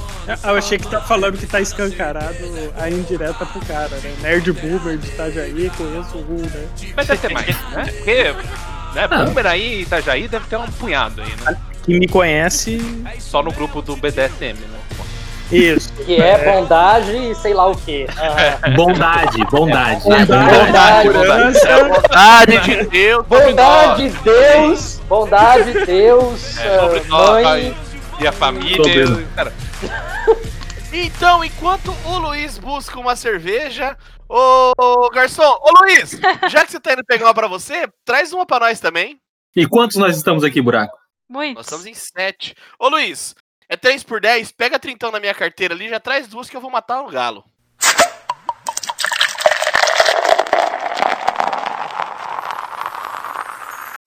Eu 0.45 0.57
achei 0.57 0.77
que 0.77 0.87
tá 0.87 1.01
falando 1.01 1.39
que 1.39 1.47
tá 1.47 1.59
escancarado 1.59 2.37
a 2.79 2.91
indireta 2.91 3.47
pro 3.47 3.61
cara, 3.65 3.97
né? 3.97 4.15
Nerd 4.21 4.53
boomer 4.53 4.99
de 4.99 5.09
Itajaí, 5.09 5.71
conheço 5.75 6.19
o 6.19 6.23
Ru, 6.23 6.43
né? 6.43 6.69
Mas 6.95 7.07
deve 7.07 7.27
ter 7.27 7.33
mais, 7.33 7.47
né? 7.71 7.85
Porque, 7.87 8.35
né. 8.95 9.09
Boomer 9.09 9.47
aí 9.47 9.83
Itajaí 9.83 10.29
deve 10.29 10.47
ter 10.47 10.57
um 10.57 10.67
punhado 10.67 11.23
aí, 11.23 11.35
né? 11.43 11.57
Quem 11.89 11.99
me 11.99 12.07
conhece, 12.07 12.79
Só 13.19 13.43
no 13.43 13.51
grupo 13.51 13.81
do 13.81 13.97
BDSM, 13.97 14.53
né? 14.61 14.79
isso. 15.51 15.91
Que 16.05 16.17
é 16.21 16.45
bondade 16.45 17.17
e 17.17 17.35
sei 17.35 17.55
lá 17.55 17.67
o 17.71 17.75
quê. 17.75 18.07
Ah, 18.19 18.69
Bondade, 18.77 19.43
bondade. 19.51 20.03
É, 20.13 20.27
Bondade, 20.27 21.09
bondade, 21.09 21.59
segurança, 21.59 21.69
Bondade 22.03 22.61
de 22.67 22.85
Deus, 22.91 23.27
bondade, 23.27 24.09
Deus, 24.23 25.01
bondade, 25.09 25.87
Deus, 25.87 26.59
É, 26.59 26.79
sobre 26.79 27.01
nós 27.09 27.43
mãe. 27.45 27.77
e 28.21 28.27
a 28.27 28.33
família. 28.33 29.25
Então, 30.93 31.43
enquanto 31.43 31.95
o 32.05 32.19
Luiz 32.19 32.59
busca 32.59 33.01
uma 33.01 33.17
cerveja, 33.17 33.97
ô 34.29 35.09
garçom, 35.11 35.43
ô 35.43 35.71
Luiz, 35.83 36.11
já 36.51 36.67
que 36.67 36.73
você 36.73 36.79
tá 36.81 36.93
indo 36.93 37.05
pegar 37.07 37.25
uma 37.25 37.35
pra 37.35 37.49
você, 37.49 37.89
traz 38.05 38.35
uma 38.35 38.45
pra 38.45 38.61
nós 38.61 38.79
também. 38.81 39.19
E 39.57 39.67
quantos 39.67 39.97
nós 39.97 40.15
estamos 40.15 40.45
aqui, 40.45 40.61
buraco? 40.61 40.98
Nós 41.29 41.45
Muitos. 41.45 41.67
estamos 41.67 41.87
em 41.87 41.95
sete. 41.95 42.55
Ô 42.79 42.89
Luiz, 42.89 43.35
é 43.69 43.77
3 43.77 44.03
por 44.03 44.21
10, 44.21 44.51
pega 44.53 44.79
trintão 44.79 45.11
na 45.11 45.21
minha 45.21 45.35
carteira 45.35 45.75
ali, 45.75 45.89
já 45.89 46.01
traz 46.01 46.27
duas 46.27 46.49
que 46.49 46.57
eu 46.57 46.61
vou 46.61 46.71
matar 46.71 47.03
o 47.03 47.11
galo. 47.11 47.45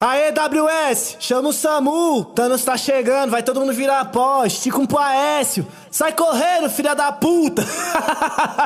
Aê, 0.04 0.32
WS, 0.32 1.18
chama 1.20 1.50
o 1.50 1.54
Samu, 1.54 2.26
Thanos 2.34 2.66
tá 2.66 2.76
chegando, 2.76 3.30
vai 3.30 3.44
todo 3.44 3.60
mundo 3.60 3.72
virar 3.72 4.04
pó, 4.06 4.44
estica 4.44 4.80
um 4.80 4.88
pro 4.88 4.98
Aécio, 4.98 5.68
sai 5.92 6.12
correndo, 6.14 6.72
filha 6.72 6.96
da 6.96 7.12
puta! 7.12 7.64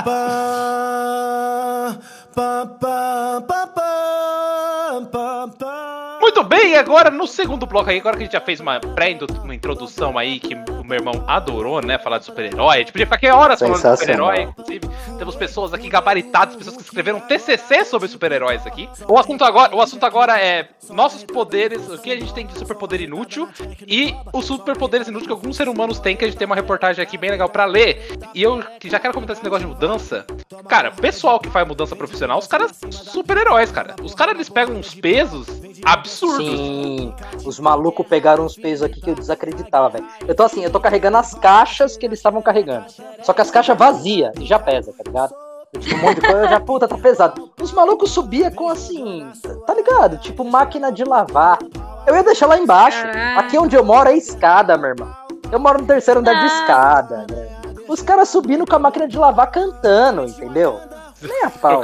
Pam, 0.05 1.99
pam, 2.33 2.67
pam, 2.79 3.67
pam, 3.67 5.05
pam, 5.11 5.49
pam. 5.59 6.04
Muito 6.25 6.43
bem, 6.43 6.75
agora 6.75 7.11
no 7.11 7.27
segundo 7.27 7.67
bloco 7.67 7.91
aí, 7.91 7.99
agora 7.99 8.17
que 8.17 8.23
a 8.23 8.25
gente 8.25 8.33
já 8.33 8.41
fez 8.41 8.59
uma 8.59 8.79
pré-introdução 8.79 10.17
aí, 10.17 10.39
que 10.39 10.55
o 10.55 10.83
meu 10.83 10.97
irmão 10.97 11.23
adorou, 11.27 11.79
né? 11.81 11.99
Falar 11.99 12.17
de 12.17 12.25
super-herói. 12.25 12.77
A 12.77 12.79
gente 12.79 12.91
podia 12.91 13.05
ficar 13.05 13.15
aqui 13.17 13.27
horas 13.29 13.59
falando 13.59 13.75
de 13.75 13.97
super-herói, 13.97 14.41
inclusive. 14.41 14.89
Temos 15.19 15.35
pessoas 15.35 15.71
aqui 15.71 15.87
gabaritadas, 15.87 16.55
pessoas 16.55 16.77
que 16.77 16.81
escreveram 16.81 17.19
TCC 17.19 17.85
sobre 17.85 18.07
super-heróis 18.07 18.65
aqui. 18.65 18.89
O 19.07 19.19
assunto, 19.19 19.45
agora, 19.45 19.75
o 19.75 19.79
assunto 19.79 20.03
agora 20.03 20.41
é 20.41 20.67
nossos 20.89 21.23
poderes, 21.23 21.87
o 21.87 21.99
que 21.99 22.11
a 22.11 22.15
gente 22.15 22.33
tem 22.33 22.47
de 22.47 22.57
superpoder 22.57 23.01
inútil 23.01 23.47
e 23.87 24.15
os 24.33 24.45
superpoderes 24.45 25.07
inúteis 25.07 25.27
que 25.27 25.33
alguns 25.33 25.55
seres 25.55 25.71
humanos 25.71 25.99
têm, 25.99 26.17
que 26.17 26.25
a 26.25 26.27
gente 26.27 26.37
tem 26.37 26.47
uma 26.47 26.55
reportagem 26.55 27.03
aqui 27.03 27.19
bem 27.19 27.29
legal 27.29 27.49
pra 27.49 27.65
ler. 27.65 28.17
E 28.33 28.41
eu 28.41 28.63
já 28.83 28.99
quero 28.99 29.13
comentar 29.13 29.35
esse 29.35 29.43
negócio 29.43 29.67
de 29.67 29.73
mudança. 29.73 30.25
Cara, 30.67 30.89
pessoal 30.89 31.39
que 31.39 31.51
faz 31.51 31.67
mudança 31.67 31.95
profissional, 31.95 32.39
os 32.39 32.47
caras 32.47 32.71
são 32.77 32.91
super-heróis, 32.91 33.71
cara. 33.71 33.95
Os 34.01 34.15
caras 34.15 34.33
eles 34.33 34.49
pegam 34.49 34.75
uns 34.75 34.95
pesos 34.95 35.47
absurdos. 35.85 36.14
Sim, 36.15 37.13
os 37.45 37.59
malucos 37.59 38.05
pegaram 38.07 38.45
uns 38.45 38.55
pesos 38.55 38.83
aqui 38.83 39.01
que 39.01 39.09
eu 39.09 39.15
desacreditava, 39.15 39.89
velho. 39.89 40.05
Eu 40.27 40.35
tô 40.35 40.43
assim, 40.43 40.63
eu 40.63 40.71
tô 40.71 40.79
carregando 40.79 41.17
as 41.17 41.33
caixas 41.33 41.97
que 41.97 42.05
eles 42.05 42.19
estavam 42.19 42.41
carregando. 42.41 42.85
Só 43.23 43.33
que 43.33 43.41
as 43.41 43.51
caixas 43.51 43.77
vazias 43.77 44.33
e 44.39 44.45
já 44.45 44.57
pesa, 44.59 44.91
tá 44.93 45.03
ligado? 45.05 45.33
Tipo, 45.79 45.95
um 45.95 46.01
monte 46.01 46.15
de 46.15 46.21
coisa, 46.21 46.39
eu 46.43 46.49
já, 46.49 46.59
puta, 46.59 46.87
tá 46.87 46.97
pesado. 46.97 47.51
Os 47.61 47.71
malucos 47.73 48.11
subia 48.11 48.49
com 48.49 48.69
assim, 48.69 49.29
tá 49.67 49.73
ligado? 49.73 50.17
Tipo 50.19 50.43
máquina 50.45 50.91
de 50.91 51.03
lavar. 51.03 51.59
Eu 52.07 52.15
ia 52.15 52.23
deixar 52.23 52.47
lá 52.47 52.57
embaixo. 52.57 53.01
Caraca. 53.01 53.39
Aqui 53.41 53.57
onde 53.57 53.75
eu 53.75 53.83
moro 53.83 54.09
é 54.09 54.15
escada, 54.15 54.77
meu 54.77 54.89
irmão. 54.91 55.11
Eu 55.51 55.59
moro 55.59 55.81
no 55.81 55.87
terceiro 55.87 56.19
andar 56.21 56.33
de 56.33 56.45
Ah. 56.45 56.45
escada, 56.45 57.25
né? 57.29 57.47
Os 57.87 58.01
caras 58.01 58.29
subindo 58.29 58.65
com 58.65 58.75
a 58.75 58.79
máquina 58.79 59.07
de 59.07 59.17
lavar 59.17 59.51
cantando, 59.51 60.23
entendeu? 60.23 60.79
Nem 61.21 61.43
a 61.45 61.49
pau. 61.49 61.83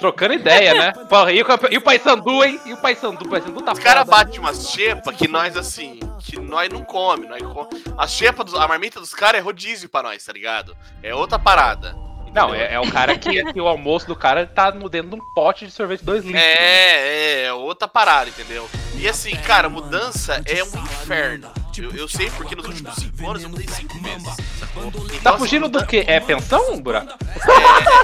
Trocando 0.00 0.34
ideia, 0.34 0.74
né? 0.74 0.92
Porra, 1.08 1.30
e 1.32 1.40
o, 1.40 1.44
campe- 1.44 1.68
e 1.70 1.76
o 1.76 1.80
Paysandu, 1.80 2.42
hein? 2.42 2.58
E 2.66 2.72
o 2.72 2.76
Paysandu? 2.78 3.24
O 3.24 3.28
Paysandu 3.28 3.60
tá 3.62 3.72
Os 3.72 3.78
caras 3.78 4.08
batem 4.08 4.40
umas 4.40 4.68
xepas 4.70 5.14
que 5.14 5.28
nós, 5.28 5.56
assim, 5.56 6.00
que 6.18 6.40
nós 6.40 6.68
não 6.70 6.82
come. 6.82 7.26
Nós 7.26 7.42
com... 7.42 7.68
A 7.96 8.06
xepa, 8.06 8.42
dos, 8.42 8.54
a 8.54 8.66
marmita 8.66 8.98
dos 8.98 9.14
caras 9.14 9.40
é 9.40 9.44
rodízio 9.44 9.88
pra 9.88 10.02
nós, 10.02 10.24
tá 10.24 10.32
ligado? 10.32 10.76
É 11.02 11.14
outra 11.14 11.38
parada. 11.38 11.94
Não, 12.34 12.54
é, 12.54 12.74
é 12.74 12.80
o 12.80 12.90
cara 12.90 13.18
que, 13.18 13.44
que 13.52 13.60
o 13.60 13.66
almoço 13.66 14.06
do 14.06 14.16
cara 14.16 14.46
tá 14.46 14.70
no 14.70 14.88
dentro 14.88 15.10
de 15.10 15.16
um 15.16 15.34
pote 15.34 15.66
de 15.66 15.72
sorvete 15.72 16.00
de 16.00 16.06
2 16.06 16.24
litros. 16.24 16.42
É, 16.42 17.44
é, 17.44 17.52
outra 17.52 17.88
parada, 17.88 18.28
entendeu? 18.28 18.68
E 18.94 19.08
assim, 19.08 19.34
cara, 19.36 19.68
mudança 19.68 20.42
é 20.44 20.62
um 20.62 20.82
inferno. 20.84 21.50
Eu, 21.78 21.90
eu 21.92 22.08
sei 22.08 22.28
porque 22.30 22.54
nos 22.54 22.66
últimos 22.66 22.94
5 22.96 23.30
anos 23.30 23.42
eu 23.42 23.48
mudei 23.48 23.66
5 23.66 23.98
vezes. 24.00 24.36
Sacou? 24.58 24.84
Então, 24.86 25.20
Tá 25.22 25.30
assim, 25.30 25.38
fugindo 25.38 25.68
do 25.68 25.86
quê? 25.86 26.04
É 26.06 26.20
pensão, 26.20 26.80
buraco? 26.80 27.14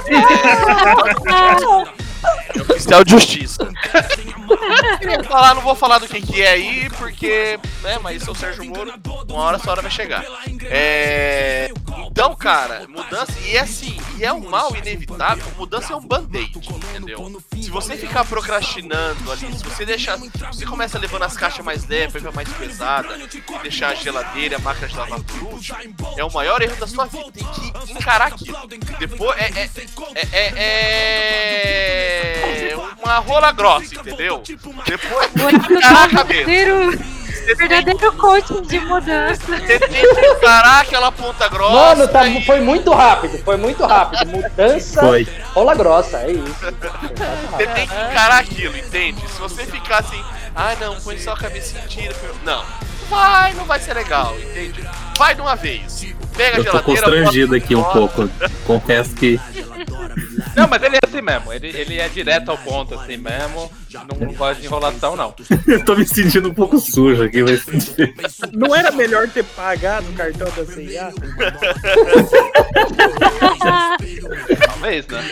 É 0.09 2.07
oficial 2.61 3.05
de 3.05 3.11
justiça. 3.13 3.69
Queria 4.99 5.25
falar, 5.25 5.55
não 5.55 5.63
vou 5.63 5.75
falar 5.75 5.99
do 5.99 6.09
que, 6.09 6.21
que 6.21 6.43
é 6.43 6.51
aí, 6.51 6.91
porque, 6.91 7.59
né, 7.83 7.99
mas 8.03 8.23
sou 8.23 8.35
o 8.35 8.37
Sérgio 8.37 8.65
Moro, 8.65 8.93
uma 9.29 9.41
hora 9.41 9.57
essa 9.57 9.71
hora 9.71 9.83
vai 9.83 9.91
chegar. 9.91 10.25
É. 10.65 11.71
Então, 12.07 12.35
cara, 12.35 12.87
mudança, 12.89 13.33
e 13.45 13.57
é 13.57 13.61
assim, 13.61 13.99
e 14.19 14.25
é 14.25 14.33
um 14.33 14.49
mal 14.49 14.75
inevitável, 14.77 15.45
mudança 15.57 15.93
é 15.93 15.97
um 15.97 16.07
band-aid, 16.07 16.57
entendeu? 16.57 17.43
Se 17.61 17.71
você 17.71 17.97
ficar 17.97 18.25
procrastinando 18.25 19.31
ali, 19.31 19.53
se 19.57 19.65
você 19.65 19.85
deixar. 19.85 20.17
Você 20.17 20.65
começa 20.65 20.99
levando 20.99 21.23
as 21.23 21.37
caixas 21.37 21.65
mais 21.65 21.87
leves 21.87 22.23
pra 22.23 22.33
mais 22.33 22.49
pesada, 22.49 23.17
e 23.17 23.59
deixar 23.63 23.89
a 23.89 23.95
geladeira 23.95 24.57
a 24.57 24.59
máquina 24.59 24.89
de 24.89 24.97
lavar 24.97 25.21
por 25.21 25.57
é 26.17 26.25
o 26.25 26.33
maior 26.33 26.63
erro 26.63 26.77
da 26.77 26.87
sua 26.87 27.07
vida. 27.07 27.33
Tem 27.33 27.45
que 27.45 27.93
encarar 27.93 28.29
aquilo. 28.29 28.67
Depois 28.99 29.39
é. 29.39 29.45
é, 29.45 29.71
é, 30.15 30.29
é, 30.33 30.53
é 30.57 32.16
uma 33.03 33.19
rola 33.19 33.53
grossa, 33.53 33.95
entendeu? 33.95 34.43
Depois 34.87 35.31
tem 35.33 35.61
que 35.61 35.73
encarar 35.75 36.05
a 36.05 36.09
cabeça. 36.09 36.45
verdadeiro, 36.45 36.91
Você 37.47 37.55
tem, 37.57 37.69
verdadeiro 37.69 38.13
coaching 38.15 38.63
de 38.63 38.81
mudança. 38.81 39.43
você 39.47 39.79
tem 39.79 40.15
que 40.15 40.27
encarar 40.27 40.81
aquela 40.81 41.13
ponta 41.13 41.49
grossa. 41.49 41.73
Mano, 41.73 42.09
tá, 42.09 42.27
e- 42.27 42.45
foi 42.45 42.61
muito 42.61 42.93
rápido, 42.93 43.39
foi 43.45 43.57
muito 43.57 43.85
rápido. 43.87 44.27
Mudança, 44.27 45.01
Foi. 45.01 45.27
rola 45.55 45.75
grossa, 45.75 46.19
é 46.23 46.33
isso. 46.33 46.55
Você 46.55 47.67
tem 47.69 47.87
que 47.87 47.95
encarar 47.95 48.39
aquilo, 48.39 48.77
entende? 48.77 49.21
Se 49.29 49.39
você 49.39 49.65
ficar 49.65 49.99
assim, 49.99 50.23
ah 50.55 50.75
não, 50.81 50.97
põe 51.01 51.19
só 51.19 51.33
a 51.33 51.37
cabeça 51.37 51.79
e 51.79 51.89
tira. 51.89 52.15
Não. 52.45 52.65
Vai, 53.09 53.53
não 53.55 53.65
vai 53.65 53.79
ser 53.79 53.95
legal, 53.95 54.37
entende? 54.37 54.83
Vai 55.17 55.33
de 55.35 55.41
uma 55.41 55.55
vez. 55.55 56.05
Pega 56.37 56.57
a 56.57 56.61
Eu 56.61 56.65
tô 56.65 56.83
constrangido 56.83 57.55
aqui 57.55 57.77
um 57.77 57.85
pouco. 57.85 58.29
Confesso 58.67 59.15
que. 59.15 59.41
Não, 60.57 60.67
mas 60.67 60.83
ele 60.83 60.97
é 60.97 61.01
assim 61.07 61.21
mesmo. 61.21 61.53
Ele, 61.53 61.69
ele 61.69 61.99
é 62.01 62.09
direto 62.09 62.51
ao 62.51 62.57
ponto, 62.57 62.95
assim 62.95 63.19
mesmo. 63.19 63.71
Não, 63.93 64.27
não 64.27 64.33
gosta 64.33 64.61
de 64.61 64.67
enrolação, 64.67 65.15
não. 65.15 65.35
Eu 65.67 65.85
tô 65.85 65.95
me 65.95 66.07
sentindo 66.07 66.49
um 66.49 66.55
pouco 66.55 66.79
sujo 66.79 67.25
aqui, 67.25 67.43
mas. 67.43 67.67
Não 68.53 68.75
era 68.75 68.91
melhor 68.91 69.29
ter 69.29 69.45
pagado 69.45 70.09
o 70.09 70.15
cartão 70.15 70.49
da 70.57 70.65
CIA? 70.73 71.13
Talvez, 74.67 75.07
né? 75.09 75.31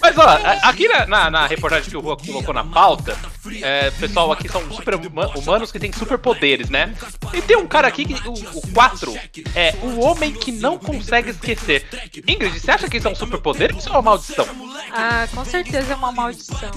Mas 0.00 0.16
ó, 0.18 0.38
aqui 0.62 0.88
na, 0.88 1.06
na- 1.06 1.30
na 1.30 1.46
reportagem 1.46 1.88
que 1.90 1.96
o 1.96 2.00
Rua 2.00 2.16
colocou 2.16 2.54
na 2.54 2.64
pauta, 2.64 3.16
é, 3.62 3.90
pessoal 3.92 4.30
aqui 4.32 4.48
são 4.48 4.70
super 4.72 4.94
huma- 4.94 5.28
humanos 5.36 5.70
que 5.72 5.78
têm 5.78 5.92
superpoderes, 5.92 6.68
né? 6.70 6.94
E 7.32 7.40
tem 7.42 7.56
um 7.56 7.66
cara 7.66 7.88
aqui, 7.88 8.04
que, 8.04 8.14
o, 8.28 8.32
o 8.32 8.72
4, 8.72 9.14
é 9.54 9.74
o 9.82 10.00
homem 10.00 10.32
que 10.32 10.52
não 10.52 10.78
consegue 10.78 11.30
esquecer. 11.30 11.86
Ingrid, 12.26 12.58
você 12.58 12.70
acha 12.70 12.88
que 12.88 12.96
isso 12.98 13.08
é 13.08 13.10
um 13.10 13.14
superpoder 13.14 13.72
ou 13.72 13.78
isso 13.78 13.88
é 13.88 13.92
uma 13.92 14.02
maldição? 14.02 14.46
Ah, 14.92 15.26
com 15.34 15.44
certeza 15.44 15.92
é 15.92 15.96
uma 15.96 16.12
maldição. 16.12 16.70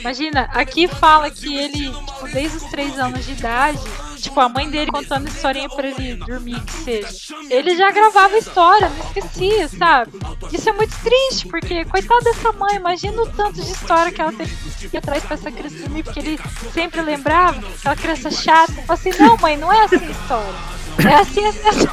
Imagina, 0.00 0.42
aqui 0.52 0.86
fala 0.88 1.30
que 1.30 1.54
ele, 1.56 1.90
tipo, 1.90 2.28
desde 2.32 2.56
os 2.58 2.64
três 2.64 2.98
anos 2.98 3.24
de 3.24 3.32
idade, 3.32 3.80
tipo, 4.22 4.38
a 4.40 4.48
mãe 4.48 4.70
dele 4.70 4.90
contando 4.90 5.28
historinha 5.28 5.68
pra 5.68 5.88
ele 5.88 6.14
dormir, 6.14 6.60
que 6.62 6.72
seja. 6.72 7.34
Ele 7.50 7.76
já 7.76 7.90
gravava 7.90 8.36
história, 8.38 8.88
não 8.88 9.04
esquecia, 9.06 9.68
sabe? 9.68 10.12
Isso 10.52 10.68
é 10.68 10.72
muito 10.72 10.96
triste, 11.02 11.48
porque, 11.48 11.84
coitada 11.84 12.22
dessa 12.22 12.52
mãe, 12.52 12.76
imagina 12.76 13.20
o 13.20 13.28
tanto 13.28 13.60
de 13.60 13.70
história 13.70 14.12
que 14.12 14.20
ela 14.20 14.32
teve 14.32 14.54
que 14.88 14.96
ir 14.96 14.98
atrás 14.98 15.24
pra 15.24 15.34
essa 15.34 15.50
criança 15.50 15.76
dormir, 15.76 16.04
porque 16.04 16.20
ele 16.20 16.40
sempre 16.72 17.00
lembrava, 17.02 17.62
aquela 17.78 17.96
criança 17.96 18.30
chata. 18.30 18.72
Fala 18.72 18.94
assim, 18.94 19.10
não, 19.18 19.36
mãe, 19.38 19.56
não 19.56 19.72
é 19.72 19.84
assim 19.84 19.96
a 19.96 20.10
história. 20.10 20.54
É 20.98 21.14
assim, 21.14 21.44
assim, 21.46 21.68
assim. 21.68 21.88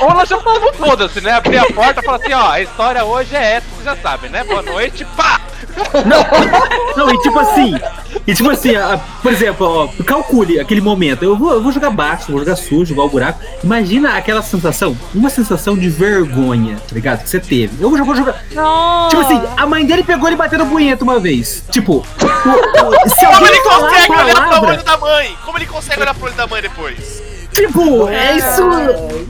Ou 0.00 0.10
ela 0.10 0.24
já 0.26 0.38
falou, 0.40 0.72
foda-se, 0.74 1.20
né? 1.20 1.32
Abrir 1.32 1.58
a 1.58 1.64
porta 1.72 2.00
e 2.00 2.04
falar 2.04 2.18
assim, 2.18 2.32
ó, 2.32 2.50
a 2.50 2.60
história 2.60 3.04
hoje 3.04 3.34
é 3.34 3.52
essa, 3.54 3.66
você 3.76 3.84
já 3.84 3.96
sabe, 3.96 4.28
né? 4.28 4.44
Boa 4.44 4.60
noite, 4.62 5.04
pá! 5.16 5.40
Não, 6.96 7.10
e 7.10 7.18
tipo 7.18 7.38
assim. 7.38 7.74
E 8.26 8.34
tipo 8.34 8.50
assim, 8.50 8.74
a- 8.76 8.98
por 9.22 9.32
exemplo, 9.32 9.66
ó, 9.66 10.02
calcule 10.04 10.58
aquele 10.60 10.80
momento. 10.80 11.22
Eu 11.22 11.36
vou, 11.36 11.52
eu 11.52 11.62
vou 11.62 11.70
jogar 11.72 11.90
baixo, 11.90 12.30
vou 12.30 12.40
jogar 12.40 12.56
sujo, 12.56 12.92
igual 12.92 13.06
o 13.06 13.10
buraco. 13.10 13.38
Imagina 13.62 14.16
aquela 14.16 14.42
sensação, 14.42 14.96
uma 15.14 15.28
sensação 15.30 15.76
de 15.76 15.88
vergonha, 15.88 16.76
tá 16.76 16.94
ligado? 16.94 17.22
Que 17.22 17.28
você 17.30 17.40
teve. 17.40 17.82
Eu 17.82 17.90
vou 17.90 18.14
jogar. 18.16 18.42
Não. 18.52 19.08
Tipo 19.08 19.22
assim, 19.22 19.42
a 19.56 19.66
mãe 19.66 19.84
dele 19.84 20.02
pegou 20.02 20.28
ele 20.28 20.36
batendo 20.36 20.66
punheta 20.66 21.04
uma 21.04 21.18
vez. 21.20 21.62
Tipo, 21.70 21.96
o- 22.22 23.04
o- 23.04 23.08
se 23.10 23.26
Como 23.26 23.46
ele 23.46 23.60
consegue 23.60 24.12
olhar 24.12 24.34
pro 24.34 24.44
palavra, 24.44 24.72
olho 24.72 24.82
da 24.84 24.96
mãe? 24.96 25.36
Como 25.44 25.58
ele 25.58 25.66
consegue 25.66 26.00
olhar 26.00 26.14
pro 26.14 26.26
olho 26.26 26.34
da 26.34 26.46
mãe 26.46 26.62
depois? 26.62 27.22
Tipo, 27.56 28.08
é 28.08 28.36
isso. 28.36 28.62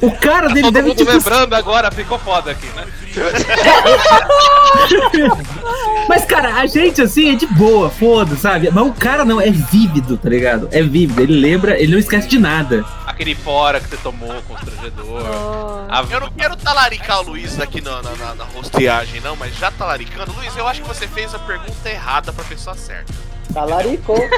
O 0.03 0.11
cara 0.19 0.49
dele 0.49 0.63
Todo 0.63 0.75
deve 0.75 0.89
mundo 0.89 0.99
tipo. 0.99 1.11
lembrando 1.11 1.55
agora, 1.55 1.91
ficou 1.91 2.19
foda 2.19 2.51
aqui, 2.51 2.67
né? 2.77 2.85
Mas, 6.09 6.25
cara, 6.25 6.55
a 6.57 6.67
gente 6.67 7.03
assim 7.03 7.33
é 7.33 7.35
de 7.35 7.47
boa, 7.47 7.91
foda, 7.91 8.37
sabe? 8.37 8.71
Mas 8.71 8.87
o 8.87 8.93
cara 8.93 9.25
não, 9.25 9.41
é 9.41 9.51
vívido, 9.51 10.17
tá 10.17 10.29
ligado? 10.29 10.69
É 10.71 10.83
vívido. 10.83 11.21
Ele 11.23 11.41
lembra, 11.41 11.79
ele 11.81 11.93
não 11.93 11.99
esquece 11.99 12.29
de 12.29 12.39
nada. 12.39 12.85
Aquele 13.07 13.35
fora 13.35 13.81
que 13.81 13.89
você 13.89 13.97
tomou, 13.97 14.33
constrangedor. 14.43 15.23
Oh. 15.23 15.87
A- 15.93 16.05
Eu 16.11 16.21
não 16.21 16.31
quero 16.31 16.57
talaricar 16.57 17.21
o 17.21 17.31
Luiz 17.31 17.59
aqui 17.59 17.81
na, 17.81 18.03
na, 18.03 18.11
na, 18.17 18.35
na 18.35 18.45
rosteagem, 18.45 19.21
não, 19.23 19.35
mas 19.37 19.57
já 19.57 19.71
talaricando. 19.71 20.33
Luiz, 20.37 20.55
eu 20.57 20.67
acho 20.69 20.83
que 20.83 20.89
você 20.89 21.09
fez 21.09 21.35
a 21.35 21.39
pergunta 21.39 21.89
errada 21.89 22.33
pra 22.33 22.45
pessoa 22.45 22.77
certa. 22.77 23.13
Talaricou. 23.53 24.19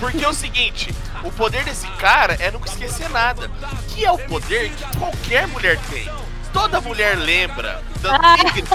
Porque 0.00 0.24
é 0.24 0.28
o 0.28 0.34
seguinte, 0.34 0.94
o 1.22 1.30
poder 1.32 1.64
desse 1.64 1.86
cara 1.92 2.34
é 2.40 2.50
nunca 2.50 2.68
esquecer 2.68 3.08
nada. 3.10 3.50
Que 3.88 4.04
é 4.04 4.10
o 4.12 4.18
poder 4.18 4.70
que 4.70 4.98
qualquer 4.98 5.46
mulher 5.48 5.78
tem. 5.90 6.08
Toda 6.52 6.80
mulher 6.80 7.16
lembra. 7.16 7.82
Da 8.00 8.16
Ah. 8.22 8.36
Ingrid, 8.38 8.68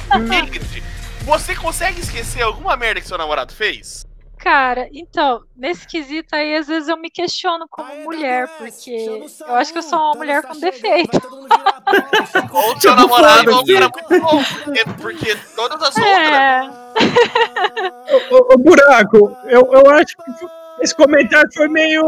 Ingrid, 0.46 0.84
você 1.24 1.56
consegue 1.56 2.00
esquecer 2.02 2.42
alguma 2.42 2.76
merda 2.76 3.00
que 3.02 3.08
seu 3.08 3.18
namorado 3.18 3.54
fez? 3.54 4.06
Cara, 4.38 4.88
então, 4.94 5.42
nesse 5.54 5.86
quesito 5.86 6.34
aí, 6.34 6.56
às 6.56 6.66
vezes 6.68 6.88
eu 6.88 6.96
me 6.96 7.10
questiono 7.10 7.68
como 7.70 7.94
mulher, 8.06 8.48
porque 8.58 8.90
eu 9.46 9.56
acho 9.56 9.74
que 9.74 9.80
eu 9.80 9.84
sou 9.84 10.00
uma 10.00 10.16
mulher 10.16 10.42
com 10.44 10.58
defeito. 10.58 11.20
Ou 12.54 12.80
seu 12.80 12.96
namorado 12.96 13.52
é 13.52 13.54
um 13.54 13.58
foda-se. 13.58 13.74
cara 13.74 13.90
muito 13.90 14.22
bom. 14.26 14.44
Porque, 14.64 14.84
porque 15.02 15.36
todas 15.56 15.82
as 15.82 15.96
outras. 15.98 16.90
É, 18.20 18.34
Ô, 18.34 18.54
ô, 18.54 18.58
buraco, 18.58 19.36
eu, 19.46 19.70
eu 19.72 19.90
acho 19.92 20.16
que 20.18 20.46
esse 20.82 20.96
comentário 20.96 21.50
foi 21.54 21.68
meio. 21.68 22.04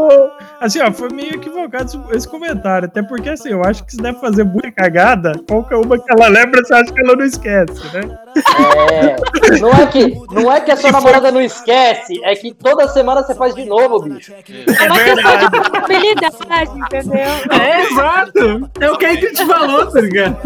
Assim, 0.60 0.80
ó, 0.80 0.92
foi 0.92 1.08
meio 1.12 1.34
equivocado 1.34 1.84
esse- 2.12 2.28
comentário. 2.28 2.86
Até 2.86 3.02
porque, 3.02 3.28
assim, 3.30 3.50
eu 3.50 3.62
acho 3.62 3.84
que 3.84 3.92
se 3.92 3.98
deve 3.98 4.18
fazer 4.18 4.44
muita 4.44 4.70
cagada, 4.72 5.32
qualquer 5.48 5.76
uma 5.76 5.98
que 5.98 6.10
ela 6.12 6.28
lembra, 6.28 6.62
você 6.64 6.74
acha 6.74 6.92
que 6.92 7.00
ela 7.00 7.14
não 7.16 7.24
esquece, 7.24 7.82
né? 7.96 8.18
É, 8.36 9.58
não 9.60 9.70
é 9.70 9.86
que, 9.86 10.14
não 10.30 10.52
é 10.52 10.60
que 10.60 10.70
a 10.70 10.76
sua 10.76 10.90
namorada 10.92 11.30
não 11.30 11.40
esquece, 11.40 12.20
é 12.24 12.34
que 12.34 12.52
toda 12.54 12.88
semana 12.88 13.22
você 13.22 13.34
faz 13.34 13.54
de 13.54 13.64
novo, 13.64 14.00
bicho. 14.00 14.32
É 14.32 14.86
uma 14.86 14.98
questão 14.98 15.38
de 15.38 15.50
probabilidade, 15.50 16.70
entendeu? 16.78 17.30
É, 17.50 17.82
exato. 17.82 18.70
É 18.80 18.90
o 18.90 18.96
que 18.98 19.06
a 19.06 19.14
gente 19.14 19.44
falou, 19.46 19.86
tá 19.90 20.00
ligado? 20.00 20.38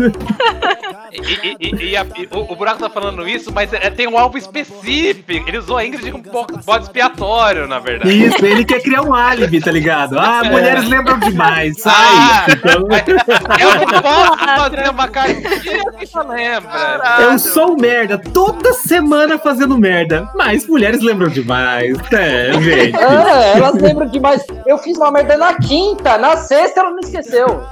E, 1.12 1.18
e- 1.48 1.56
e- 1.60 1.90
e 1.90 1.96
a- 1.96 2.06
e 2.16 2.28
o, 2.34 2.52
o 2.52 2.56
Buraco 2.56 2.80
tá 2.80 2.90
falando 2.90 3.26
isso, 3.28 3.52
mas 3.52 3.72
é- 3.72 3.90
tem 3.90 4.06
um 4.08 4.18
alvo 4.18 4.36
específico. 4.36 5.48
Ele 5.48 5.58
usou 5.58 5.76
a 5.78 5.84
Ingrid 5.86 6.10
como 6.10 6.22
bo- 6.24 6.46
bode 6.64 6.84
expiatório, 6.84 7.66
na 7.66 7.78
verdade. 7.78 8.26
Isso, 8.26 8.44
ele 8.44 8.64
quer 8.64 8.80
criar 8.82 9.02
um 9.02 9.14
álibi, 9.14 9.60
tá 9.60 9.70
ligado? 9.70 10.18
Ah, 10.18 10.42
mulheres 10.44 10.88
lembram 10.88 11.18
demais, 11.18 11.80
sai. 11.80 11.94
Ah, 11.94 12.44
Então, 12.48 12.82
Eu 13.58 13.86
não 13.86 14.02
posso 14.02 14.38
fazer 14.38 14.90
uma 14.90 15.08
cartinha 15.08 15.92
que 15.98 16.06
só 16.06 16.22
lembra. 16.22 17.18
eu 17.20 17.38
sou 17.38 17.75
merda, 17.76 18.18
toda 18.18 18.72
semana 18.72 19.38
fazendo 19.38 19.78
merda, 19.78 20.28
mas 20.34 20.66
mulheres 20.66 21.00
lembram 21.02 21.28
demais. 21.28 21.96
É, 22.12 22.52
gente. 22.60 22.96
É, 23.06 23.58
elas 23.58 23.74
lembram 23.74 24.06
demais. 24.08 24.44
Eu 24.66 24.78
fiz 24.78 24.96
uma 24.96 25.10
merda 25.10 25.36
na 25.36 25.54
quinta, 25.54 26.16
na 26.18 26.36
sexta 26.36 26.80
ela 26.80 26.90
não 26.90 27.00
esqueceu. 27.00 27.46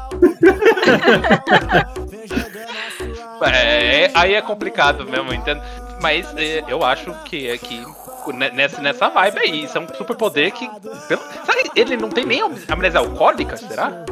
É, 3.43 4.11
aí 4.14 4.35
é 4.35 4.43
complicado 4.43 5.05
mesmo, 5.05 5.33
entendo. 5.35 5.61
Mas 6.01 6.27
é, 6.37 6.62
eu 6.69 6.85
acho 6.85 7.12
que 7.25 7.49
é 7.49 7.59
que 7.59 7.79
ne- 7.79 7.87
nessa, 8.33 8.81
nessa 8.81 9.09
vibe 9.09 9.39
aí, 9.39 9.65
isso 9.65 9.77
é 9.77 9.81
um 9.81 9.87
superpoder 9.95 10.53
que. 10.53 10.69
pelo- 11.09 11.23
sabe, 11.45 11.71
ele 11.77 11.97
não 11.97 12.09
tem 12.09 12.25
nem 12.25 12.41
amnésia 12.69 13.01
alcoólica, 13.01 13.57
será? 13.57 14.05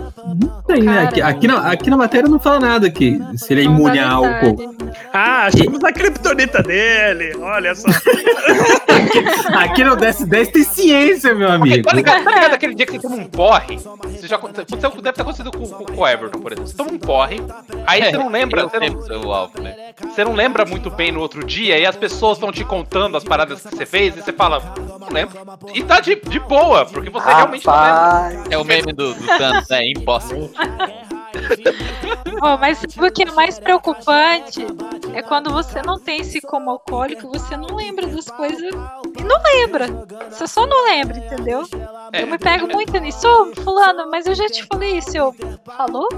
Tem, 0.67 0.83
né? 0.83 1.05
Aqui, 1.05 1.23
aqui, 1.23 1.47
na, 1.49 1.71
aqui 1.71 1.91
na 1.91 1.97
matéria 1.97 2.29
não 2.29 2.39
fala 2.39 2.61
nada 2.61 2.91
que 2.91 3.21
se 3.37 3.53
ele 3.53 3.63
é 3.63 3.65
imune 3.65 3.99
a 3.99 4.09
Não 4.09 4.25
álcool. 4.25 4.77
Ah, 5.13 5.47
achamos 5.47 5.83
a 5.83 5.93
criptonita 5.93 6.63
dele. 6.63 7.35
Olha 7.39 7.75
só. 7.75 7.89
Aqui 9.55 9.85
no 9.85 9.97
DS10 9.97 10.53
tem 10.53 10.65
ciência, 10.65 11.35
meu 11.35 11.51
amigo. 11.51 11.83
Tá 11.89 11.95
ligado, 11.95 12.25
tá 12.25 12.31
ligado 12.31 12.55
aquele 12.55 12.75
dia 12.75 12.87
que 12.87 12.93
você 12.93 13.01
toma 13.01 13.17
um 13.17 13.25
porre? 13.25 13.77
Você 13.77 14.27
já, 14.27 14.37
deve 14.39 15.13
ter 15.13 15.23
acontecido 15.23 15.51
com, 15.51 15.67
com, 15.67 15.85
com 15.85 16.01
o 16.01 16.09
Everton, 16.09 16.39
por 16.41 16.53
exemplo. 16.53 16.69
Você 16.69 16.77
toma 16.77 16.93
um 16.93 16.99
porre, 16.99 17.41
aí 17.87 18.05
você 18.05 18.13
não 18.13 18.29
lembra, 18.29 18.65
você 18.65 18.79
não, 18.79 19.33
alvo, 19.33 19.61
né? 19.61 19.93
você 20.01 20.25
não 20.25 20.35
lembra 20.35 20.65
muito 20.65 20.91
bem 20.91 21.13
no 21.13 21.21
outro 21.21 21.45
dia, 21.45 21.79
e 21.79 21.87
as 21.87 21.97
pessoas 21.97 22.39
estão 22.39 22.53
te 22.53 22.65
contando 22.65 23.17
as 23.17 23.25
paradas 23.25 23.63
que 23.63 23.77
você 23.77 23.87
fez, 23.87 24.02
e 24.07 24.11
você 24.11 24.33
fala, 24.33 24.75
não 25.01 25.09
lembro. 25.09 25.39
E 25.75 25.83
tá 25.83 26.01
de, 26.01 26.17
de 26.17 26.39
boa, 26.41 26.87
porque 26.87 27.11
você 27.11 27.29
realmente 27.29 27.67
não 27.67 27.73
lembra. 27.73 27.93
Rapaz. 27.93 28.45
É 28.51 28.59
o 28.59 28.65
meme 28.65 28.93
do, 28.93 29.15
do 29.15 29.27
Thanos, 29.27 29.69
né? 29.69 29.89
Impossible. 29.89 30.51
Ó, 32.43 32.57
mas 32.59 32.83
o 32.83 33.11
que 33.11 33.23
é 33.23 33.33
mais 33.33 33.59
preocupante? 33.59 34.67
É 35.15 35.23
quando 35.23 35.51
você 35.51 35.83
não 35.83 35.99
tem 35.99 36.21
esse 36.21 36.41
como 36.41 36.71
alcoólico, 36.71 37.29
você 37.29 37.57
não 37.57 37.75
lembra 37.75 38.07
das 38.07 38.27
coisas 38.27 38.61
e 39.19 39.23
não 39.23 39.43
lembra. 39.43 39.87
Você 40.31 40.47
só 40.47 40.67
não 40.67 40.85
lembra, 40.85 41.19
entendeu? 41.19 41.63
É. 42.13 42.23
Eu 42.23 42.27
me 42.27 42.39
pego 42.39 42.67
muito 42.67 42.97
nisso. 42.99 43.27
Ô, 43.27 43.55
fulano, 43.63 44.11
mas 44.11 44.27
eu 44.27 44.35
já 44.35 44.47
te 44.47 44.65
falei 44.65 44.99
isso. 44.99 45.17
Eu, 45.17 45.35
falou? 45.77 46.09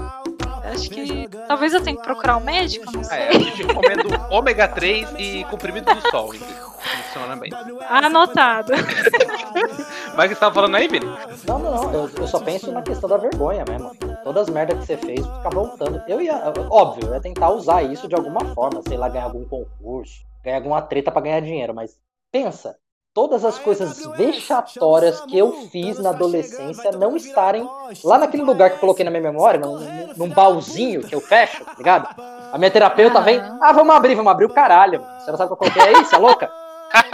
Acho 0.65 0.89
que 0.89 1.29
talvez 1.47 1.73
eu 1.73 1.83
tenha 1.83 1.95
que 1.95 2.03
procurar 2.03 2.37
um 2.37 2.41
médico, 2.41 2.91
não 2.91 3.03
sei. 3.03 3.17
É, 3.17 3.29
a 3.29 3.39
gente 3.39 3.63
recomendo 3.63 4.09
ômega 4.31 4.67
3 4.67 5.09
e 5.17 5.43
comprimido 5.45 5.93
do 5.93 6.01
sol. 6.09 6.33
Funciona 6.33 7.35
bem. 7.35 7.51
Anotado. 7.87 8.73
Mas 10.15 10.25
o 10.25 10.29
que 10.29 10.35
você 10.35 10.39
tava 10.39 10.55
falando 10.55 10.75
aí, 10.75 10.87
Vini? 10.87 11.05
Não, 11.47 11.59
não, 11.59 11.71
não. 11.75 11.93
Eu, 11.93 12.09
eu 12.17 12.27
só 12.27 12.39
penso 12.39 12.71
na 12.71 12.81
questão 12.81 13.09
da 13.09 13.17
vergonha 13.17 13.63
mesmo. 13.67 13.91
Todas 14.23 14.47
as 14.47 14.53
merdas 14.53 14.79
que 14.79 14.85
você 14.85 14.97
fez, 14.97 15.25
ficar 15.25 15.49
voltando. 15.49 16.01
Eu 16.07 16.21
ia, 16.21 16.53
óbvio, 16.69 17.07
eu 17.07 17.13
ia 17.13 17.21
tentar 17.21 17.49
usar 17.49 17.83
isso 17.83 18.07
de 18.07 18.15
alguma 18.15 18.53
forma, 18.53 18.81
sei 18.87 18.97
lá, 18.97 19.07
ganhar 19.07 19.25
algum 19.25 19.45
concurso, 19.45 20.23
ganhar 20.43 20.57
alguma 20.57 20.81
treta 20.81 21.11
pra 21.11 21.21
ganhar 21.21 21.41
dinheiro, 21.41 21.73
mas 21.73 21.99
pensa, 22.31 22.75
todas 23.15 23.45
as 23.45 23.57
coisas 23.57 24.05
vexatórias 24.17 25.21
que 25.21 25.37
eu 25.37 25.53
fiz 25.71 25.97
na 25.99 26.09
adolescência 26.09 26.91
não 26.91 27.15
estarem 27.15 27.67
lá 28.03 28.17
naquele 28.17 28.43
lugar 28.43 28.69
que 28.69 28.75
eu 28.75 28.79
coloquei 28.81 29.05
na 29.05 29.09
minha 29.09 29.23
memória, 29.23 29.57
num, 29.59 29.79
num- 30.17 30.29
baúzinho 30.29 31.01
que 31.01 31.15
eu 31.15 31.21
fecho, 31.21 31.63
tá 31.63 31.71
ligado? 31.77 32.09
A 32.51 32.57
minha 32.57 32.69
terapeuta 32.69 33.21
vem, 33.21 33.39
ah, 33.61 33.71
vamos 33.71 33.95
abrir, 33.95 34.15
vamos 34.15 34.29
abrir 34.31 34.45
o 34.45 34.53
caralho. 34.53 35.01
Você 35.19 35.31
não 35.31 35.37
sabe 35.37 35.51
o 35.53 35.55
que 35.55 35.63
eu 35.65 35.71
coloquei 35.71 35.95
aí, 35.95 36.03
você 36.05 36.15
é 36.15 36.19
louca? 36.19 36.51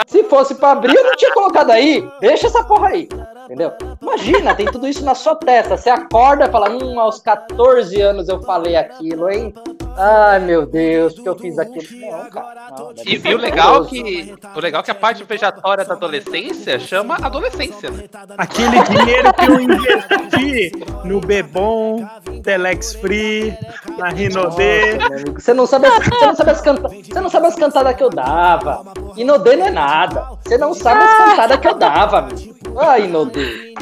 Se 0.07 0.23
fosse 0.23 0.55
pra 0.55 0.71
abrir, 0.71 0.95
eu 0.95 1.03
não 1.03 1.15
tinha 1.15 1.33
colocado 1.33 1.69
aí. 1.71 2.07
Deixa 2.19 2.47
essa 2.47 2.63
porra 2.63 2.89
aí. 2.89 3.07
Entendeu? 3.45 3.71
Imagina, 4.01 4.55
tem 4.55 4.65
tudo 4.67 4.87
isso 4.87 5.03
na 5.05 5.15
sua 5.15 5.35
testa. 5.35 5.77
Você 5.77 5.89
acorda 5.89 6.45
e 6.45 6.51
fala, 6.51 6.69
hum, 6.69 6.99
aos 6.99 7.19
14 7.19 7.99
anos 8.01 8.27
eu 8.27 8.41
falei 8.41 8.75
aquilo, 8.75 9.29
hein? 9.29 9.53
Ai, 9.97 10.39
meu 10.39 10.65
Deus, 10.65 11.13
porque 11.13 11.29
eu 11.29 11.37
fiz 11.37 11.59
aquilo. 11.59 11.85
Não, 12.11 12.29
cara. 12.29 12.61
Não, 12.77 12.93
E, 13.05 13.21
e 13.23 13.35
o 13.35 13.37
legal 13.37 13.85
que 13.85 14.33
o 14.55 14.59
legal 14.59 14.81
é 14.81 14.83
que 14.83 14.91
a 14.91 14.95
parte 14.95 15.23
vejatória 15.23 15.83
da 15.85 15.93
adolescência 15.93 16.79
chama 16.79 17.17
adolescência. 17.21 17.89
né? 17.91 18.03
Aquele 18.37 18.81
dinheiro 18.83 19.33
que 19.33 19.45
eu 19.45 19.59
investi 19.59 20.71
no 21.03 21.19
Bebom, 21.19 22.05
Telex 22.43 22.95
Free, 22.95 23.55
na 23.97 24.09
Rinodê. 24.09 24.97
Você 25.35 25.53
não 25.53 25.67
sabe 25.67 25.87
as, 25.87 25.93
você 26.05 26.25
não 26.25 26.35
sabe 26.35 26.51
as, 26.51 26.61
canta, 26.61 26.87
você 26.87 27.21
não 27.21 27.29
sabe 27.29 27.47
as 27.47 27.55
cantadas 27.55 27.95
que 27.95 28.03
eu 28.03 28.09
dava. 28.09 28.83
Inodê 29.17 29.55
não 29.55 29.67
é 29.67 29.71
nada. 29.71 30.27
Você 30.43 30.57
não 30.57 30.73
sabe 30.73 31.03
as 31.03 31.17
cantadas 31.17 31.59
que 31.59 31.67
eu 31.67 31.75
dava, 31.75 32.19
amigo. 32.19 32.55
Ai, 32.79 33.05
Inodê. 33.05 33.73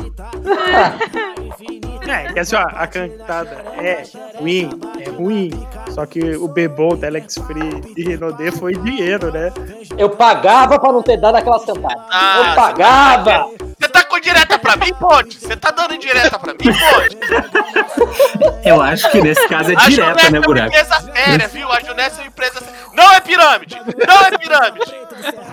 É, 2.08 2.34
que 2.34 2.40
assim, 2.40 2.56
ó, 2.56 2.62
a 2.74 2.88
cantada 2.88 3.52
é 3.78 4.04
ruim, 4.40 4.70
é 5.00 5.10
ruim. 5.10 5.68
Só 5.94 6.06
que 6.06 6.20
o 6.36 6.48
Bebom, 6.48 6.96
Telex 6.98 7.36
Free 7.48 7.82
e 7.98 8.04
Rinodê 8.04 8.52
foi 8.52 8.74
dinheiro, 8.76 9.32
né? 9.32 9.52
Eu 9.98 10.10
pagava 10.10 10.80
pra 10.80 10.92
não 10.92 11.02
ter 11.02 11.18
dado 11.18 11.36
aquelas 11.36 11.66
cantadas. 11.66 12.02
Ah, 12.12 12.44
eu 12.50 12.56
pagava. 12.56 13.50
Você 13.80 13.88
tá 13.90 14.04
com 14.04 14.20
direta 14.20 14.60
pra 14.60 14.76
mim, 14.76 14.94
Ponte? 14.94 15.40
Você 15.40 15.56
tá 15.56 15.72
dando 15.72 15.96
indireta 15.96 16.38
pra 16.38 16.54
mim, 16.54 16.60
Ponte? 16.60 17.18
Eu 18.64 18.82
acho 18.82 19.10
que 19.12 19.22
nesse 19.22 19.48
caso 19.48 19.72
é 19.72 19.76
A 19.76 19.80
direta, 19.90 20.20
Junessa 20.20 20.32
né, 20.32 20.38
é 20.38 20.40
uma 20.40 20.46
buraco? 20.46 20.68
empresa 20.68 21.02
séria, 21.14 21.48
viu? 21.48 21.72
A 21.72 21.80
Junessa 21.80 22.18
é 22.20 22.24
uma 22.24 22.28
empresa 22.28 22.60
séria. 22.60 22.80
Não 22.94 23.14
é 23.14 23.20
pirâmide! 23.22 23.76
Não 24.08 24.26
é 24.26 24.38
pirâmide! 24.38 24.96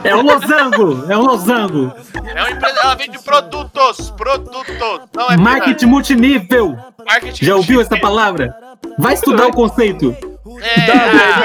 É 0.05 0.17
um 0.17 0.23
losango, 0.23 1.13
é 1.13 1.17
um 1.17 1.23
losango. 1.23 1.93
É 2.35 2.41
uma 2.43 2.51
empresa, 2.51 2.81
ela 2.83 2.95
vende 2.95 3.19
produtos, 3.21 4.11
produtos. 4.11 4.75
Não 5.15 5.31
é 5.31 5.37
Marketing 5.37 5.87
multinível. 5.87 6.69
pirâmide. 6.71 6.95
Marketing 7.07 7.45
Já 7.45 7.55
ouviu 7.57 7.81
essa 7.81 7.97
palavra? 7.99 8.55
Vai 8.99 9.15
estudar 9.15 9.47
o 9.47 9.53
conceito. 9.53 10.17
É, 10.63 10.87
Dá, 10.87 10.95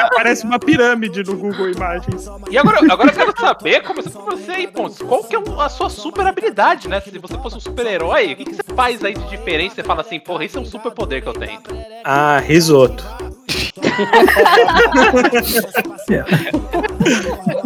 ah, 0.06 0.10
Parece 0.16 0.46
uma 0.46 0.58
pirâmide 0.60 1.24
no 1.24 1.36
Google 1.36 1.70
Imagens. 1.70 2.30
E 2.50 2.58
agora, 2.58 2.80
agora 2.90 3.10
eu 3.10 3.14
quero 3.14 3.34
saber, 3.38 3.82
começando 3.82 4.14
por 4.24 4.38
você 4.38 4.52
aí, 4.52 4.68
Pontes, 4.68 5.00
qual 5.00 5.24
que 5.24 5.36
é 5.36 5.40
a 5.60 5.70
sua 5.70 5.90
super 5.90 6.26
habilidade, 6.26 6.88
né? 6.88 7.02
Se 7.02 7.18
você 7.18 7.38
fosse 7.40 7.58
um 7.58 7.60
super-herói, 7.60 8.32
o 8.34 8.36
que, 8.38 8.46
que 8.46 8.56
você 8.56 8.64
faz 8.76 9.04
aí 9.04 9.14
de 9.14 9.24
diferente? 9.28 9.76
Você 9.76 9.84
fala 9.84 10.02
assim, 10.02 10.20
porra, 10.20 10.46
isso 10.46 10.58
é 10.58 10.62
um 10.62 10.66
super 10.66 10.92
poder 10.92 11.22
que 11.22 11.28
eu 11.28 11.34
tenho. 11.34 11.60
Ah, 12.06 12.40
risoto. 12.40 13.04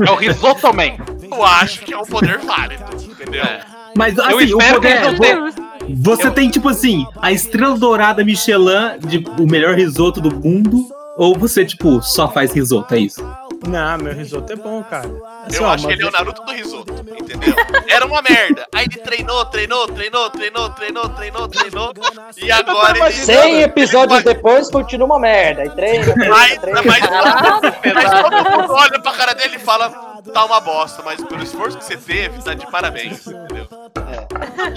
É 0.08 0.12
o 0.12 0.16
Risoto 0.16 0.74
Man. 0.74 0.96
eu 1.32 1.44
acho 1.44 1.82
que 1.82 1.94
é 1.94 1.98
um 1.98 2.06
poder 2.06 2.40
válido, 2.40 2.84
entendeu? 3.04 3.44
É. 3.44 3.62
Mas 3.96 4.18
Eu 4.18 4.24
assim, 4.26 4.36
o 4.36 4.42
espero 4.42 4.82
que 4.82 4.88
poder. 4.88 5.06
eles 5.06 5.12
não 5.12 5.20
tenham. 5.20 5.65
Você 5.90 6.28
Eu- 6.28 6.32
tem, 6.32 6.50
tipo 6.50 6.70
assim, 6.70 7.06
a 7.22 7.32
estrela 7.32 7.78
dourada 7.78 8.24
Michelin 8.24 9.00
de 9.08 9.24
o 9.40 9.46
melhor 9.50 9.76
risoto 9.76 10.20
do 10.22 10.34
mundo. 10.36 10.86
Ou 11.18 11.38
você, 11.38 11.64
tipo, 11.64 12.02
só 12.02 12.28
faz 12.30 12.52
risoto, 12.54 12.94
é 12.94 13.00
isso? 13.00 13.24
Não, 13.66 13.98
meu 13.98 14.14
risoto 14.14 14.52
é 14.52 14.56
bom, 14.58 14.84
cara. 14.84 15.10
Assim, 15.48 15.58
Eu 15.58 15.64
ó, 15.64 15.70
acho 15.72 15.88
que 15.88 15.94
ele 15.94 16.04
é 16.04 16.08
o 16.08 16.12
Naruto 16.12 16.44
do 16.44 16.52
risoto, 16.52 16.94
entendeu? 16.94 17.56
Era 17.88 18.06
uma 18.06 18.22
merda. 18.22 18.68
Aí 18.76 18.86
ele 18.86 19.00
treinou, 19.02 19.46
treinou, 19.46 19.88
treinou, 19.88 20.30
treinou, 20.30 20.70
treinou, 20.72 21.10
treinou, 21.10 21.48
treinou. 21.48 21.94
E 22.38 22.52
agora 22.52 22.98
ele. 23.00 23.12
100 23.14 23.62
episódios 23.62 24.20
ele 24.26 24.34
depois 24.36 24.70
continua 24.70 25.06
uma 25.08 25.20
merda. 25.20 25.64
E 25.66 25.70
treina, 25.70 26.14
Mas, 26.30 26.58
treina, 26.60 26.82
mas, 26.84 27.00
treina. 27.00 27.62
mas 27.96 28.22
todo 28.22 28.52
mundo 28.52 28.74
olha 28.74 29.00
pra 29.00 29.12
cara 29.14 29.34
dele 29.34 29.56
e 29.56 29.60
fala: 29.60 30.15
tá 30.34 30.46
uma 30.46 30.60
bosta, 30.60 31.02
mas 31.04 31.24
pelo 31.24 31.44
esforço 31.44 31.78
que 31.78 31.84
você 31.86 31.98
teve, 31.98 32.42
tá 32.44 32.54
de 32.54 32.66
parabéns, 32.70 33.26
entendeu? 33.28 33.68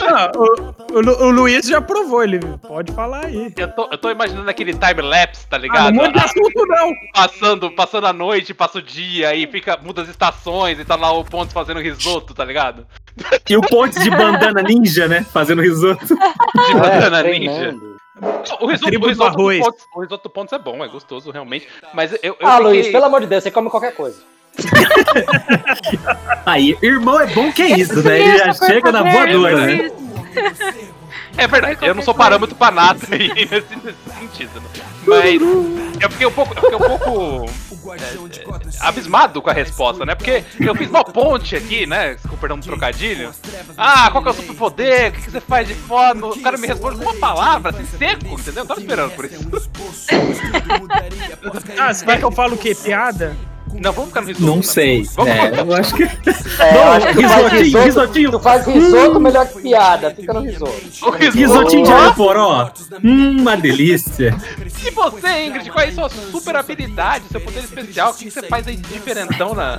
Ah, 0.06 0.30
o, 0.36 0.98
o 0.98 1.26
o 1.26 1.30
Luiz 1.30 1.66
já 1.66 1.80
provou, 1.80 2.22
ele 2.22 2.38
pode 2.66 2.92
falar 2.92 3.26
aí. 3.26 3.52
Eu 3.56 3.68
tô, 3.72 3.88
eu 3.90 3.98
tô 3.98 4.10
imaginando 4.10 4.48
aquele 4.48 4.72
time-lapse, 4.74 5.46
tá 5.46 5.56
Ah, 5.56 5.58
ligado? 5.60 5.94
não 5.94 6.04
muda 6.04 6.20
assunto, 6.20 6.66
não. 6.66 6.92
passando, 7.12 7.70
passando 7.72 8.06
a 8.06 8.12
noite, 8.12 8.54
passa 8.54 8.78
o 8.78 8.82
dia, 8.82 9.34
e 9.34 9.46
fica, 9.46 9.76
muda 9.82 10.02
as 10.02 10.08
estações, 10.08 10.78
e 10.78 10.84
tá 10.84 10.96
lá 10.96 11.12
o 11.12 11.24
Pontes 11.24 11.52
fazendo 11.52 11.80
risoto, 11.80 12.34
tá 12.34 12.44
ligado? 12.44 12.86
E 13.48 13.56
o 13.56 13.60
ponte 13.60 13.98
de 13.98 14.10
bandana 14.10 14.62
ninja, 14.62 15.08
né? 15.08 15.24
Fazendo 15.32 15.60
risoto. 15.60 16.06
De 16.06 16.14
É, 16.70 16.74
banana 16.74 17.22
ninja. 17.22 17.50
treinando. 17.52 17.98
O 18.60 18.66
risoto, 18.66 18.94
o 18.96 19.00
do 19.00 19.06
risoto 19.08 19.30
do 19.36 19.40
arroz. 19.42 19.58
Pontes, 19.60 19.84
o 19.94 20.00
risoto 20.00 20.22
do 20.24 20.30
Pontes 20.30 20.52
é 20.52 20.58
bom, 20.58 20.84
é 20.84 20.88
gostoso, 20.88 21.30
realmente. 21.30 21.68
Mas 21.92 22.12
eu, 22.12 22.18
eu 22.22 22.36
Ah, 22.42 22.56
fiquei- 22.56 22.66
Luiz, 22.66 22.88
pelo 22.88 23.04
amor 23.04 23.20
de 23.20 23.26
Deus, 23.26 23.42
você 23.42 23.50
come 23.50 23.68
qualquer 23.70 23.94
coisa. 23.94 24.22
Aí, 26.46 26.76
irmão 26.82 27.20
é 27.20 27.26
bom 27.26 27.52
que 27.52 27.62
é 27.62 27.78
isso, 27.78 28.02
né? 28.02 28.20
Ele 28.20 28.38
já 28.38 28.52
chega 28.52 28.92
na 28.92 29.02
voadora, 29.02 29.66
né? 29.66 29.90
É 31.36 31.46
verdade, 31.46 31.78
eu 31.82 31.94
não 31.94 32.02
sou 32.02 32.12
parâmetro 32.14 32.56
pra 32.56 32.72
nada 32.72 32.98
aí 33.12 33.28
nesse, 33.48 33.76
nesse 33.76 34.18
sentido. 34.18 34.60
né? 34.60 34.68
Mas 35.06 35.40
eu 36.02 36.10
fiquei 36.10 36.26
um 36.26 36.32
pouco, 36.32 36.52
eu 36.52 36.60
fiquei 36.60 36.76
um 36.76 36.98
pouco 36.98 37.50
é, 37.94 37.96
é, 37.96 38.86
abismado 38.86 39.40
com 39.40 39.48
a 39.48 39.52
resposta, 39.52 40.04
né? 40.04 40.16
Porque 40.16 40.44
eu 40.58 40.74
fiz 40.74 40.90
uma 40.90 41.04
ponte 41.04 41.54
aqui, 41.54 41.86
né? 41.86 42.16
Com 42.28 42.36
perdão 42.36 42.58
do 42.58 42.64
trocadilho. 42.64 43.32
Ah, 43.76 44.10
qual 44.10 44.22
que 44.22 44.28
é 44.28 44.32
o 44.32 44.34
superpoder? 44.34 45.10
O 45.10 45.12
que, 45.12 45.22
que 45.22 45.30
você 45.30 45.40
faz 45.40 45.68
de 45.68 45.74
foda? 45.74 46.26
O 46.26 46.42
cara 46.42 46.58
me 46.58 46.66
responde 46.66 46.96
com 46.96 47.04
uma 47.04 47.14
palavra, 47.14 47.70
assim, 47.70 47.86
seco, 47.86 48.26
entendeu? 48.26 48.64
Eu 48.64 48.66
tava 48.66 48.80
esperando 48.80 49.12
por 49.12 49.24
isso. 49.24 49.48
Ah, 51.78 51.94
você 51.94 52.04
quer 52.04 52.18
que 52.18 52.24
eu 52.24 52.32
falo 52.32 52.54
o 52.54 52.58
quê? 52.58 52.74
Piada? 52.74 53.36
Não, 53.74 53.92
vamos 53.92 54.08
ficar 54.08 54.20
no 54.22 54.26
risoto. 54.28 54.46
Não 54.46 54.56
né? 54.56 54.62
sei. 54.62 55.02
Vamos 55.14 55.32
É, 55.32 55.40
voltar. 55.50 55.66
eu 55.66 55.74
acho 55.74 55.94
que. 55.94 56.02
É, 56.58 56.74
eu 56.76 56.92
acho 56.92 57.06
que 57.06 57.14
tu 57.14 57.20
faz 57.28 57.52
risotinho, 57.52 57.62
risoto, 57.62 57.84
risotinho. 57.84 58.30
tu 58.32 58.40
faz 58.40 58.66
risoto 58.66 59.20
melhor 59.20 59.46
que 59.46 59.60
piada. 59.62 60.10
Fica 60.14 60.32
no 60.34 60.40
risoto. 60.40 60.72
O 61.02 61.10
risoto. 61.10 61.38
Risotinho 61.38 61.84
de 61.84 61.92
alho 61.92 62.14
poró. 62.14 62.70
Hum, 63.04 63.40
uma 63.40 63.56
delícia. 63.56 64.34
E 64.84 64.90
você, 64.90 65.46
Ingrid, 65.46 65.70
qual 65.70 65.84
é 65.84 65.88
a 65.88 65.92
sua 65.92 66.08
super 66.08 66.56
habilidade, 66.56 67.24
seu 67.30 67.40
poder 67.40 67.60
especial? 67.60 68.10
O 68.10 68.14
que 68.14 68.28
você 68.30 68.42
faz 68.42 68.66
aí 68.66 68.76
de 68.76 68.88
diferentão 68.92 69.54
na. 69.54 69.78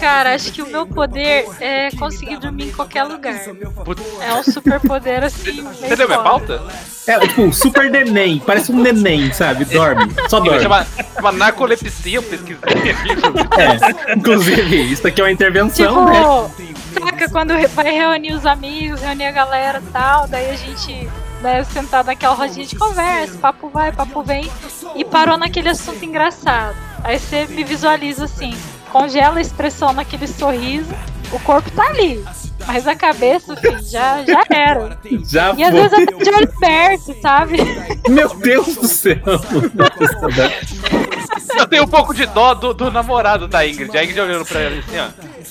Cara, 0.00 0.34
acho 0.34 0.52
que 0.52 0.62
o 0.62 0.66
meu 0.66 0.84
poder 0.86 1.46
é 1.60 1.90
conseguir 1.92 2.38
dormir 2.38 2.68
em 2.68 2.72
qualquer 2.72 3.04
lugar. 3.04 3.38
Putz, 3.84 4.02
É 4.20 4.34
um 4.34 4.42
super 4.42 4.80
poder 4.80 5.22
assim. 5.22 5.62
Você 5.62 5.94
deu 5.94 6.08
minha 6.08 6.20
pauta? 6.20 6.60
É, 7.06 7.18
tipo, 7.20 7.42
um 7.42 7.52
super 7.52 7.88
neném. 7.88 8.40
Parece 8.44 8.72
um 8.72 8.80
neném, 8.82 9.32
sabe? 9.32 9.64
Dorme. 9.64 10.12
Só 10.28 10.40
dorme. 10.40 10.60
chama, 10.60 10.84
chama 11.14 11.32
narcolepsia, 11.32 12.16
eu 12.16 12.22
pesquisei 12.22 12.90
aqui. 12.90 13.25
É. 14.08 14.14
Inclusive, 14.14 14.92
isso 14.92 15.06
aqui 15.06 15.20
é 15.20 15.24
uma 15.24 15.30
intervenção, 15.30 16.04
né? 16.04 16.12
Tipo, 16.14 17.00
saca 17.00 17.28
quando 17.30 17.54
vai 17.74 17.90
reunir 17.90 18.32
os 18.32 18.44
amigos, 18.46 19.00
reunir 19.00 19.26
a 19.26 19.30
galera 19.30 19.82
e 19.86 19.90
tal, 19.90 20.26
daí 20.26 20.50
a 20.50 20.56
gente 20.56 21.08
né, 21.40 21.64
sentar 21.64 22.04
naquela 22.04 22.34
rodinha 22.34 22.66
de 22.66 22.76
conversa, 22.76 23.38
papo 23.38 23.68
vai, 23.68 23.92
papo 23.92 24.22
vem, 24.22 24.50
e 24.94 25.04
parou 25.04 25.36
naquele 25.36 25.68
assunto 25.68 26.04
engraçado. 26.04 26.76
Aí 27.04 27.18
você 27.18 27.46
me 27.46 27.64
visualiza 27.64 28.24
assim, 28.24 28.56
congela 28.90 29.38
a 29.38 29.40
expressão 29.40 29.92
naquele 29.92 30.26
sorriso, 30.26 30.94
o 31.32 31.38
corpo 31.40 31.70
tá 31.70 31.84
ali, 31.88 32.24
mas 32.66 32.86
a 32.86 32.94
cabeça, 32.94 33.56
filho, 33.56 33.78
já, 33.82 34.22
já 34.24 34.42
era. 34.50 34.98
Já 35.28 35.52
E 35.56 35.64
às 35.64 35.70
foi. 35.70 35.80
vezes 35.88 35.92
até 35.92 36.24
de 36.24 36.30
olho 36.30 36.52
perto, 36.60 37.20
sabe? 37.20 37.56
Meu 38.08 38.28
Deus 38.36 38.74
do 38.76 38.86
céu. 38.86 39.16
Eu 41.58 41.66
tenho 41.66 41.84
um 41.84 41.88
pouco 41.88 42.12
de 42.12 42.26
dó 42.26 42.52
do, 42.54 42.74
do 42.74 42.90
namorado 42.90 43.48
da 43.48 43.66
Ingrid. 43.66 43.96
A 43.96 44.02
Ingrid 44.04 44.20
olhando 44.20 44.44
pra 44.44 44.60
ela 44.60 44.78
assim, 44.78 44.98
ó. 44.98 45.08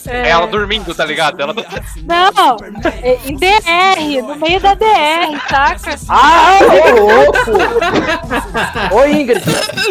É, 0.07 0.29
Ela 0.29 0.45
dormindo, 0.45 0.93
tá 0.93 1.03
ligado? 1.03 1.41
Ela 1.41 1.51
Não, 1.53 2.57
é, 3.01 3.17
em 3.25 3.35
DR, 3.35 4.21
no 4.21 4.35
meio 4.35 4.59
da 4.59 4.75
DR, 4.75 5.39
saca? 5.49 5.95
Ah, 6.09 6.59
ô 6.61 6.99
louco! 6.99 8.95
Ô 8.95 9.05
Ingrid, 9.07 9.43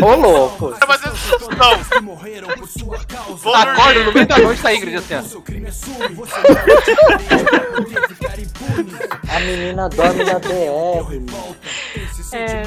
ô 0.03 0.15
louco. 0.15 0.73
Mas 0.87 1.01
não. 1.59 3.55
Acorda 3.55 4.05
no 4.05 4.13
meio 4.13 4.27
da 4.27 4.39
noite 4.39 4.63
da 4.63 4.73
Ingrid 4.75 4.97
assim, 4.97 5.15
ó. 5.17 5.23
A 9.35 9.41
menina 9.41 9.89
dorme 9.89 10.25
na 10.25 10.39
DR. 10.39 11.05
É, 12.33 12.63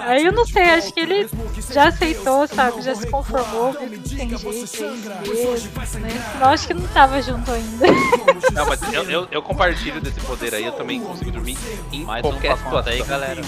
aí 0.00 0.24
eu 0.24 0.32
não 0.32 0.46
sei, 0.46 0.62
acho 0.62 0.92
que 0.92 1.00
ele 1.00 1.28
já 1.72 1.88
aceitou, 1.88 2.46
sabe? 2.46 2.82
Já 2.82 2.94
se 2.94 3.06
conformou, 3.08 3.72
viu 3.72 4.00
que 4.00 4.16
tem 4.16 4.36
jeito, 4.36 4.84
é 4.84 5.98
né? 6.00 6.10
Senão 6.32 6.48
acho 6.50 6.66
que 6.66 6.74
não 6.74 6.86
tava 6.88 7.20
junto 7.22 7.50
ainda. 7.50 7.86
Não, 8.52 8.66
mas 8.66 8.80
eu, 8.92 9.02
eu, 9.10 9.28
eu 9.30 9.42
compartilho 9.42 10.00
desse 10.00 10.20
poder 10.20 10.54
aí, 10.54 10.64
eu 10.64 10.72
também 10.72 11.00
consigo 11.00 11.30
dormir 11.30 11.56
em 11.92 12.04
Mais 12.04 12.24
um 12.24 12.30
qualquer 12.30 12.56
pra 12.56 12.70
conta 12.70 12.90
aí, 12.90 12.98
situação. 13.02 13.20
galera. 13.20 13.42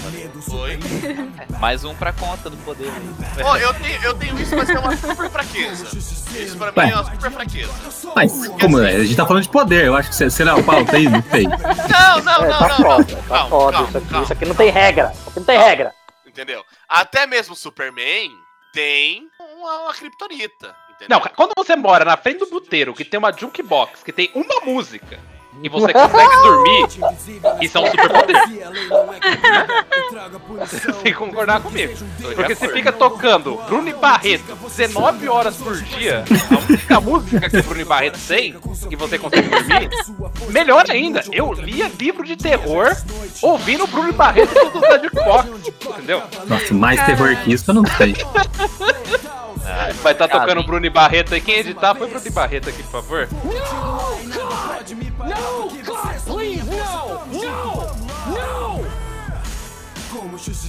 Oi. 0.51 0.79
Mais 1.59 1.83
um 1.83 1.93
pra 1.95 2.13
conta 2.13 2.49
do 2.49 2.57
poder 2.57 2.87
aí. 2.89 3.43
Ó, 3.43 3.57
eu 3.57 3.73
tenho, 3.73 4.03
eu 4.03 4.13
tenho 4.13 4.39
isso, 4.39 4.55
mas 4.55 4.69
é 4.69 4.79
uma 4.79 4.95
super 4.95 5.29
fraqueza. 5.29 5.85
Isso 5.97 6.57
pra 6.57 6.71
mim 6.85 6.91
é 6.91 6.95
uma 6.95 7.03
super 7.05 7.31
fraqueza. 7.31 7.71
Mas, 8.15 8.47
como 8.59 8.79
é? 8.79 8.95
A 8.95 9.03
gente 9.03 9.15
tá 9.15 9.25
falando 9.25 9.43
de 9.43 9.49
poder. 9.49 9.85
Eu 9.85 9.95
acho 9.95 10.09
que 10.09 10.29
será 10.29 10.55
o 10.55 10.63
pauta 10.63 10.95
aí, 10.97 11.07
não 11.09 11.23
sei. 11.31 11.43
Não, 11.47 12.23
não, 12.23 12.43
É, 12.43 12.47
não, 12.49 12.59
tá 12.59 12.67
não, 12.69 12.75
foda, 12.77 13.05
não. 13.13 13.21
tá 13.21 13.27
Calma, 13.27 13.49
foda 13.49 13.71
calma, 13.77 13.87
isso 13.89 13.97
aqui. 13.97 14.07
calma. 14.09 14.23
Isso 14.23 14.33
aqui 14.33 14.45
não 14.45 14.55
tem 14.55 14.69
regra. 14.69 15.11
Isso 15.13 15.29
aqui 15.29 15.39
não 15.39 15.45
tem 15.45 15.57
regra. 15.59 15.93
Entendeu? 16.31 16.65
Até 16.87 17.27
mesmo 17.27 17.55
Superman 17.55 18.31
tem 18.71 19.29
uma, 19.37 19.79
uma 19.79 19.93
kriptonita. 19.93 20.73
Entendeu? 20.91 21.07
Não, 21.09 21.19
quando 21.35 21.51
você 21.57 21.75
mora 21.75 22.05
na 22.05 22.15
frente 22.15 22.39
do 22.39 22.49
buteiro, 22.49 22.93
que 22.93 23.03
tem 23.03 23.17
uma 23.17 23.33
jukebox, 23.33 24.01
que 24.01 24.13
tem 24.13 24.31
uma 24.33 24.61
música, 24.61 25.19
e 25.61 25.69
você 25.69 25.93
consegue 25.93 26.35
dormir, 26.43 26.87
isso 27.61 27.77
é 27.77 27.81
um 27.81 27.87
super 27.87 28.09
poder. 28.09 28.35
Você 30.59 30.91
tem 30.93 31.11
que 31.11 31.13
concordar 31.13 31.61
comigo. 31.61 31.93
Porque 32.35 32.55
se 32.55 32.67
fica 32.69 32.91
tocando 32.91 33.55
Bruno 33.67 33.89
e 33.89 33.93
Barreto 33.93 34.55
19 34.55 35.27
horas 35.27 35.55
por 35.57 35.75
dia, 35.81 36.23
a 36.49 36.71
única 36.71 37.01
música 37.01 37.49
que 37.49 37.57
o 37.57 37.63
Bruno 37.63 37.81
e 37.81 37.85
Barreto 37.85 38.19
tem, 38.27 38.55
e 38.89 38.95
você 38.95 39.19
consegue 39.19 39.49
dormir, 39.49 39.89
melhor 40.49 40.85
ainda, 40.89 41.23
eu 41.31 41.51
lia 41.53 41.91
livro 41.99 42.23
de 42.23 42.35
terror 42.35 42.95
ouvindo 43.41 43.83
o 43.83 43.87
Bruno 43.87 44.09
e 44.09 44.13
Barreto 44.13 44.53
todos 44.53 44.81
da 44.81 44.97
jukebox, 44.97 45.49
entendeu? 45.67 46.23
Nossa, 46.47 46.73
mais 46.73 47.05
terror 47.05 47.35
que 47.43 47.53
isso 47.53 47.69
eu 47.69 47.75
não 47.75 47.83
sei. 47.97 48.15
Vai 50.01 50.13
estar 50.13 50.27
Cara, 50.27 50.41
tocando? 50.41 50.63
Bruno 50.63 50.85
e 50.85 50.89
Barreto 50.89 51.33
aí. 51.33 51.41
Quem 51.41 51.55
editar 51.55 51.95
foi 51.95 52.07
Bruno 52.07 52.25
e 52.25 52.29
Barreto 52.29 52.69
aqui, 52.69 52.83
por 52.83 52.91
favor. 52.91 53.27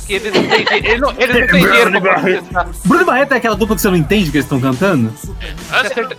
Que 0.07 0.15
eles 0.15 0.33
não 0.33 0.49
têm, 0.49 0.67
eles 0.79 1.01
não, 1.01 1.11
eles 1.19 1.41
não 1.41 1.47
têm 1.47 1.65
dinheiro 1.65 2.01
pra 2.01 2.15
processar. 2.21 2.69
Bruno 2.85 3.05
Barreto 3.05 3.33
é 3.33 3.37
aquela 3.37 3.57
dupla 3.57 3.77
que 3.77 3.83
você 3.83 3.89
não 3.89 3.97
entende 3.97 4.31
que 4.31 4.37
eles 4.37 4.45
estão 4.45 4.61
cantando? 4.61 5.13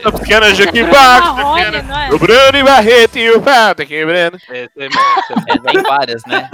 A 0.04 0.12
pequena 0.12 0.48
É 0.48 0.84
Marrone, 0.84 1.82
não 1.84 2.00
é? 2.00 2.10
Bruno 2.10 2.58
e 2.58 2.64
Barreto 2.64 3.18
e 3.18 3.32
o 3.32 3.42
Pato 3.42 3.86
quebrando. 3.86 4.38
É, 4.50 4.64
é, 4.64 4.86
é, 4.86 4.86
É, 4.86 5.72
tem 5.72 5.84
várias, 5.84 6.22
né? 6.26 6.50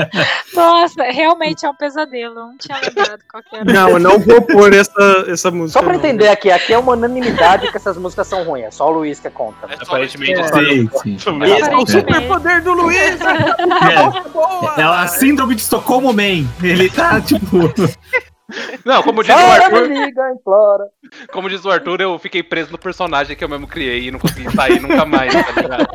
Nossa, 0.54 1.02
realmente 1.04 1.66
é 1.66 1.70
um 1.70 1.74
pesadelo. 1.74 2.34
Não 2.34 2.56
tinha 2.58 2.78
lembrado 2.78 3.20
qual 3.30 3.42
que 3.42 3.56
era. 3.56 3.64
Não, 3.64 3.88
eu 3.90 3.98
não 3.98 4.18
vou 4.18 4.40
pôr 4.42 4.72
essa, 4.72 5.24
essa 5.28 5.50
música. 5.50 5.78
Só 5.78 5.84
pra 5.84 5.94
não. 5.94 5.98
entender 5.98 6.28
aqui, 6.28 6.50
aqui 6.50 6.72
é 6.72 6.78
uma 6.78 6.92
unanimidade 6.92 7.70
que 7.70 7.76
essas 7.76 7.96
músicas 7.96 8.26
são 8.26 8.44
ruins. 8.44 8.64
É 8.64 8.70
só 8.70 8.88
o 8.88 8.92
Luiz 8.92 9.20
que 9.20 9.26
é 9.26 9.30
contra. 9.30 9.72
É 9.72 9.74
Aparentemente, 9.74 10.40
É. 10.40 10.44
Sim, 10.48 10.88
sim. 10.98 11.16
Esse 11.16 11.70
é 11.70 11.76
o 11.76 11.86
superpoder 11.86 12.62
do 12.62 12.72
Luiz! 12.72 13.18
É, 13.20 14.80
é 14.80 14.84
a 14.84 15.06
síndrome 15.06 15.54
de 15.54 15.62
Estocolmo 15.62 16.12
Man. 16.14 16.48
Ele 16.62 16.88
tá, 16.90 17.20
tipo. 17.20 17.58
Não, 18.84 19.02
como 19.02 19.24
diz 19.24 19.34
o 19.34 19.38
Arthur, 19.38 19.88
liga, 19.88 20.30
implora. 20.30 20.84
como 21.32 21.48
diz 21.48 21.64
o 21.64 21.70
Arthur, 21.70 22.02
eu 22.02 22.18
fiquei 22.18 22.42
preso 22.42 22.70
no 22.70 22.78
personagem 22.78 23.34
que 23.34 23.42
eu 23.42 23.48
mesmo 23.48 23.66
criei 23.66 24.06
e 24.06 24.10
não 24.10 24.18
consegui 24.18 24.54
sair 24.54 24.80
nunca 24.80 25.04
mais, 25.06 25.32
tá 25.32 25.62
ligado? 25.62 25.86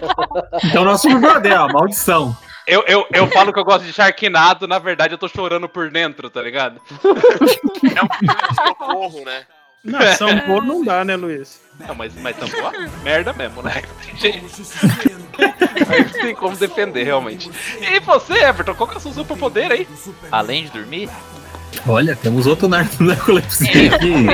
Então, 0.64 0.84
nosso 0.84 1.08
superpoder, 1.08 1.62
ó, 1.62 1.72
maldição. 1.72 2.36
Eu, 2.66 2.84
eu, 2.88 3.06
eu 3.14 3.28
falo 3.28 3.54
que 3.54 3.60
eu 3.60 3.64
gosto 3.64 3.86
de 3.86 3.94
Sharknado, 3.94 4.68
na 4.68 4.80
verdade 4.80 5.14
eu 5.14 5.18
tô 5.18 5.28
chorando 5.28 5.70
por 5.70 5.92
dentro, 5.92 6.30
tá 6.30 6.42
ligado? 6.42 6.82
É 6.90 8.04
um 8.04 8.10
filme 8.10 8.50
de 8.50 8.56
socorro, 8.56 9.26
né? 9.26 9.46
Não, 9.84 10.02
Sampo 10.14 10.62
não 10.62 10.84
dá, 10.84 11.06
né, 11.06 11.16
Luiz? 11.16 11.62
Não, 11.88 11.96
mas, 11.96 12.14
mas 12.16 12.36
tampou 12.38 12.68
a 12.68 12.72
merda 13.04 13.34
mesmo, 13.34 13.62
né? 13.62 13.82
Não 15.40 16.10
tem 16.22 16.36
como 16.36 16.56
defender, 16.56 17.04
realmente. 17.04 17.50
E 17.80 18.00
você, 18.02 18.34
Everton, 18.34 18.76
qual 18.76 18.88
que 18.88 18.96
é 18.96 18.98
o 18.98 19.02
seu 19.02 19.14
superpoder 19.14 19.72
aí? 19.72 19.88
Além 20.32 20.66
de 20.66 20.72
dormir, 20.72 21.10
Olha, 21.88 22.16
temos 22.16 22.46
outro 22.46 22.68
nar- 22.68 22.90
narcolepsia 23.00 23.96
aqui. 23.96 24.26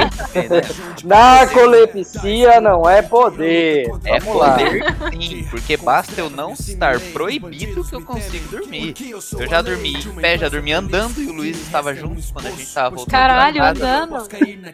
Narcolepsia 1.03 2.59
não 2.59 2.89
é 2.89 3.01
poder. 3.01 3.87
é 4.03 4.19
Vamos 4.19 4.35
lá. 4.41 4.51
poder 4.57 4.83
sim, 5.21 5.47
porque 5.51 5.77
basta 5.77 6.13
eu 6.19 6.29
não 6.29 6.53
estar 6.53 6.99
proibido 7.13 7.83
que 7.83 7.93
eu 7.95 8.01
consigo 8.01 8.47
dormir. 8.49 8.95
Eu 9.37 9.47
já 9.47 9.61
dormi 9.61 9.93
em 9.93 10.15
pé, 10.15 10.37
já 10.37 10.49
dormi 10.49 10.73
andando 10.73 11.21
e 11.21 11.27
o 11.27 11.33
Luiz 11.33 11.57
estava 11.61 11.93
junto 11.93 12.21
quando 12.33 12.47
a 12.47 12.51
gente 12.51 12.67
tava 12.73 12.95
voltando. 12.95 13.11
Caralho, 13.11 13.63
andando. 13.63 14.27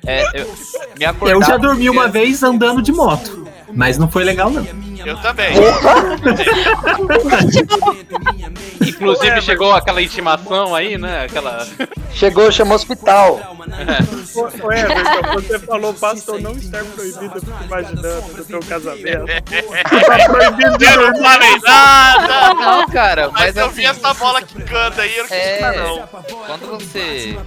É, 0.06 0.42
eu 0.42 0.54
me 0.98 1.06
acordava. 1.06 1.32
Eu 1.42 1.44
já 1.46 1.58
dormi 1.58 1.90
uma 1.90 2.08
vez 2.08 2.42
andando 2.44 2.82
de 2.82 2.92
moto. 2.92 3.48
Mas 3.74 3.98
não 3.98 4.10
foi 4.10 4.24
legal, 4.26 4.50
não. 4.50 4.66
Eu 5.06 5.18
também. 5.18 5.54
Inclusive 8.86 9.42
chegou 9.42 9.74
aquela 9.74 10.02
intimação 10.02 10.76
aí, 10.76 10.98
né? 10.98 11.26
Aquela. 11.26 11.66
Chegou, 12.14 12.51
chamou 12.52 12.76
hospital. 12.76 13.58
Ô, 14.36 14.42
ô, 14.42 14.72
Everton, 14.72 15.34
você 15.34 15.60
falou 15.60 15.94
pastor 15.94 16.42
não 16.42 16.52
estar 16.54 16.84
proibido, 16.84 17.36
eu 17.36 17.42
fico 17.42 17.64
imaginando 17.64 18.38
no 18.38 18.46
teu 18.46 18.60
casamento. 18.62 19.26
tá 19.26 20.30
proibido 20.30 20.78
de 20.78 20.86
Eu 20.86 21.12
não 21.12 21.22
falei 21.22 21.60
nada! 21.64 22.54
Não, 22.54 22.88
cara, 22.88 23.30
Mas 23.32 23.42
mas 23.42 23.58
eu 23.58 23.66
assim, 23.66 23.76
vi 23.76 23.86
essa 23.86 24.14
bola 24.14 24.42
quicando 24.42 25.02
aí, 25.02 25.18
eu 25.18 25.24
não 25.24 25.30
quis 25.30 25.38
É. 25.38 25.76
não. 25.76 26.08
quando 26.48 26.68
você 26.70 27.38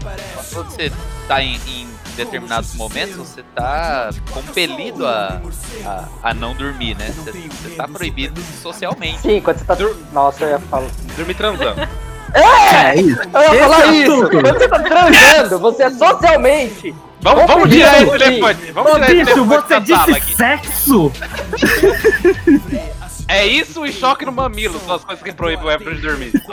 quando 0.52 0.70
você 0.70 0.92
tá 1.26 1.42
em, 1.42 1.54
em 1.66 1.88
determinados 2.14 2.74
momentos, 2.74 3.16
você 3.16 3.42
tá 3.54 4.10
compelido 4.32 5.06
a, 5.06 5.40
a, 5.84 6.08
a 6.30 6.34
não 6.34 6.54
dormir, 6.54 6.96
né? 6.96 7.12
Você, 7.16 7.32
você 7.32 7.70
tá 7.76 7.88
proibido 7.88 8.40
socialmente. 8.62 9.20
Sim, 9.20 9.40
quando 9.40 9.58
você 9.58 9.64
tá. 9.64 9.76
Nossa, 10.12 10.44
eu 10.44 10.50
ia 10.50 10.58
falar. 10.58 10.88
Dormir 11.16 11.34
transando. 11.34 11.88
É 12.34 13.00
isso. 13.00 13.20
Eu 13.32 13.54
ia 13.54 13.62
falar 13.62 13.86
é 13.86 13.96
isso. 13.96 14.20
Você 14.22 14.68
tá 14.68 14.78
transando, 14.80 15.58
você 15.60 15.82
é 15.84 15.90
socialmente. 15.90 16.94
Vamos, 17.20 17.46
vamos 17.46 17.70
tirar 17.70 18.02
esse 18.02 18.18
telefone. 18.18 18.72
Vamos 18.72 18.92
Ô, 18.92 18.94
tirar 18.96 19.12
esse 19.12 19.24
bicho, 19.24 19.44
telefone 19.44 19.46
você 19.46 19.80
disse 19.80 20.34
sexo? 20.36 21.12
É 23.28 23.46
isso 23.46 23.84
e 23.86 23.92
choque 23.92 24.24
no 24.24 24.32
mamilo. 24.32 24.78
São 24.80 24.96
as 24.96 25.04
coisas 25.04 25.22
que 25.22 25.32
proíbem 25.32 25.64
o 25.64 25.70
Everton 25.70 25.94
de 25.94 26.00
dormir. 26.00 26.32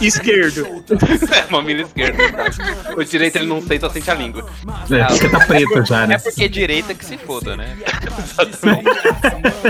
Esquerdo. 0.00 0.84
É, 1.32 1.50
mamilo 1.50 1.82
esquerdo. 1.82 2.18
O 2.96 3.04
direito 3.04 3.36
ele 3.36 3.46
não 3.46 3.60
sente, 3.60 3.80
só 3.80 3.90
sente 3.90 4.10
a 4.10 4.14
língua. 4.14 4.48
É, 4.90 5.04
porque 5.04 5.28
tá 5.28 5.40
preto 5.46 5.84
já, 5.84 6.06
né? 6.06 6.14
É 6.16 6.18
porque 6.18 6.48
direita 6.48 6.94
que 6.94 7.04
se 7.04 7.16
foda, 7.18 7.56
né? 7.56 7.76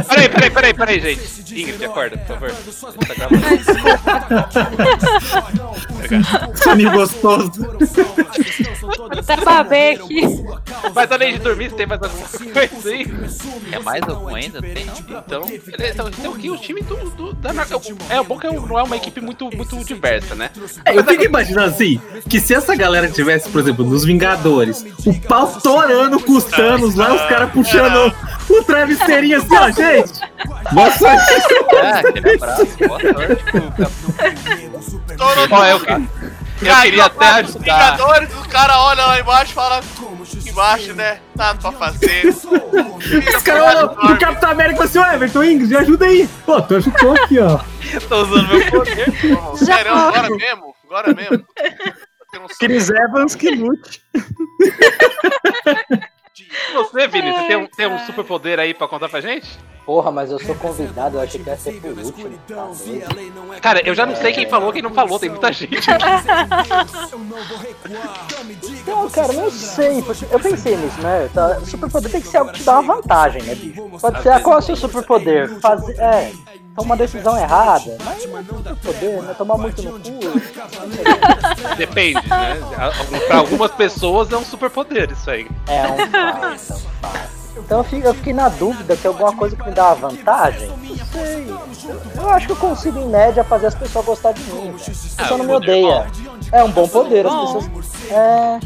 Peraí, 0.09 0.29
peraí, 0.29 0.51
peraí, 0.51 0.75
peraí, 0.75 1.01
gente. 1.01 1.45
Ingrid, 1.61 1.85
acorda, 1.85 2.19
por 2.19 2.27
favor. 2.27 2.51
Tá 3.07 3.15
gravando. 3.15 3.45
Soninho 6.57 6.91
gostoso. 6.93 7.53
Até 9.19 9.37
babei 9.37 9.95
aqui. 9.95 10.23
Mas 10.95 11.13
além 11.13 11.35
de 11.35 11.39
dormir, 11.41 11.71
você 11.71 11.77
tem 11.77 11.87
mais 11.87 12.03
alguma 12.03 12.27
coisa 12.29 12.91
aí? 12.91 13.07
É 13.73 13.79
mais 13.79 14.03
algum 14.03 14.35
ainda? 14.35 14.54
Não 14.55 14.61
tem 14.75 14.85
não. 14.85 14.95
Então, 15.19 15.49
ele- 15.49 15.63
então 15.91 16.33
aqui 16.33 16.51
o 16.51 16.57
time 16.57 16.81
do, 16.83 16.97
do- 17.11 17.33
da. 17.35 17.51
É 18.11 18.21
o 18.21 18.25
bom 18.25 18.39
que 18.39 18.47
não 18.47 18.79
é 18.79 18.83
uma 18.83 18.97
equipe 18.97 19.21
muito, 19.21 19.51
muito 19.55 19.85
diversa, 19.85 20.35
né? 20.35 20.51
É, 20.85 20.97
eu 20.97 21.05
fico 21.05 21.25
imaginando 21.25 21.69
assim, 21.71 22.01
que 22.29 22.41
se 22.41 22.55
essa 22.55 22.75
galera 22.77 23.09
tivesse, 23.09 23.49
por 23.49 23.61
exemplo, 23.61 23.85
nos 23.85 24.05
Vingadores, 24.05 24.85
o 25.05 25.15
pau 25.23 25.47
torando 25.61 26.21
com 26.21 26.33
os 26.33 26.45
Thanos 26.45 26.95
lá, 26.95 27.15
os 27.15 27.23
caras 27.23 27.51
puxando 27.53 28.15
o 28.49 28.63
travesseirinho 28.63 29.39
assim, 29.39 29.57
ó, 29.57 29.71
gente. 29.71 30.21
Boa 30.73 30.91
sorte. 30.93 31.25
Ah, 31.85 31.99
aquele 31.99 32.35
abraço. 32.37 32.67
Boa 32.87 33.01
sorte 33.01 33.45
Ó, 35.51 35.65
eu, 35.67 35.81
eu 36.61 36.67
Caiu 36.69 36.83
queria 36.83 37.05
até 37.05 37.27
ajudar. 37.27 37.59
Vingadores, 37.61 38.35
o 38.35 38.49
cara 38.49 38.81
olha 38.81 39.07
lá 39.07 39.21
embaixo 39.21 39.53
e 39.53 39.55
fala. 39.55 39.81
Embaixo, 40.47 40.95
né? 40.95 41.21
Nada 41.35 41.59
pra 41.59 41.73
fazer. 41.73 42.27
Os 42.29 43.43
caras 43.43 43.77
olham 43.77 43.89
pro 43.89 44.19
Capitão 44.19 44.51
América 44.51 44.85
e 44.85 44.89
falam 44.89 45.05
assim, 45.05 45.13
ó, 45.13 45.17
Everton 45.17 45.45
Ingrid, 45.45 45.77
ajuda 45.77 46.07
aí. 46.07 46.29
Pô, 46.47 46.63
tu 46.63 46.77
ajudou 46.77 47.15
aqui, 47.15 47.39
ó. 47.41 47.59
Tô 48.09 48.23
usando 48.23 48.49
meu 48.49 48.71
poder. 48.71 49.13
Sério, 49.57 49.93
agora 49.93 50.31
mesmo? 50.31 50.75
Agora 50.85 51.15
mesmo? 51.15 51.45
Chris 52.59 52.91
Evans 52.91 53.35
que 53.35 53.51
lute. 53.51 54.03
Você, 56.73 57.07
Vini, 57.07 57.33
você 57.33 57.47
tem 57.47 57.57
um, 57.57 57.67
tem 57.67 57.87
um 57.87 57.99
super 58.07 58.25
poder 58.25 58.59
aí 58.59 58.75
pra 58.75 58.89
contar 58.89 59.09
pra 59.09 59.21
gente? 59.21 59.49
Porra, 59.85 60.11
mas 60.11 60.31
eu 60.31 60.39
sou 60.39 60.55
convidado, 60.55 61.19
eu 61.19 61.21
achei 61.21 61.43
que 61.43 61.49
ia 61.49 61.57
ser 61.57 61.81
por 61.81 61.91
último. 61.91 62.31
Doido. 62.49 63.61
Cara, 63.61 63.87
eu 63.87 63.95
já 63.95 64.07
não 64.07 64.17
sei 64.17 64.33
quem 64.33 64.49
falou 64.49 64.73
quem 64.73 64.81
não 64.81 64.95
falou, 64.95 65.19
tem 65.19 65.29
muita 65.31 65.53
gente. 65.53 65.77
Então, 68.83 69.09
cara, 69.11 69.33
não 69.33 69.51
sei. 69.51 70.05
Eu 70.31 70.39
pensei 70.41 70.77
nisso, 70.77 71.01
né? 71.01 71.29
Tá, 71.33 71.59
Superpoder 71.61 72.11
tem 72.11 72.21
que 72.21 72.29
ser 72.29 72.37
algo 72.39 72.53
que 72.53 72.59
te 72.61 72.65
dá 72.65 72.81
uma 72.81 72.97
vantagem, 72.97 73.43
né, 73.43 73.55
bicho? 73.55 73.83
Pode 73.99 74.23
ser, 74.23 74.29
ah, 74.31 74.41
qual 74.41 74.57
é 74.57 74.59
o 74.59 74.63
seu 74.63 74.77
superpoder? 74.77 75.59
Fazer. 75.61 75.99
É. 75.99 76.33
Tomar 76.75 76.87
uma 76.87 76.97
decisão 76.97 77.37
errada. 77.39 77.97
Mas 78.05 78.27
não 78.27 78.39
é 78.39 78.43
superpoder, 78.43 79.23
né? 79.23 79.35
Tomar 79.39 79.59
muito 79.59 79.83
no 79.83 79.93
cu. 79.93 80.01
Depende, 81.77 82.29
né? 82.29 82.57
Pra 83.27 83.39
algumas 83.39 83.71
pessoas 83.73 84.31
é 84.31 84.37
um 84.37 84.45
super 84.45 84.71
poder 84.71 85.11
isso 85.11 85.31
aí. 85.31 85.49
É 85.67 85.87
um 85.89 85.97
fato, 85.97 86.45
é 86.45 86.53
um 86.55 86.59
fato. 86.59 87.44
Então 87.57 87.79
eu 87.79 87.85
fiquei, 87.85 88.09
eu 88.09 88.15
fiquei 88.15 88.33
na 88.33 88.49
dúvida 88.49 88.97
que 88.97 89.07
alguma 89.07 89.35
coisa 89.35 89.57
que 89.57 89.65
me 89.65 89.73
dá 89.73 89.89
uma 89.89 90.11
vantagem. 90.11 90.69
Não 90.69 91.07
sei. 91.07 91.49
Eu, 91.89 92.23
eu 92.23 92.31
acho 92.31 92.47
que 92.47 92.53
eu 92.53 92.57
consigo, 92.57 92.99
em 92.99 93.09
média, 93.09 93.45
fazer 93.45 93.67
as 93.67 93.75
pessoas 93.75 94.05
gostar 94.05 94.33
de 94.33 94.43
mim. 94.53 94.75
As 94.75 94.83
pessoas 94.87 95.31
um 95.31 95.39
não 95.39 95.45
me 95.45 95.53
odeiam. 95.55 96.07
É 96.51 96.65
um 96.65 96.71
bom 96.71 96.89
poder, 96.89 97.27
as 97.27 97.33
pessoas. 97.33 97.71
É. 98.11 98.61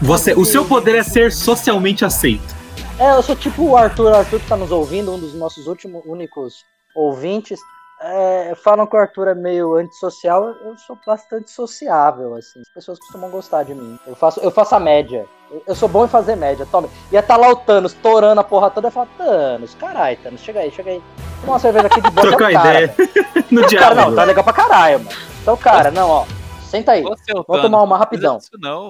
Você, 0.00 0.34
o 0.34 0.44
seu 0.44 0.64
poder 0.64 0.96
é 0.96 1.02
ser 1.02 1.32
socialmente 1.32 2.04
aceito. 2.04 2.56
É, 2.98 3.12
eu 3.12 3.22
sou 3.22 3.36
tipo 3.36 3.62
o 3.62 3.76
Arthur, 3.76 4.10
o 4.10 4.14
Arthur 4.14 4.40
que 4.40 4.48
tá 4.48 4.56
nos 4.56 4.72
ouvindo, 4.72 5.14
um 5.14 5.18
dos 5.18 5.34
nossos 5.34 5.66
últimos, 5.66 6.02
únicos 6.04 6.64
ouvintes. 6.94 7.60
É, 8.00 8.54
falam 8.62 8.86
que 8.86 8.94
o 8.96 8.98
Arthur 8.98 9.28
é 9.28 9.34
meio 9.34 9.74
antissocial, 9.74 10.50
eu 10.64 10.76
sou 10.78 10.96
bastante 11.04 11.50
sociável, 11.50 12.34
assim. 12.36 12.60
As 12.60 12.68
pessoas 12.72 12.98
costumam 13.00 13.28
gostar 13.28 13.64
de 13.64 13.74
mim. 13.74 13.98
Eu 14.06 14.14
faço, 14.14 14.38
eu 14.40 14.50
faço 14.52 14.74
a 14.76 14.80
média. 14.80 15.26
Eu, 15.50 15.62
eu 15.66 15.74
sou 15.74 15.88
bom 15.88 16.04
em 16.04 16.08
fazer 16.08 16.36
média, 16.36 16.66
toma. 16.70 16.88
Ia 17.10 17.22
tá 17.22 17.36
lá 17.36 17.48
o 17.48 17.56
Thanos 17.56 17.94
torando 17.94 18.40
a 18.40 18.44
porra 18.44 18.70
toda, 18.70 18.86
eu 18.86 18.92
falo, 18.92 19.08
Thanos, 19.18 19.74
caralho, 19.74 20.16
Thanos, 20.22 20.40
chega 20.40 20.60
aí, 20.60 20.70
chega 20.70 20.90
aí. 20.92 21.02
Toma 21.40 21.54
uma 21.54 21.58
cerveja 21.58 21.86
aqui 21.88 22.00
de 22.00 22.10
boa, 22.10 22.28
Trocar 22.28 22.52
é 22.52 22.56
o 22.56 22.62
cara. 22.62 22.82
ideia 22.82 22.94
no 23.50 23.60
Cara, 23.62 23.62
não, 23.62 23.66
diálogo. 23.68 24.16
tá 24.16 24.24
legal 24.24 24.44
pra 24.44 24.52
caralho, 24.52 24.98
mano. 25.00 25.16
Então, 25.42 25.56
cara, 25.56 25.90
não, 25.90 26.08
ó, 26.08 26.24
senta 26.70 26.92
aí. 26.92 27.04
Ô, 27.04 27.16
seu 27.16 27.34
Vamos 27.34 27.46
Thanos, 27.46 27.62
tomar 27.62 27.82
uma 27.82 27.98
rapidão. 27.98 28.38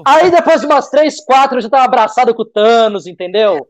Aí 0.05 0.31
depois 0.31 0.61
de 0.61 0.67
umas 0.67 0.91
três, 0.91 1.25
quatro, 1.25 1.57
eu 1.57 1.63
já 1.63 1.71
tava 1.71 1.85
abraçado 1.85 2.35
com 2.35 2.43
o 2.43 2.45
Thanos, 2.45 3.07
entendeu? 3.07 3.67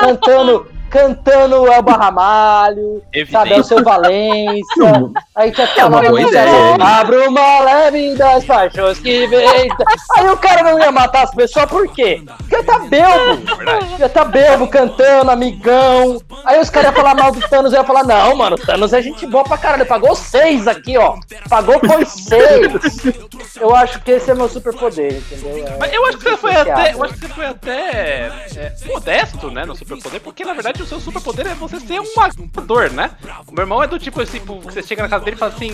Cantando, 0.00 0.66
cantando 0.90 1.62
o 1.62 1.68
Elba 1.72 1.92
Ramalho, 1.92 3.02
sabe, 3.30 3.52
é 3.52 3.60
o 3.60 3.64
seu 3.64 3.82
Valência. 3.82 5.10
Aí 5.34 5.52
tinha 5.52 5.66
que 5.66 5.80
É 5.80 5.84
uma 5.84 6.02
falar 6.02 6.20
ideia. 6.20 6.46
você, 6.46 6.82
Abra 6.82 7.28
uma 7.28 7.60
leve 7.60 8.14
das 8.16 8.44
paixões 8.44 8.98
que 8.98 9.26
vem. 9.28 9.68
Aí 10.18 10.28
o 10.28 10.36
cara 10.36 10.62
não 10.62 10.78
ia 10.78 10.90
matar 10.92 11.22
as 11.24 11.34
pessoas, 11.34 11.66
por 11.66 11.86
quê? 11.92 12.22
Porque 12.38 12.62
tá 12.64 12.78
belbo. 12.80 13.42
Já 13.98 14.08
tá 14.08 14.24
belbo, 14.24 14.66
cantando, 14.68 15.30
amigão. 15.30 16.20
Aí 16.44 16.58
os 16.60 16.68
caras 16.68 16.90
iam 16.90 16.96
falar 16.96 17.14
mal 17.14 17.32
do 17.32 17.40
Thanos, 17.48 17.72
eu 17.72 17.78
ia 17.80 17.84
falar, 17.84 18.04
não, 18.04 18.34
mano, 18.36 18.56
o 18.56 18.58
Thanos 18.58 18.92
é 18.92 19.00
gente 19.00 19.26
boa 19.26 19.44
pra 19.44 19.56
caralho. 19.56 19.86
Pagou 19.86 20.14
seis 20.14 20.66
aqui, 20.66 20.98
ó. 20.98 21.16
Pagou 21.48 21.78
foi 21.80 22.04
seis. 22.04 23.16
Eu 23.60 23.74
acho 23.74 24.00
que 24.00 24.10
esse 24.12 24.30
é 24.30 24.34
meu 24.34 24.48
superpoder, 24.48 25.12
entendeu? 25.16 25.66
É 25.66 25.76
Mas 25.78 25.92
eu 25.92 26.06
acho 26.06 26.18
que 26.18 26.24
você 26.24 26.36
foi 26.36 26.54
até. 26.54 26.94
Eu 26.94 27.04
acho 27.04 27.14
que 27.14 27.20
você 27.20 27.28
foi 27.28 27.46
até 27.46 27.80
é, 28.56 28.72
modesto, 28.86 29.50
né, 29.50 29.64
no 29.64 29.76
superpoder, 29.76 30.20
porque 30.20 30.44
na 30.44 30.52
verdade 30.54 30.79
o 30.82 30.86
seu 30.86 31.00
superpoder 31.00 31.46
é 31.46 31.54
você 31.54 31.80
ser 31.80 32.00
um 32.00 32.20
ator, 32.20 32.90
né? 32.90 33.10
O 33.46 33.52
meu 33.52 33.62
irmão 33.62 33.82
é 33.82 33.86
do 33.86 33.98
tipo 33.98 34.20
assim, 34.20 34.38
tipo, 34.38 34.60
você 34.60 34.82
chega 34.82 35.02
na 35.02 35.08
casa 35.08 35.24
dele 35.24 35.36
e 35.36 35.38
fala 35.38 35.52
assim. 35.52 35.70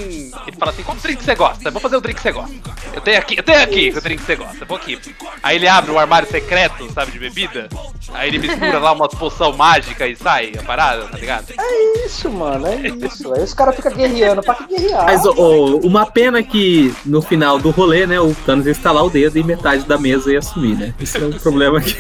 Ele 0.47 0.57
fala 0.59 0.73
assim, 0.73 0.83
qual 0.83 0.97
drink 0.97 1.23
você 1.23 1.35
gosta? 1.35 1.69
Eu 1.69 1.73
vou 1.73 1.81
fazer 1.81 1.97
o 1.97 2.01
drink 2.01 2.17
que 2.17 2.23
você 2.23 2.33
gosta. 2.33 2.55
Eu 2.93 3.01
tenho 3.01 3.19
aqui, 3.19 3.37
eu 3.39 3.43
tenho 3.43 3.63
aqui 3.63 3.93
o 3.97 4.01
drink 4.01 4.21
que 4.21 4.27
você 4.27 4.37
gosta, 4.37 4.65
vou 4.65 4.77
aqui. 4.77 4.99
Aí 5.43 5.57
ele 5.57 5.69
abre 5.69 5.91
um 5.91 5.99
armário 5.99 6.29
secreto, 6.29 6.91
sabe, 6.93 7.13
de 7.13 7.19
bebida. 7.19 7.69
Aí 8.13 8.29
ele 8.29 8.39
mistura 8.39 8.79
lá 8.79 8.93
uma 8.93 9.09
poção 9.09 9.57
mágica 9.57 10.07
e 10.07 10.17
sai 10.17 10.53
a 10.59 10.63
parada, 10.63 11.07
tá 11.07 11.19
ligado? 11.19 11.53
É 11.59 12.07
isso, 12.07 12.31
mano, 12.31 12.67
é 12.67 12.89
isso. 12.89 13.33
Aí 13.35 13.43
os 13.43 13.55
caras 13.55 13.77
ficam 13.77 13.93
guerreando, 13.93 14.43
pra 14.43 14.55
que 14.55 14.67
guerrear? 14.67 15.05
Mas 15.05 15.25
ô, 15.25 15.79
uma 15.79 16.07
pena 16.07 16.43
que 16.43 16.95
no 17.05 17.21
final 17.21 17.59
do 17.59 17.71
rolê, 17.71 18.07
né, 18.07 18.21
o 18.21 18.35
Thanos 18.47 18.67
ia 18.67 18.73
estalar 18.73 19.05
o 19.05 19.11
dedo 19.11 19.39
e 19.39 19.43
metade 19.43 19.85
da 19.85 19.99
mesa 19.99 20.33
ia 20.33 20.43
sumir, 20.43 20.77
né? 20.77 20.95
Esse 21.01 21.19
é 21.19 21.27
o 21.27 21.39
problema 21.41 21.79
aqui. 21.79 21.97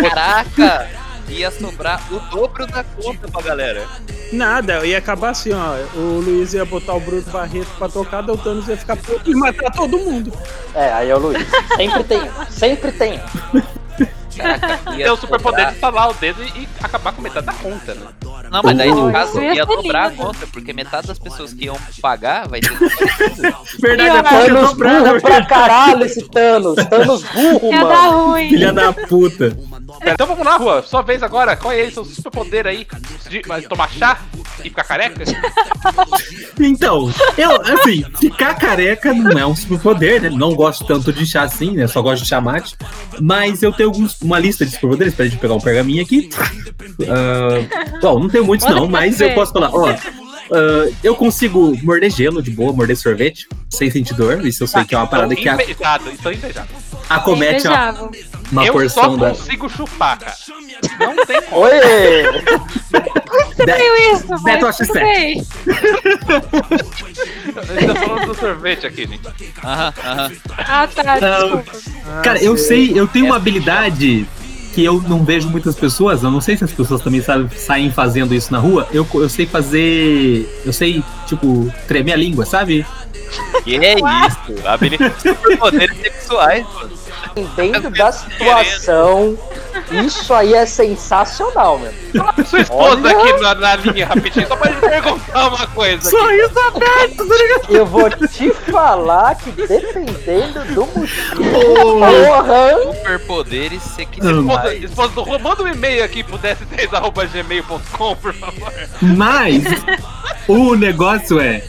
Caraca! 0.00 1.07
Ia 1.28 1.50
sobrar 1.50 2.00
o 2.12 2.18
dobro 2.30 2.66
da 2.66 2.82
conta 2.82 3.28
pra 3.28 3.42
galera. 3.42 3.86
Nada, 4.32 4.84
ia 4.86 4.98
acabar 4.98 5.30
assim, 5.30 5.50
ó. 5.52 5.74
O 5.98 6.20
Luiz 6.20 6.52
ia 6.54 6.64
botar 6.64 6.94
o 6.94 7.00
Bruno 7.00 7.22
Barreto 7.22 7.70
pra 7.78 7.88
tocar, 7.88 8.22
daí 8.22 8.34
o 8.34 8.38
Thanos 8.38 8.68
ia 8.68 8.76
ficar 8.76 8.96
puto 8.96 9.30
e 9.30 9.34
matar 9.34 9.70
todo 9.72 9.98
mundo. 9.98 10.32
É, 10.74 10.92
aí 10.92 11.10
é 11.10 11.14
o 11.14 11.18
Luiz. 11.18 11.46
Sempre 11.76 12.04
tem 12.04 12.30
sempre 12.50 12.92
tem. 12.92 13.20
Caraca, 14.36 14.92
ia 14.96 15.04
ter 15.04 15.10
o 15.10 15.16
superpoder 15.16 15.66
de 15.68 15.74
estalar 15.74 16.10
o 16.10 16.14
dedo 16.14 16.42
e, 16.42 16.68
acabar 16.82 17.12
com 17.12 17.22
metade 17.22 17.46
da 17.46 17.52
conta, 17.54 17.94
né? 17.94 18.06
Não, 18.50 18.62
mas 18.62 18.76
daí 18.76 18.90
no 18.90 19.12
caso 19.12 19.40
ia 19.40 19.54
ia 19.54 19.66
dobrar 19.66 20.06
a 20.06 20.10
conta, 20.10 20.46
porque 20.52 20.72
metade 20.72 21.06
das 21.08 21.18
pessoas 21.18 21.52
que 21.52 21.66
iam 21.66 21.76
pagar 22.00 22.48
vai 22.48 22.60
ter 22.60 22.70
Verdade, 23.78 24.22
conta 24.22 24.46
Thanos 24.46 24.72
burro 24.72 25.20
pra 25.20 25.44
caralho 25.44 26.04
esse 26.04 26.22
Thanos. 26.28 26.76
Thanos 26.86 27.22
burro, 27.24 27.72
Ia 27.72 27.84
dar 27.84 28.10
mano. 28.10 28.26
ruim. 28.26 28.48
Filha 28.48 28.72
da 28.72 28.92
puta. 28.92 29.56
Então 30.02 30.26
vamos 30.26 30.44
lá, 30.44 30.56
Rua. 30.56 30.82
Sua 30.82 31.02
vez 31.02 31.22
agora. 31.22 31.56
Qual 31.56 31.72
é 31.72 31.90
seu 31.90 32.04
superpoder 32.04 32.66
aí? 32.66 32.86
De 33.28 33.42
vai 33.46 33.62
tomar 33.62 33.90
chá 33.90 34.20
e 34.60 34.64
ficar 34.64 34.84
careca? 34.84 35.24
Então, 36.60 37.12
eu, 37.36 37.52
assim, 37.62 38.04
ficar 38.18 38.54
careca 38.54 39.14
não 39.14 39.38
é 39.38 39.46
um 39.46 39.54
superpoder, 39.54 40.22
né? 40.22 40.28
Não 40.28 40.54
gosto 40.56 40.84
tanto 40.84 41.12
de 41.12 41.24
chá 41.24 41.42
assim, 41.42 41.70
né? 41.70 41.86
Só 41.86 42.02
gosto 42.02 42.24
de 42.24 42.28
chá 42.28 42.40
mate. 42.40 42.76
Mas 43.20 43.62
eu 43.62 43.72
tenho 43.72 43.90
alguns, 43.90 44.20
uma 44.20 44.40
lista 44.40 44.66
de 44.66 44.72
superpoderes, 44.72 45.14
pra 45.14 45.26
gente 45.26 45.38
pegar 45.38 45.54
um 45.54 45.60
pergaminho 45.60 46.02
aqui. 46.02 46.28
Ah, 47.08 47.98
bom, 48.00 48.18
não 48.18 48.28
tenho 48.28 48.44
muitos 48.44 48.68
não, 48.68 48.88
mas 48.88 49.20
eu 49.20 49.32
posso 49.34 49.52
falar, 49.52 49.70
ó. 49.72 49.94
Ah, 50.52 50.90
eu 51.02 51.14
consigo 51.16 51.76
morder 51.82 52.10
gelo 52.10 52.42
de 52.42 52.50
boa, 52.50 52.72
morder 52.72 52.96
sorvete, 52.96 53.46
sem 53.70 53.90
sentir 53.90 54.14
dor. 54.14 54.44
Isso 54.46 54.62
eu 54.62 54.66
sei 54.66 54.84
que 54.84 54.94
é 54.94 54.98
uma 54.98 55.06
parada 55.06 55.34
que 55.34 55.48
a- 55.48 55.54
Invejado, 55.54 56.10
estou 56.10 56.32
invejado. 56.32 56.68
acomete 57.08 57.66
uma, 57.66 58.10
uma 58.52 58.64
eu 58.66 58.72
porção 58.72 59.02
só 59.04 59.16
da. 59.16 59.30
consigo 59.30 59.68
chupar, 59.68 60.18
cara. 60.18 60.34
Não 61.00 61.26
tem 61.26 61.42
como. 61.42 61.62
Oi! 61.62 61.70
Veio 63.66 64.14
isso, 64.14 64.26
mas 64.28 64.42
Beto 64.42 64.66
tudo 64.66 64.92
X7. 64.92 64.92
bem. 64.94 65.44
Gente 67.68 67.86
tá 67.86 67.94
falando 67.94 68.26
do 68.26 68.34
sorvete 68.34 68.86
aqui, 68.86 69.06
gente. 69.06 69.20
Aham, 69.64 69.92
aham. 70.04 70.32
Ah, 70.56 70.88
tá, 70.94 71.18
desculpa. 71.18 71.72
Cara, 72.22 72.42
eu 72.42 72.56
sei, 72.56 72.92
eu 72.98 73.06
tenho 73.08 73.26
uma 73.26 73.36
habilidade 73.36 74.26
que 74.78 74.84
eu 74.84 75.02
não 75.08 75.24
vejo 75.24 75.50
muitas 75.50 75.74
pessoas, 75.74 76.22
eu 76.22 76.30
não 76.30 76.40
sei 76.40 76.56
se 76.56 76.62
as 76.62 76.72
pessoas 76.72 77.02
também 77.02 77.20
saem 77.56 77.90
fazendo 77.90 78.32
isso 78.32 78.52
na 78.52 78.60
rua. 78.60 78.86
Eu, 78.92 79.04
eu 79.14 79.28
sei 79.28 79.44
fazer. 79.44 80.62
Eu 80.64 80.72
sei, 80.72 81.02
tipo, 81.26 81.68
tremer 81.88 82.12
a 82.12 82.16
língua, 82.16 82.46
sabe? 82.46 82.86
Que 83.64 83.74
é 83.74 83.94
isso? 83.94 84.64
Habilidade 84.64 85.14
poderes 85.58 85.96
sexuais. 85.98 86.64
Dentro 87.54 87.90
da 87.90 88.10
situação, 88.10 89.38
isso 89.90 90.34
aí 90.34 90.54
é 90.54 90.66
sensacional, 90.66 91.78
meu. 91.78 91.92
Sua 92.44 92.60
esposa 92.60 93.00
Olha. 93.08 93.10
aqui 93.10 93.40
na, 93.40 93.54
na 93.54 93.76
linha 93.76 94.06
rapidinho, 94.06 94.48
só 94.48 94.56
pra 94.56 94.72
te 94.72 94.80
perguntar 94.80 95.48
uma 95.48 95.66
coisa. 95.68 96.10
Sorriso 96.10 96.58
aberto, 96.58 97.28
tá 97.28 97.34
ligado? 97.36 97.70
Eu 97.70 97.86
vou 97.86 98.10
te 98.10 98.50
falar 98.70 99.34
que 99.36 99.50
dependendo 99.52 100.64
do 100.74 100.86
motivo, 100.86 101.44
porra, 101.52 102.92
Superpoderes 102.94 103.82
Esposa, 103.84 103.94
sexuais. 103.96 104.82
esposa 104.84 105.12
do 105.14 105.24
Juan, 105.24 105.38
manda 105.38 105.62
um 105.62 105.68
e-mail 105.68 106.04
aqui 106.04 106.22
pro 106.24 106.38
ds10.gmail.com, 106.38 108.16
por 108.16 108.34
favor. 108.34 108.72
Mas 109.00 109.64
o 110.48 110.74
negócio 110.74 111.38
é, 111.40 111.62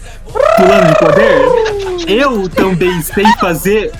pulando 0.57 0.87
de 0.87 0.99
poder, 0.99 2.09
eu 2.09 2.49
também 2.49 3.01
sei 3.01 3.25
fazer 3.39 3.91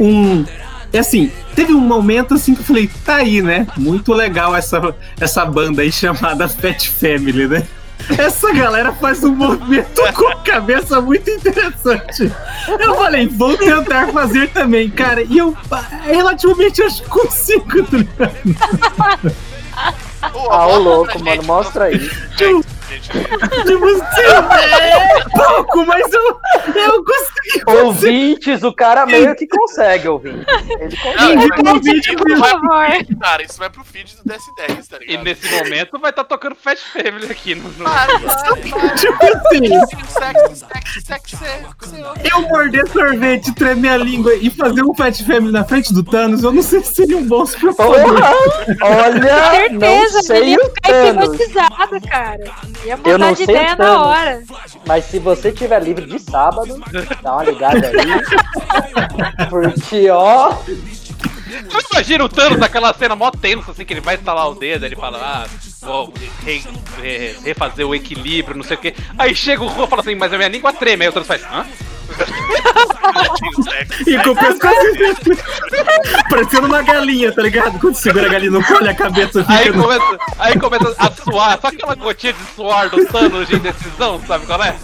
um. 0.00 0.44
É 0.92 0.98
assim, 1.00 1.30
teve 1.54 1.74
um 1.74 1.80
momento 1.80 2.34
assim 2.34 2.54
que 2.54 2.60
eu 2.60 2.64
falei, 2.64 2.90
tá 3.04 3.16
aí, 3.16 3.42
né? 3.42 3.66
Muito 3.76 4.12
legal 4.12 4.56
essa, 4.56 4.94
essa 5.20 5.44
banda 5.44 5.82
aí 5.82 5.92
chamada 5.92 6.48
Fat 6.48 6.88
Family, 6.88 7.46
né? 7.46 7.66
Essa 8.16 8.52
galera 8.52 8.92
faz 8.92 9.22
um 9.22 9.34
movimento 9.34 10.00
com 10.14 10.28
a 10.28 10.36
cabeça 10.36 11.00
muito 11.00 11.28
interessante. 11.30 12.32
Eu 12.78 12.94
falei, 12.94 13.26
vou 13.26 13.56
tentar 13.56 14.08
fazer 14.08 14.48
também, 14.50 14.88
cara. 14.88 15.22
E 15.22 15.38
eu 15.38 15.54
ah, 15.70 15.84
relativamente 16.02 16.82
acho 16.82 17.02
que 17.02 17.08
consigo, 17.08 17.82
tá 17.84 17.96
ligado? 17.98 19.36
Ah, 20.50 20.66
ô 20.66 20.78
louco, 20.78 21.22
mano, 21.22 21.42
mostra 21.44 21.84
aí. 21.84 21.98
Tipo, 21.98 22.38
Gente, 22.38 22.67
tipo 23.66 23.84
assim, 23.86 24.22
é 24.22 25.24
pouco, 25.30 25.86
mas 25.86 26.12
eu, 26.12 26.22
eu 26.22 27.04
consegui 27.04 27.60
fazer. 27.64 27.80
Ouvintes, 27.82 28.62
o 28.62 28.72
cara 28.72 29.06
meio 29.06 29.34
que 29.36 29.46
consegue 29.46 30.08
ouvir. 30.08 30.46
Ele 30.80 31.50
consegue. 31.50 32.16
Por 32.16 32.38
vai 32.38 32.50
pro 32.50 32.60
favor. 32.68 32.90
feed, 32.92 33.16
cara, 33.18 33.42
isso 33.42 33.58
vai 33.58 33.70
pro 33.70 33.84
feed 33.84 34.16
do 34.16 34.22
DS10, 34.24 34.86
tá 34.88 34.96
E 35.00 35.06
ligado? 35.06 35.24
nesse 35.24 35.50
momento 35.50 35.98
vai 35.98 36.10
estar 36.10 36.24
tocando 36.24 36.54
Fat 36.56 36.78
Family 36.78 37.30
aqui 37.30 37.54
no. 37.54 37.68
Tipo 37.70 39.24
assim, 41.84 42.02
eu 42.30 42.42
morder 42.48 42.88
sorvete, 42.90 43.54
tremer 43.54 43.90
a 43.92 43.96
língua 43.96 44.34
e 44.34 44.50
fazer 44.50 44.82
um 44.82 44.94
Fat 44.94 45.14
Family 45.24 45.52
na 45.52 45.64
frente 45.64 45.92
do 45.92 46.02
Thanos, 46.02 46.42
eu 46.42 46.52
não 46.52 46.62
sei 46.62 46.82
se 46.82 46.94
seria 46.94 47.16
um 47.16 47.26
bom 47.26 47.44
superpoder. 47.46 48.04
Porra! 48.04 48.32
Olha, 48.82 49.50
Certeza, 49.50 49.78
não 50.28 50.36
ele 50.36 50.44
sei 50.44 50.48
ia 50.50 50.58
o 50.58 50.70
ficar 50.74 51.06
hipnotizado, 51.06 52.00
cara. 52.08 52.44
Ia 52.84 52.96
Eu 53.18 53.26
não 53.26 53.28
mudar 53.28 53.36
de 53.38 53.44
sei 53.44 53.54
ideia 53.54 53.76
na 53.76 54.02
hora. 54.04 54.42
mas 54.86 55.04
se 55.04 55.18
você 55.18 55.52
tiver 55.52 55.82
livre 55.82 56.06
de 56.06 56.18
sábado, 56.18 56.80
dá 57.22 57.32
uma 57.34 57.44
ligada 57.44 57.88
aí. 57.88 59.46
Porque, 59.50 60.08
ó, 60.10 60.52
Você 60.52 61.86
imagina 61.92 62.24
o 62.24 62.28
Thanos 62.28 62.58
naquela 62.58 62.92
cena 62.94 63.16
mó 63.16 63.30
tensa, 63.30 63.70
assim, 63.72 63.84
que 63.84 63.92
ele 63.92 64.00
vai 64.00 64.14
instalar 64.16 64.48
o 64.48 64.54
dedo, 64.54 64.84
ele 64.86 64.96
fala, 64.96 65.18
ah, 65.18 65.46
vou 65.82 66.12
re- 66.44 66.62
re- 67.00 67.36
refazer 67.44 67.86
o 67.86 67.94
equilíbrio, 67.94 68.56
não 68.56 68.64
sei 68.64 68.76
o 68.76 68.80
quê. 68.80 68.94
Aí 69.18 69.34
chega 69.34 69.62
o 69.64 69.68
Juan 69.68 69.84
e 69.84 69.88
fala 69.88 70.02
assim, 70.02 70.14
mas 70.14 70.32
a 70.32 70.36
minha 70.36 70.48
língua 70.48 70.72
treme. 70.72 71.04
Aí 71.04 71.08
o 71.08 71.12
Thanos 71.12 71.28
faz, 71.28 71.42
hã? 71.44 71.66
E 74.06 74.18
com 74.22 74.30
o 74.30 74.36
pescoço 74.36 74.76
parecendo 76.30 76.66
uma 76.66 76.82
galinha, 76.82 77.32
tá 77.32 77.42
ligado? 77.42 77.78
Quando 77.78 77.94
segura 77.94 78.26
a 78.26 78.28
galinha 78.30 78.50
no 78.50 78.64
colo 78.64 78.88
a 78.88 78.94
cabeça 78.94 79.44
Aí 79.48 79.64
fica 79.64 79.76
no... 79.76 79.82
começa, 79.84 80.18
aí 80.38 80.58
começa 80.58 80.94
a 80.98 81.10
suar, 81.10 81.58
só 81.60 81.68
aquela 81.68 81.94
gotinha 81.94 82.32
de 82.32 82.44
suor 82.54 82.88
do 82.90 83.04
Thanos 83.06 83.48
de 83.48 83.56
indecisão, 83.56 84.20
sabe 84.26 84.46
qual 84.46 84.62
é? 84.62 84.74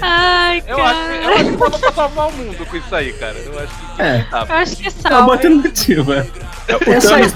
Ai, 0.00 0.62
Eu 0.66 0.82
acho, 0.82 0.94
cara. 1.00 1.14
eu 1.22 1.32
acho 1.34 1.44
que 1.44 1.56
dava 1.56 1.78
pra 1.78 1.92
salvar 1.92 2.28
o 2.28 2.32
mundo 2.32 2.66
com 2.66 2.76
isso 2.76 2.94
aí, 2.94 3.12
cara. 3.14 3.36
Eu 3.38 3.58
acho 3.60 3.72
que 3.96 4.02
É. 4.02 4.26
tá. 4.30 4.46
Eu 4.48 4.54
acho 4.56 4.76
que 4.76 4.86
É 4.86 4.90
uma 4.90 5.10
salva. 5.10 5.32
alternativa. 5.32 6.26
O 6.68 7.00
Thanos 7.00 7.32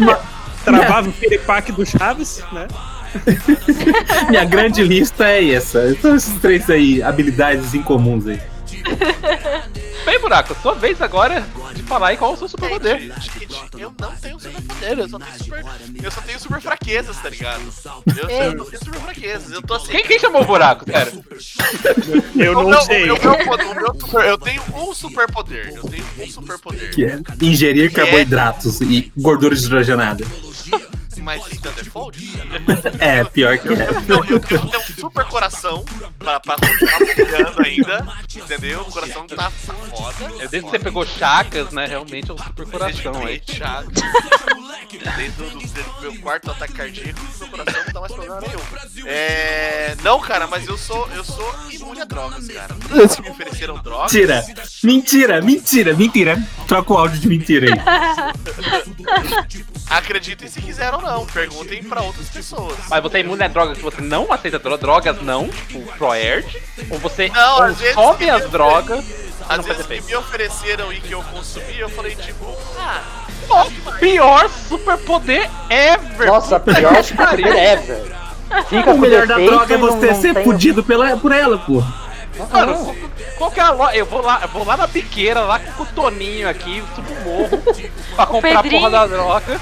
travava 0.64 1.08
o 1.08 1.12
piripaque 1.12 1.72
do 1.72 1.86
Chaves, 1.86 2.42
né? 2.52 2.66
Minha 4.30 4.44
grande 4.44 4.82
lista 4.82 5.28
é 5.28 5.52
essa. 5.52 5.94
São 6.00 6.16
esses 6.16 6.38
três 6.40 6.68
aí, 6.70 7.02
habilidades 7.02 7.74
incomuns 7.74 8.26
aí. 8.26 8.40
Bem, 10.04 10.20
buraco, 10.20 10.56
sua 10.62 10.74
vez 10.74 11.02
agora 11.02 11.44
de 11.74 11.82
falar 11.82 12.08
aí 12.08 12.16
qual 12.16 12.30
é 12.30 12.34
o 12.34 12.36
seu 12.36 12.48
superpoder. 12.48 13.00
Gente, 13.00 13.50
eu 13.76 13.92
não 14.00 14.12
tenho 14.12 14.38
superpoder, 14.38 14.98
eu 15.00 15.08
só 15.08 15.18
tenho 15.18 15.38
super. 15.44 15.64
Eu 16.04 16.10
só 16.12 16.20
tenho 16.20 16.38
super 16.40 16.60
fraquezas, 16.60 17.16
tá 17.16 17.28
ligado? 17.28 17.60
Eu, 18.16 18.30
Ei. 18.30 18.46
eu 18.48 18.64
tenho 18.64 18.84
super 18.84 19.00
fraquezas. 19.00 19.52
Eu 19.52 19.62
tô 19.62 19.74
assim. 19.74 19.88
Quem, 19.90 20.04
quem 20.04 20.18
chamou 20.20 20.42
o 20.42 20.44
buraco, 20.44 20.84
sério? 20.88 21.24
Eu 22.36 22.52
o 22.52 22.62
não 22.62 22.70
meu- 22.70 22.80
sei. 22.82 23.02
o 23.02 23.06
meu 23.06 23.16
o 23.16 23.74
meu 23.74 23.94
super- 24.00 24.24
eu 24.26 24.38
tenho 24.38 24.62
um 24.76 24.94
superpoder. 24.94 25.72
Eu 25.74 25.82
tenho 25.82 26.04
um 26.20 26.26
superpoder. 26.30 26.90
Que 26.94 27.04
é 27.04 27.18
ingerir 27.40 27.90
Que 27.92 28.00
é- 28.00 28.04
carboidratos 28.04 28.80
e 28.82 29.10
gordura 29.16 29.54
hidrogenada. 29.56 30.24
Mas 31.26 31.42
então 31.52 31.72
default? 31.72 32.16
É, 33.00 33.24
pior 33.24 33.58
que 33.58 33.66
é. 33.68 33.88
Eu, 34.30 34.38
tenho 34.38 34.64
um 34.64 34.80
super 35.00 35.24
coração 35.24 35.84
pra, 36.20 36.38
pra 36.38 36.54
continuar 36.54 37.66
ainda. 37.66 38.06
Entendeu? 38.32 38.82
O 38.82 38.92
coração 38.92 39.26
tá, 39.26 39.34
tá 39.34 39.50
foda. 39.50 40.24
É 40.38 40.46
desde 40.46 40.62
que 40.62 40.70
você 40.70 40.78
pegou 40.78 41.04
chacas, 41.04 41.72
né? 41.72 41.86
Realmente 41.86 42.30
é 42.30 42.34
um 42.34 42.38
super 42.38 42.66
coração 42.66 43.26
aí. 43.26 43.42
Chato. 43.44 43.88
Desde 45.16 45.42
o 45.42 45.50
do, 45.50 45.58
do 45.58 46.00
meu 46.00 46.20
quarto 46.20 46.50
ataque 46.52 46.74
cardíaco, 46.74 47.20
meu 47.40 47.48
coração 47.48 47.82
não 47.84 47.92
dá 47.92 48.00
mais 48.00 48.12
problema 48.12 48.40
nenhum. 48.40 49.06
É. 49.06 49.96
Não, 50.04 50.20
cara, 50.20 50.46
mas 50.46 50.68
eu 50.68 50.78
sou. 50.78 51.08
Eu 51.10 51.24
sou 51.24 51.54
imune 51.72 52.02
a 52.02 52.04
drogas, 52.04 52.46
cara. 52.46 52.74
Que 52.76 53.22
me 53.22 53.30
ofereceram 53.30 53.78
drogas. 53.78 54.12
Mentira! 54.12 54.44
Mentira, 54.84 55.42
mentira, 55.42 55.94
mentira. 55.94 56.48
Troca 56.68 56.92
o 56.92 56.96
áudio 56.96 57.18
de 57.18 57.28
mentira 57.28 57.66
aí. 57.66 57.80
Acreditem 59.90 60.48
se 60.48 60.60
quiser 60.60 60.94
ou 60.94 61.02
não. 61.02 61.15
Perguntem 61.24 61.82
pra 61.82 62.02
outras 62.02 62.28
pessoas. 62.28 62.76
Mas 62.90 63.02
você 63.02 63.18
é 63.18 63.20
imune 63.20 63.42
a 63.44 63.48
drogas 63.48 63.78
que 63.78 63.84
você 63.84 64.00
não 64.02 64.30
aceita 64.32 64.58
dro- 64.58 64.76
drogas, 64.76 65.22
não, 65.22 65.48
tipo 65.48 65.80
Proerd, 65.96 66.46
ou 66.90 66.98
você 66.98 67.28
Não, 67.28 67.62
às 67.62 67.78
vezes 67.78 67.96
que 68.18 68.28
as 68.28 68.50
drogas, 68.50 69.04
Às 69.48 69.58
não 69.58 69.64
vezes 69.64 69.86
que 69.86 70.00
me 70.02 70.16
ofereceram 70.16 70.92
e 70.92 71.00
que 71.00 71.12
eu 71.12 71.22
consumi, 71.22 71.78
eu 71.78 71.88
falei 71.88 72.14
tipo, 72.16 72.44
ah, 72.78 73.00
O 73.48 73.92
pior 73.98 74.50
superpoder 74.68 75.48
ever! 75.70 76.26
nossa, 76.26 76.58
pior 76.60 77.02
que 77.02 77.14
pariu. 77.14 77.46
super 77.46 77.56
ever. 77.56 78.16
Fica 78.68 78.90
O 78.92 78.98
melhor 78.98 79.26
da 79.26 79.36
droga 79.38 79.74
é 79.74 79.76
e 79.76 79.80
não- 79.80 79.88
você 79.88 80.06
não 80.12 80.20
ser 80.20 80.42
fudido 80.44 80.82
pela, 80.84 81.16
por 81.16 81.32
ela, 81.32 81.58
pô. 81.58 81.82
Mano, 82.52 82.94
qual, 83.38 83.50
que 83.50 83.58
é 83.58 83.62
a 83.62 83.70
loja? 83.70 83.96
Eu 83.96 84.04
vou 84.04 84.20
lá, 84.20 84.40
eu 84.42 84.48
vou 84.48 84.62
lá 84.64 84.76
na 84.76 84.86
biqueira, 84.86 85.40
lá 85.40 85.58
com 85.58 85.82
o 85.82 85.86
Toninho 85.86 86.46
aqui, 86.46 86.84
subo 86.94 87.10
o 87.10 87.20
morro, 87.24 87.62
pra 88.14 88.26
comprar 88.26 88.58
a 88.58 88.62
porra 88.62 88.90
da 88.90 89.06
droga. 89.06 89.58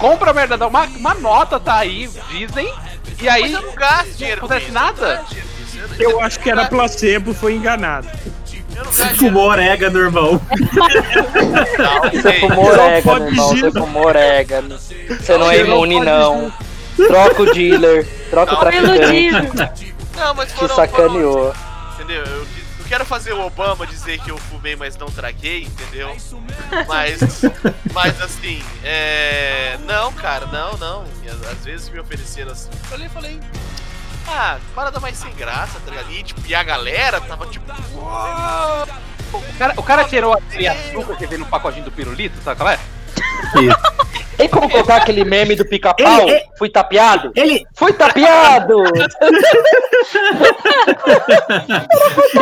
Compra 0.00 0.30
a 0.30 0.34
merda 0.34 0.56
da 0.56 0.66
uma, 0.66 0.84
uma 0.84 1.14
nota 1.14 1.60
tá 1.60 1.76
aí, 1.76 2.08
dizem. 2.30 2.72
E 3.20 3.28
aí, 3.28 3.42
mas 3.42 3.52
eu 3.52 3.62
não 3.62 3.74
gasto 3.74 4.12
dinheiro 4.16 4.40
não 4.40 4.46
acontece 4.48 4.72
nada? 4.72 5.22
Eu- 5.98 6.20
acho 6.20 6.40
que 6.40 6.50
era 6.50 6.64
placebo, 6.66 7.34
foi 7.34 7.54
enganado. 7.54 8.08
Você 8.86 9.04
fumou 9.08 9.48
orégano, 9.48 9.98
irmão. 9.98 10.40
Você 12.12 12.32
fumou 12.40 12.66
orégano, 12.66 13.26
irmão. 13.28 13.48
Você 13.48 13.70
fumou 13.72 14.06
orégano. 14.06 14.78
Você 14.78 15.36
não 15.38 15.50
é 15.50 15.58
imune, 15.60 16.00
não. 16.00 16.50
Troca 16.96 17.42
o 17.42 17.52
dealer. 17.52 18.06
Troca 18.30 18.52
o 18.52 18.54
Não, 18.54 18.60
traficante. 18.62 19.94
Não, 20.16 20.34
mas 20.34 20.48
Te 20.50 20.54
foram, 20.58 20.76
sacaneou. 20.76 21.32
foram- 21.54 21.54
Entendeu? 21.94 22.24
Eu, 22.24 22.36
eu 22.36 22.46
quero 22.90 23.06
fazer 23.06 23.32
o 23.32 23.46
Obama 23.46 23.86
dizer 23.86 24.18
que 24.18 24.32
eu 24.32 24.36
fumei, 24.36 24.74
mas 24.74 24.96
não 24.96 25.06
traguei, 25.06 25.62
entendeu? 25.62 26.08
Mas, 26.88 27.20
mas 27.94 28.20
assim, 28.20 28.60
é. 28.82 29.78
Não, 29.86 30.12
cara, 30.12 30.46
não, 30.46 30.76
não. 30.76 31.04
E 31.22 31.28
às, 31.28 31.64
vezes 31.64 31.88
me 31.88 32.00
ofereceram 32.00 32.50
assim. 32.50 32.68
Eu 32.90 32.96
olhei 32.96 33.06
e 33.06 33.10
falei. 33.10 33.40
Ah, 34.26 34.58
parada 34.74 34.98
mais 34.98 35.16
sem 35.16 35.32
graça, 35.34 35.78
tá 35.78 35.88
ligado? 35.88 36.10
E, 36.10 36.22
tipo, 36.24 36.40
e 36.44 36.52
a 36.52 36.64
galera 36.64 37.20
tava 37.20 37.46
tipo. 37.46 37.64
"Uau!" 37.94 38.88
O 39.32 39.56
cara, 39.56 39.74
o 39.76 39.82
cara 39.84 40.04
tirou 40.04 40.32
aquele 40.32 40.66
açúcar 40.66 41.14
que 41.14 41.26
veio 41.28 41.38
no 41.38 41.46
pacotinho 41.46 41.84
do 41.84 41.92
pirulito, 41.92 42.42
sabe 42.42 42.56
qual 42.58 42.70
é? 42.70 42.78
Tem 44.36 44.48
como 44.48 44.70
colocar 44.70 44.96
aquele 44.96 45.22
meme 45.24 45.54
do 45.54 45.64
pica-pau? 45.66 46.28
Ele- 46.28 46.40
Fui 46.58 46.68
tapeado? 46.70 47.30
Ele, 47.36 47.62
Fui 47.76 47.92
tapeado! 47.92 48.82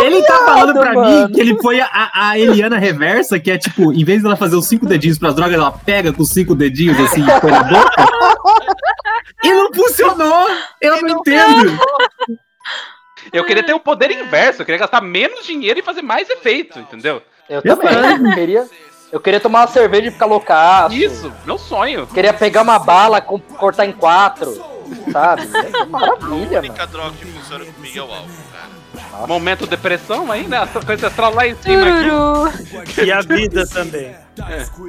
ele 0.05 0.23
tá 0.23 0.39
falando 0.45 0.73
pra 0.81 0.93
mano. 0.95 1.29
mim 1.29 1.33
que 1.35 1.41
ele 1.41 1.61
foi 1.61 1.81
a, 1.81 2.11
a 2.14 2.39
Eliana 2.39 2.79
reversa, 2.79 3.39
que 3.39 3.51
é 3.51 3.59
tipo, 3.59 3.93
em 3.93 4.05
vez 4.05 4.23
dela 4.23 4.37
fazer 4.37 4.57
os 4.57 4.66
cinco 4.66 4.87
dedinhos 4.87 5.19
pras 5.19 5.35
drogas, 5.35 5.55
ela 5.55 5.73
pega 5.73 6.12
com 6.12 6.23
os 6.23 6.31
cinco 6.31 6.55
dedinhos 6.55 6.99
assim 7.01 7.23
e 7.27 7.41
põe 7.41 7.51
na 7.51 7.62
boca. 7.64 8.07
E 9.43 9.53
não 9.53 9.73
funcionou! 9.73 10.49
Eu 10.81 11.03
não 11.03 11.09
entendo! 11.21 11.79
Eu 13.33 13.45
queria 13.45 13.62
ter 13.62 13.75
o 13.75 13.81
poder 13.81 14.11
inverso, 14.11 14.62
eu 14.62 14.66
queria 14.66 14.79
gastar 14.81 15.01
menos 15.01 15.45
dinheiro 15.45 15.79
e 15.79 15.83
fazer 15.83 16.03
mais 16.03 16.29
efeito, 16.31 16.79
entendeu? 16.79 17.23
Eu 17.49 17.61
Eu 17.64 17.77
também. 17.77 17.95
também. 18.16 18.35
Queria, 18.35 18.66
Eu 19.11 19.21
queria 19.21 19.41
tomar 19.41 19.61
uma 19.63 19.67
cerveja 19.69 20.09
e 20.09 20.11
ficar 20.11 20.27
loucaço. 20.27 20.95
Isso, 20.95 21.33
meu 21.47 21.57
sonho. 21.59 22.07
Queria 22.07 22.33
pegar 22.33 22.63
uma 22.63 22.79
bala, 22.79 23.21
com- 23.21 23.39
cortar 23.41 23.87
em 23.87 23.93
quatro. 23.93 24.53
Sabe? 25.13 25.43
É 25.53 25.85
maravilha, 25.87 26.59
A 26.59 26.63
mano. 26.63 26.69
única 26.69 26.87
droga 26.87 27.13
que 27.19 27.27
funciona 27.27 27.65
comigo 27.65 27.99
é 27.99 28.03
o 28.03 28.05
álcool, 28.13 28.29
cara. 28.53 29.27
Momento 29.27 29.67
depressão 29.67 30.31
aí, 30.33 30.47
né? 30.47 30.59
A 30.59 30.67
coisa 30.67 31.09
astral 31.09 31.35
lá 31.35 31.47
em 31.47 31.55
cima 31.57 31.83
aqui. 32.49 33.05
E 33.05 33.13
a 33.13 33.21
vida 33.21 33.67
também. 33.67 34.15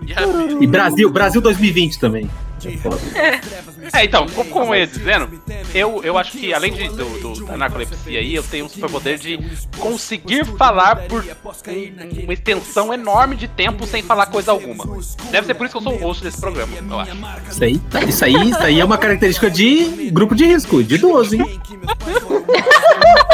E 0.06 0.14
a 0.14 0.26
vida? 0.26 0.64
E 0.64 0.68
Brasil, 0.68 1.10
Brasil 1.10 1.42
2020 1.42 2.00
também. 2.00 2.30
É, 3.94 4.04
então, 4.06 4.28
co- 4.28 4.46
como 4.46 4.76
eu 4.76 4.80
ia 4.82 4.88
dizendo, 4.88 5.42
eu, 5.74 6.04
eu 6.04 6.18
acho 6.18 6.32
que 6.34 6.54
além 6.54 6.72
de, 6.74 6.90
do, 6.90 7.06
do- 7.34 7.46
da 7.46 7.58
narcolepsia 7.58 8.20
aí, 8.20 8.36
eu 8.36 8.44
tenho 8.44 8.66
um 8.66 8.70
superpoder 8.70 9.18
de 9.18 9.40
conseguir 9.78 10.46
falar 10.46 10.96
por 11.08 11.24
um- 11.24 12.24
uma 12.26 12.34
extensão 12.34 12.94
enorme 12.94 13.36
de 13.36 13.48
tempo 13.48 13.88
sem 13.88 14.04
falar 14.04 14.28
coisa 14.28 14.52
alguma. 14.52 14.86
Deve 15.32 15.48
ser 15.48 15.54
por 15.56 15.66
isso 15.66 15.72
que 15.80 15.88
eu 15.88 15.92
sou 15.92 16.00
o 16.00 16.04
host 16.04 16.24
desse 16.24 16.40
programa, 16.40 16.74
eu 16.78 17.00
acho. 17.00 17.12
Isso 17.50 17.64
aí, 17.64 17.78
tá- 17.80 18.02
isso 18.04 18.26
aí, 18.26 18.50
isso 18.50 18.60
aí 18.64 18.80
é 18.80 18.86
uma 18.86 18.98
característica 19.00 19.50
de 19.50 20.10
grupo 20.12 20.36
de 20.36 20.46
risco, 20.46 20.84
de 20.84 20.96
idoso, 20.96 21.36
hein? 21.36 21.60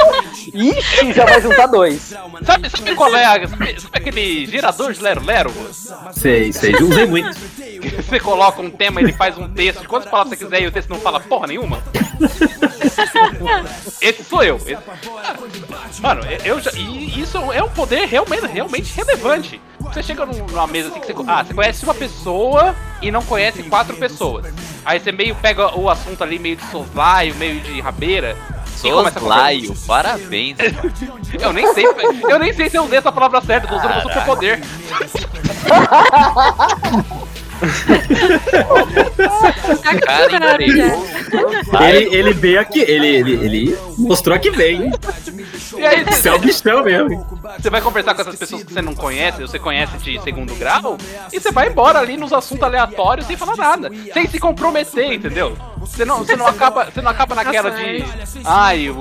Ixi, 0.54 1.14
já 1.14 1.26
vai 1.26 1.42
juntar 1.42 1.68
dois. 1.68 2.14
Sabe, 2.46 2.70
sabe 2.70 2.96
qual 2.96 3.16
é 3.16 3.26
a, 3.26 3.48
sabe, 3.48 3.80
sabe 3.82 3.98
aquele 3.98 4.46
gerador 4.46 4.94
de 4.94 5.02
Lero 5.02 5.24
Lero? 5.24 5.52
Sei, 6.14 6.52
sei, 6.54 6.76
usei 6.76 7.06
muito. 7.06 7.30
Você 7.98 8.20
coloca 8.20 8.62
um 8.62 8.70
tema 8.70 9.02
e 9.02 9.06
ele 9.06 9.14
faz 9.14 9.38
um 9.38 9.48
texto 9.50 9.82
de 9.82 9.88
quantas 9.88 10.10
palavras 10.10 10.38
você 10.38 10.44
quiser 10.46 10.62
e 10.62 10.68
o 10.68 10.72
texto 10.72 10.90
não 10.90 11.00
fala 11.00 11.20
porra 11.20 11.48
nenhuma? 11.48 11.82
Esse 14.02 14.24
sou 14.24 14.44
eu. 14.44 14.58
Esse- 14.58 14.78
Mano, 16.02 16.22
eu 16.44 16.60
já. 16.60 16.72
E 16.74 17.20
isso 17.22 17.38
é 17.52 17.64
um 17.64 17.70
poder 17.70 18.06
realmente, 18.08 18.46
realmente 18.48 18.94
relevante. 18.96 19.62
Você 19.80 20.02
chega 20.04 20.26
num- 20.26 20.46
numa 20.46 20.68
mesa 20.68 20.90
assim 20.90 21.00
que 21.00 21.08
você. 21.08 21.14
Ah, 21.28 21.44
você 21.44 21.54
conhece 21.54 21.84
uma 21.84 21.94
pessoa 21.94 22.76
e 23.02 23.12
não 23.12 23.22
conhece 23.24 23.64
quatro 23.64 23.96
pessoas. 23.98 24.46
Aí 24.84 25.00
você 25.00 25.12
meio 25.12 25.36
pega 25.36 25.78
o 25.78 25.90
assunto 25.90 26.24
ali 26.24 26.40
meio 26.40 26.56
de 26.56 26.66
soslaio, 26.72 27.36
meio 27.36 27.60
de 27.62 27.80
rabeira. 27.82 28.36
E. 28.86 29.12
Soslaio, 29.12 29.76
parabéns. 29.88 30.58
Eu 31.40 31.52
nem 31.52 31.74
sei, 31.74 31.86
eu 32.30 32.40
nem 32.40 32.54
sei 32.54 32.70
se 32.70 32.78
eu 32.78 32.84
usei 32.86 32.98
essa 32.98 33.12
palavra 33.12 33.42
certa, 33.42 33.68
tô 33.68 33.76
usando 33.76 33.92
meu 33.92 34.02
superpoder. 34.04 34.62
Tá 35.68 35.86
Cara. 41.72 41.96
Ele, 41.96 42.16
ele 42.16 42.34
veio 42.34 42.60
aqui, 42.60 42.80
ele, 42.80 43.08
ele, 43.08 43.34
ele 43.34 43.78
mostrou 43.98 44.38
que 44.40 44.52
vem, 44.52 44.84
hein? 44.84 44.92
E 45.78 45.86
aí 45.86 46.04
Você 46.04 46.30
é 46.30 46.34
o 46.34 46.40
bichão 46.40 46.84
mesmo. 46.84 47.26
Você 47.60 47.70
vai 47.70 47.82
conversar 47.82 48.14
com 48.14 48.22
essas 48.22 48.36
pessoas 48.36 48.64
que 48.64 48.74
você 48.74 48.82
não 48.82 48.94
conhece, 48.94 49.42
ou 49.42 49.48
você 49.48 49.60
conhece 49.60 49.98
de 49.98 50.22
segundo 50.22 50.54
grau, 50.56 50.98
e 51.32 51.40
você 51.40 51.52
vai 51.52 51.70
embora 51.70 52.00
ali 52.00 52.18
nos 52.18 52.34
assuntos 52.34 52.64
aleatórios 52.64 53.28
sem 53.28 53.38
falar 53.38 53.56
nada, 53.56 53.92
sem 54.14 54.28
se 54.28 54.40
comprometer, 54.40 55.14
entendeu? 55.14 55.58
Você 55.86 56.06
não, 56.06 56.18
você 56.20 56.36
não 56.36 56.48
acaba, 56.48 56.86
você 56.86 57.02
não 57.02 57.12
acaba 57.12 57.36
naquela 57.36 57.72
de, 57.72 58.04
ai, 58.44 58.90
o 58.90 58.96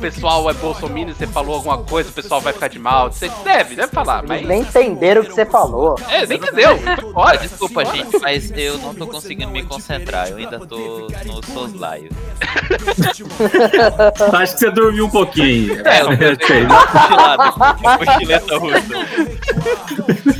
pessoal 0.00 0.50
é 0.50 0.54
bolsominion, 0.54 1.14
você 1.14 1.26
falou 1.26 1.56
alguma 1.56 1.78
coisa, 1.78 2.10
o 2.10 2.12
pessoal 2.12 2.40
vai 2.40 2.52
ficar 2.52 2.68
de 2.68 2.78
mal. 2.78 3.10
Você 3.10 3.30
deve, 3.42 3.76
deve 3.76 3.92
falar, 3.92 4.22
mas 4.26 4.46
Nem 4.46 4.60
entenderam 4.62 5.22
o 5.22 5.24
que 5.24 5.32
você 5.32 5.46
falou. 5.46 5.98
é, 6.08 6.26
nem 6.26 6.38
entendeu. 6.38 6.78
Embora. 7.02 7.38
desculpa, 7.38 7.84
gente, 7.84 8.18
mas 8.20 8.50
eu 8.56 8.78
não 8.78 8.94
tô 8.94 9.06
conseguindo 9.06 9.50
me 9.50 9.62
concentrar. 9.64 10.28
Eu 10.28 10.36
ainda 10.36 10.58
tô 10.66 11.08
no 11.24 11.42
soslaio. 11.44 12.10
Acho 14.32 14.52
que 14.54 14.58
você 14.60 14.70
dormiu 14.70 15.06
um 15.06 15.10
pouquinho. 15.10 15.80
É, 15.86 16.00
eu 16.02 16.36
sei. 16.46 16.66
Cochilada. 16.66 17.52
Cochileta 17.98 18.58
russa. 18.58 20.33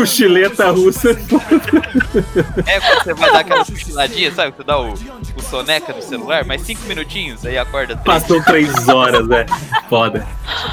Cochileta 0.00 0.70
russa. 0.70 1.10
É 1.10 2.80
quando 2.80 3.02
você 3.04 3.14
vai 3.14 3.32
dar 3.32 3.40
aquela 3.40 3.64
cochiladinha, 3.64 4.32
sabe? 4.32 4.56
Você 4.56 4.64
dá 4.64 4.80
o, 4.80 4.92
o 4.92 5.42
soneca 5.42 5.92
no 5.92 6.00
celular, 6.02 6.44
mais 6.44 6.62
cinco 6.62 6.82
minutinhos, 6.86 7.44
aí 7.44 7.58
acorda 7.58 7.96
três. 7.96 8.22
Passou 8.22 8.42
três 8.42 8.88
horas, 8.88 9.26
né? 9.28 9.44
Foda. 9.88 10.26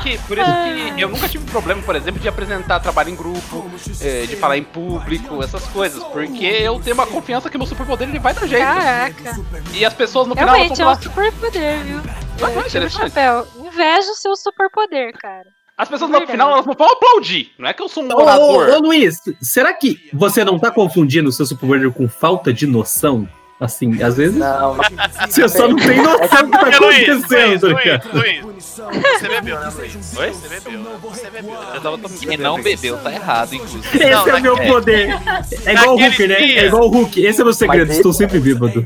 Que- 0.03 0.17
por 0.19 0.37
isso 0.37 0.51
que 0.95 1.01
eu 1.01 1.09
nunca 1.09 1.27
tive 1.27 1.43
problema, 1.51 1.81
por 1.81 1.95
exemplo, 1.95 2.19
de 2.21 2.27
apresentar 2.27 2.79
trabalho 2.79 3.09
em 3.09 3.15
grupo, 3.15 3.69
eh, 4.01 4.25
de 4.27 4.35
falar 4.37 4.57
em 4.57 4.63
público, 4.63 5.43
essas 5.43 5.63
coisas, 5.67 6.01
porque 6.05 6.45
eu 6.45 6.79
tenho 6.79 6.93
uma 6.93 7.05
confiança 7.07 7.49
que 7.49 7.57
meu 7.57 7.67
superpoder 7.67 8.07
ele 8.07 8.19
vai 8.19 8.33
dar 8.33 8.47
jeito. 8.47 8.63
Caraca. 8.65 9.39
E 9.73 9.83
as 9.85 9.93
pessoas 9.93 10.27
no 10.27 10.35
final 10.35 10.55
Realmente 10.55 10.81
é 10.81 10.87
um 10.87 10.95
superpoder, 11.01 11.83
viu? 11.83 11.99
Ah, 12.41 12.47
o 12.49 12.59
interessante. 12.67 12.91
chapéu. 13.09 13.47
Inveja 13.57 14.11
o 14.11 14.15
seu 14.15 14.35
superpoder, 14.35 15.13
cara. 15.19 15.56
As 15.77 15.87
pessoas 15.87 16.09
no 16.09 16.25
final 16.25 16.51
elas 16.51 16.65
não 16.65 16.73
vão 16.73 16.91
aplaudir. 16.91 17.51
Não 17.57 17.69
é 17.69 17.73
que 17.73 17.83
eu 17.83 17.87
sou 17.87 18.03
um 18.03 18.07
Ô, 18.07 18.15
ô, 18.17 18.21
orador. 18.23 18.69
ô, 18.69 18.79
Luiz, 18.79 19.21
será 19.39 19.71
que 19.73 20.09
você 20.11 20.43
não 20.43 20.57
tá 20.57 20.71
confundindo 20.71 21.29
o 21.29 21.31
seu 21.31 21.45
superpoder 21.45 21.91
com 21.91 22.09
falta 22.09 22.51
de 22.51 22.65
noção? 22.65 23.29
Assim, 23.59 24.03
às 24.03 24.15
vezes 24.17 24.35
Não, 24.37 24.77
você 25.27 25.49
só 25.49 25.67
não 25.67 25.75
tem 25.77 25.99
noção 26.01 26.47
do 26.47 26.51
que 26.51 26.71
tá 26.71 26.79
Luiz, 26.79 27.07
Luiz, 27.07 27.23
acontecendo, 27.23 27.67
Luiz, 27.71 27.83
cara. 27.83 28.03
Luiz. 28.13 28.45
Você 28.77 29.27
bebeu, 29.27 29.59
né, 29.59 29.69
Luiz? 29.75 30.17
Oi? 30.17 30.29
Você 30.31 30.49
bebeu. 30.49 30.79
né? 30.79 30.99
Você 31.01 31.29
bebeu. 31.31 31.53
Eu 31.53 31.81
tava 31.81 31.97
tomando 31.97 32.19
Quem 32.19 32.37
não 32.37 32.61
bebeu 32.61 32.97
tá 32.97 33.11
errado, 33.11 33.55
inclusive. 33.55 33.97
Esse 33.97 34.09
Não, 34.11 34.27
é 34.27 34.35
o 34.35 34.41
meu 34.41 34.57
poder. 34.57 35.09
É 35.65 35.73
igual 35.73 35.95
o 35.95 35.99
Hulk, 35.99 36.27
né? 36.27 36.35
É 36.35 36.65
igual 36.67 36.83
o 36.83 36.87
Hulk. 36.87 37.25
Esse 37.25 37.39
é 37.39 37.43
o 37.43 37.45
meu 37.45 37.53
segredo. 37.53 37.87
Mas 37.87 37.97
Estou 37.97 38.13
sempre 38.13 38.39
bêbado. 38.39 38.85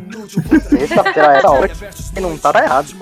sexta-feira 0.69 1.41
é 1.41 1.47
hora. 1.47 1.67
Quem 2.13 2.24
não 2.24 2.38
tá, 2.38 2.51
errado. 2.63 2.95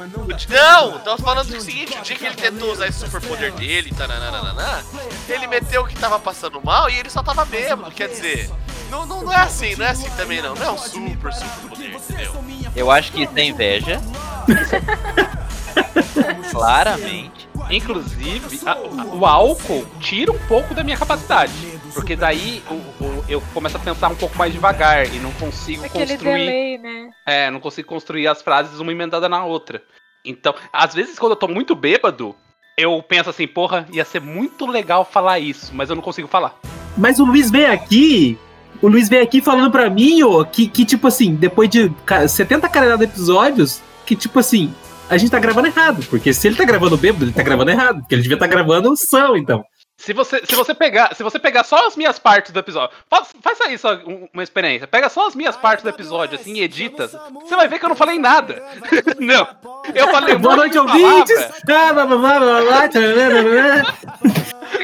Não, 0.49 0.99
tô 0.99 1.17
falando 1.17 1.49
do 1.49 1.61
seguinte, 1.61 1.95
o 1.99 2.01
dia 2.01 2.15
que 2.15 2.26
ele 2.26 2.36
tentou 2.36 2.72
usar 2.72 2.88
esse 2.88 2.99
superpoder 2.99 3.51
dele, 3.53 3.93
tananana, 3.95 4.84
ele 5.28 5.45
meteu 5.47 5.86
que 5.86 5.95
tava 5.95 6.20
passando 6.20 6.59
mal 6.63 6.89
e 6.89 6.97
ele 6.97 7.09
só 7.09 7.22
tava 7.22 7.45
bêbado, 7.45 7.91
quer 7.91 8.09
dizer, 8.09 8.49
não, 8.89 9.05
não, 9.05 9.24
não 9.24 9.34
é 9.34 9.38
assim, 9.38 9.76
não 9.76 9.86
é 9.86 9.89
assim 9.89 10.09
também 10.11 10.41
não, 10.41 10.55
não 10.55 10.65
é 10.65 10.72
um 10.72 10.78
super 10.78 11.32
superpoder, 11.60 11.95
entendeu? 11.95 12.34
Eu 12.76 12.91
acho 12.91 13.12
que 13.12 13.24
isso 13.24 13.34
é 13.36 13.43
inveja. 13.43 13.99
Claramente. 16.51 17.47
Inclusive, 17.70 18.62
a- 18.66 18.72
a- 18.72 19.05
o 19.16 19.26
álcool 19.26 19.86
tira 19.99 20.32
um 20.32 20.39
pouco 20.47 20.74
da 20.74 20.84
minha 20.84 20.97
capacidade. 20.97 21.51
Porque 21.93 22.16
daí 22.16 22.64
o- 22.70 23.03
o- 23.03 23.26
eu 23.28 23.41
começo 23.53 23.78
a 23.78 23.80
pensar 23.80 24.10
um 24.10 24.16
pouco 24.16 24.38
mais 24.38 24.51
devagar 24.53 25.05
e 25.07 25.20
não 25.20 25.32
consigo 25.34 25.86
Aquele 25.86 26.14
construir. 26.14 26.45
delay, 26.45 26.78
né? 26.78 27.10
É, 27.26 27.51
não 27.51 27.60
consigo 27.60 27.88
construir 27.88 28.28
as 28.28 28.41
frases 28.41 28.80
uma 28.80 28.91
emendada 28.91 29.28
na 29.30 29.43
outra. 29.45 29.82
Então, 30.26 30.53
às 30.74 30.93
vezes 30.93 31.18
quando 31.20 31.34
eu 31.34 31.36
tô 31.36 31.47
muito 31.47 31.76
bêbado, 31.76 32.36
eu 32.78 33.01
penso 33.03 33.30
assim, 33.30 33.47
porra, 33.47 33.86
ia 33.91 34.05
ser 34.05 34.22
muito 34.22 34.66
legal 34.66 35.05
falar 35.05 35.39
isso, 35.39 35.72
mas 35.74 35.89
eu 35.89 35.95
não 35.95 36.03
consigo 36.03 36.28
falar. 36.28 36.55
Mas 36.97 37.20
o 37.20 37.26
Luiz 37.26 37.51
veio 37.51 37.72
aqui. 37.72 38.38
O 38.82 38.88
Luiz 38.88 39.09
veio 39.09 39.23
aqui 39.23 39.41
falando 39.41 39.69
pra 39.71 39.89
mim, 39.89 40.23
ô, 40.23 40.45
que, 40.45 40.67
que 40.67 40.86
tipo 40.86 41.07
assim, 41.07 41.36
depois 41.36 41.69
de 41.69 41.89
ca- 42.05 42.27
70 42.27 42.67
caralhadas 42.69 43.07
de 43.07 43.13
episódios, 43.13 43.82
que 44.05 44.15
tipo 44.15 44.39
assim, 44.39 44.73
a 45.09 45.17
gente 45.17 45.32
tá 45.32 45.39
gravando 45.39 45.67
errado. 45.67 46.05
Porque 46.09 46.32
se 46.34 46.47
ele 46.47 46.55
tá 46.55 46.63
gravando 46.63 46.95
bêbado, 46.97 47.25
ele 47.25 47.34
tá 47.34 47.43
gravando 47.43 47.71
errado. 47.71 47.99
Porque 47.99 48.15
ele 48.15 48.21
devia 48.21 48.36
estar 48.36 48.47
tá 48.47 48.51
gravando 48.53 48.95
são, 48.95 49.36
então. 49.36 49.63
Se 49.97 50.13
você, 50.13 50.41
se 50.45 50.55
você 50.55 50.73
pegar, 50.73 51.13
se 51.13 51.21
você 51.21 51.38
pegar 51.38 51.65
só 51.65 51.86
as 51.86 51.97
minhas 51.97 52.17
partes 52.17 52.53
do 52.53 52.59
episódio, 52.59 52.95
faz, 53.09 53.27
faz 53.41 53.59
aí 53.59 53.77
só 53.77 53.95
um- 53.95 54.30
uma 54.34 54.41
experiência. 54.43 54.88
Pega 54.88 55.09
só 55.09 55.27
as 55.27 55.36
minhas 55.36 55.57
partes 55.57 55.84
do 55.84 55.89
episódio 55.89 56.39
assim, 56.39 56.61
edita. 56.61 57.09
Você 57.34 57.53
vai 57.53 57.67
ver 57.67 57.80
que 57.80 57.86
eu 57.86 57.89
não 57.89 57.97
falei 57.97 58.17
nada. 58.17 58.63
não. 59.19 59.45
Eu 59.93 60.07
falei 60.07 60.38
Boa 60.38 60.55
noite, 60.55 60.77
ouvintes! 60.80 61.38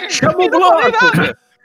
Chama 0.10 0.44
o 0.44 0.50
bloco. 0.50 0.82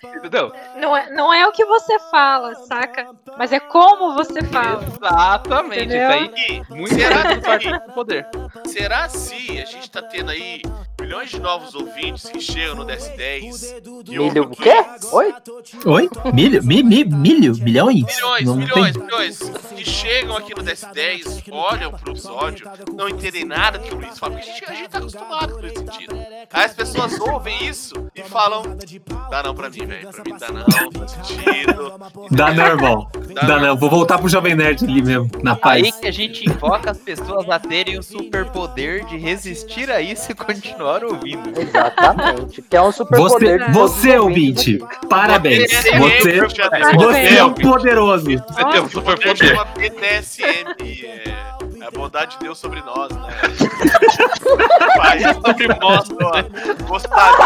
Entendeu? 0.03 0.53
Não 0.77 0.97
é, 0.97 1.11
não 1.11 1.33
é 1.33 1.47
o 1.47 1.53
que 1.53 1.65
você 1.65 1.99
fala, 2.11 2.55
saca? 2.55 3.11
Mas 3.37 3.53
é 3.53 3.61
como 3.61 4.15
você 4.15 4.43
fala. 4.45 4.83
Exatamente. 4.83 5.85
Entendeu? 5.85 6.11
Isso 6.11 6.45
aí, 6.49 6.63
muito 6.71 6.95
Será 6.95 7.79
do 7.79 7.93
poder. 7.93 8.27
Será 8.65 9.09
se 9.11 9.61
a 9.61 9.65
gente 9.67 9.91
tá 9.91 10.01
tendo 10.03 10.31
aí 10.31 10.63
milhões 11.01 11.31
de 11.31 11.41
novos 11.41 11.75
ouvintes 11.75 12.25
que 12.29 12.41
chegam 12.41 12.77
no 12.77 12.87
DS10 12.87 13.83
e 14.09 14.19
ouvem 14.19 14.29
Milho, 14.43 14.45
o 14.45 14.51
quê? 14.51 14.73
Oi? 15.13 15.35
Oi? 15.87 16.11
Milho? 16.33 16.63
Mi, 16.63 16.83
mi, 16.83 17.05
milho? 17.05 17.55
Milhões? 17.57 18.05
Milhões, 18.05 18.45
Não 18.45 18.57
milhões, 18.57 18.93
tem- 18.97 19.03
milhões 19.05 19.39
que 19.77 19.85
chegam 19.85 20.37
aqui 20.37 20.55
no 20.55 20.63
DS10, 20.63 21.43
olham 21.51 21.91
pro 21.93 22.13
episódio, 22.13 22.69
não 22.95 23.09
entendem 23.09 23.45
nada 23.45 23.79
que 23.79 23.93
o 23.95 23.97
Luiz 23.99 24.19
fala, 24.19 24.35
porque 24.37 24.51
a 24.51 24.53
gente, 24.55 24.65
a 24.71 24.75
gente 24.75 24.89
tá 24.89 24.99
acostumado 24.99 25.53
com 25.55 25.67
esse 25.67 25.77
sentido. 25.79 26.15
Aí 26.53 26.65
as 26.65 26.75
pessoas 26.75 27.19
ouvem 27.21 27.67
isso 27.67 27.95
e 28.15 28.23
falam, 28.23 28.63
dá 29.31 29.43
não 29.43 29.55
pra 29.55 29.71
mim, 29.71 29.87
velho, 29.87 30.09
pra 30.11 30.25
mim 30.25 30.37
dá 30.39 30.49
não, 30.53 30.67
faz 30.99 31.11
sentido. 31.13 31.93
Dá 32.31 32.53
não, 32.53 32.67
irmão. 32.67 33.11
Dá 33.35 33.43
Dá 33.43 33.57
não. 33.59 33.67
não. 33.69 33.77
Vou 33.77 33.89
voltar 33.91 34.19
pro 34.19 34.29
Jovem 34.29 34.55
Nerd 34.55 34.85
ali 34.85 35.03
mesmo, 35.03 35.31
na 35.43 35.53
Aí 35.63 35.83
paz. 35.91 35.97
que 36.01 36.07
a 36.07 36.13
gente 36.13 36.45
invoca 36.49 36.91
as 36.91 36.99
pessoas 36.99 37.49
a 37.49 37.59
terem 37.59 37.99
o 37.99 38.03
superpoder 38.03 39.05
de 39.07 39.17
resistir 39.17 39.91
a 39.91 40.01
isso 40.01 40.31
e 40.31 40.35
continuar 40.35 40.90
ouvindo. 41.05 41.53
Exatamente. 41.61 42.63
Que 42.63 42.77
é 42.77 42.83
um 42.83 42.93
super 42.93 43.19
Você, 43.19 43.35
poder. 43.35 43.65
de 43.67 43.73
você 43.73 44.19
ouvinte, 44.19 44.79
parabéns. 45.09 45.71
Você- 45.71 45.99
Você, 45.99 46.41
você- 46.97 47.37
é 47.37 47.45
um 47.45 47.53
poderoso. 47.55 48.25
Você 48.27 48.65
tem 48.65 48.81
um 48.81 48.85
O 48.85 48.91
super 48.91 49.17
poder 49.19 49.37
chama 49.37 49.65
BDSM, 49.77 51.05
é, 51.05 51.51
É 51.83 51.87
a 51.87 51.91
bondade 51.91 52.33
de 52.37 52.45
Deus 52.45 52.59
sobre 52.59 52.83
nós, 52.83 53.11
né? 53.11 53.29
Pai, 54.97 55.23
é 55.25 55.33
sobre 55.35 55.69
nós, 55.81 56.09
ó. 56.23 56.85
Gostado. 56.87 57.43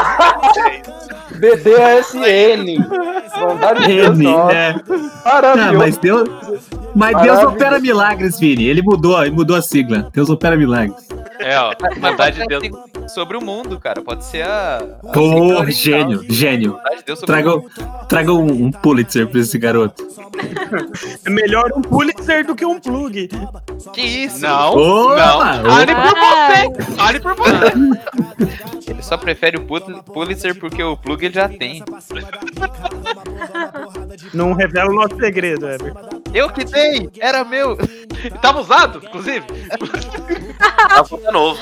É 0.68 0.80
isso. 0.80 1.38
BDSN. 1.38 2.78
Bondade 3.40 3.80
de 3.82 3.86
Deus, 3.94 4.18
né? 4.18 4.74
Maravilhoso. 5.24 5.72
Não, 5.72 5.78
mas 5.78 5.96
Deus, 5.98 6.28
mas 6.94 7.22
Deus 7.22 7.38
opera 7.44 7.78
milagres, 7.78 8.38
Vini. 8.38 8.64
Ele 8.66 8.82
mudou, 8.82 9.20
ele 9.22 9.30
mudou 9.34 9.56
a 9.56 9.62
sigla. 9.62 10.08
Deus 10.12 10.28
opera 10.30 10.56
milagres. 10.56 11.06
É, 11.38 11.58
ó. 11.58 11.72
Bondade 11.98 12.40
de 12.40 12.46
Deus. 12.46 12.64
Sobre 13.12 13.36
o 13.36 13.40
mundo, 13.40 13.78
cara. 13.80 14.00
Pode 14.02 14.24
ser 14.24 14.42
a. 14.42 14.76
a 14.78 15.12
Pô, 15.12 15.20
síndrome 15.22 15.66
de 15.66 15.72
gênio, 15.72 16.24
gênio. 16.30 16.78
De 17.06 17.26
Traga, 17.26 17.60
traga 18.08 18.32
um, 18.32 18.64
um 18.66 18.70
Pulitzer 18.70 19.26
pra 19.28 19.40
esse 19.40 19.58
garoto. 19.58 20.06
É 21.24 21.30
melhor 21.30 21.70
um 21.76 21.82
Pulitzer 21.82 22.46
do 22.46 22.54
que 22.54 22.64
um 22.64 22.80
plug. 22.80 23.28
Que 23.92 24.00
isso? 24.00 24.40
Não, 24.40 24.74
Opa, 24.74 25.56
não. 25.58 25.70
Fale 25.70 25.94
por 25.94 26.14
você. 26.18 26.94
Fale 26.96 27.20
por 27.20 27.34
você. 27.34 28.90
Ele 28.90 29.02
só 29.02 29.16
prefere 29.16 29.56
o 29.56 29.64
Pul- 29.66 30.02
Pulitzer 30.02 30.58
porque 30.58 30.82
o 30.82 30.96
plug 30.96 31.24
ele 31.24 31.34
já 31.34 31.48
tem. 31.48 31.82
Não 34.32 34.52
revela 34.52 34.90
o 34.90 34.94
nosso 34.94 35.16
segredo, 35.16 35.66
Ever. 35.68 35.92
Eu 36.34 36.50
que 36.50 36.64
dei! 36.64 37.08
Era 37.20 37.44
meu! 37.44 37.76
Tava 38.42 38.60
usado, 38.60 39.00
inclusive. 39.04 39.46
Tá 40.58 41.30
novo. 41.32 41.60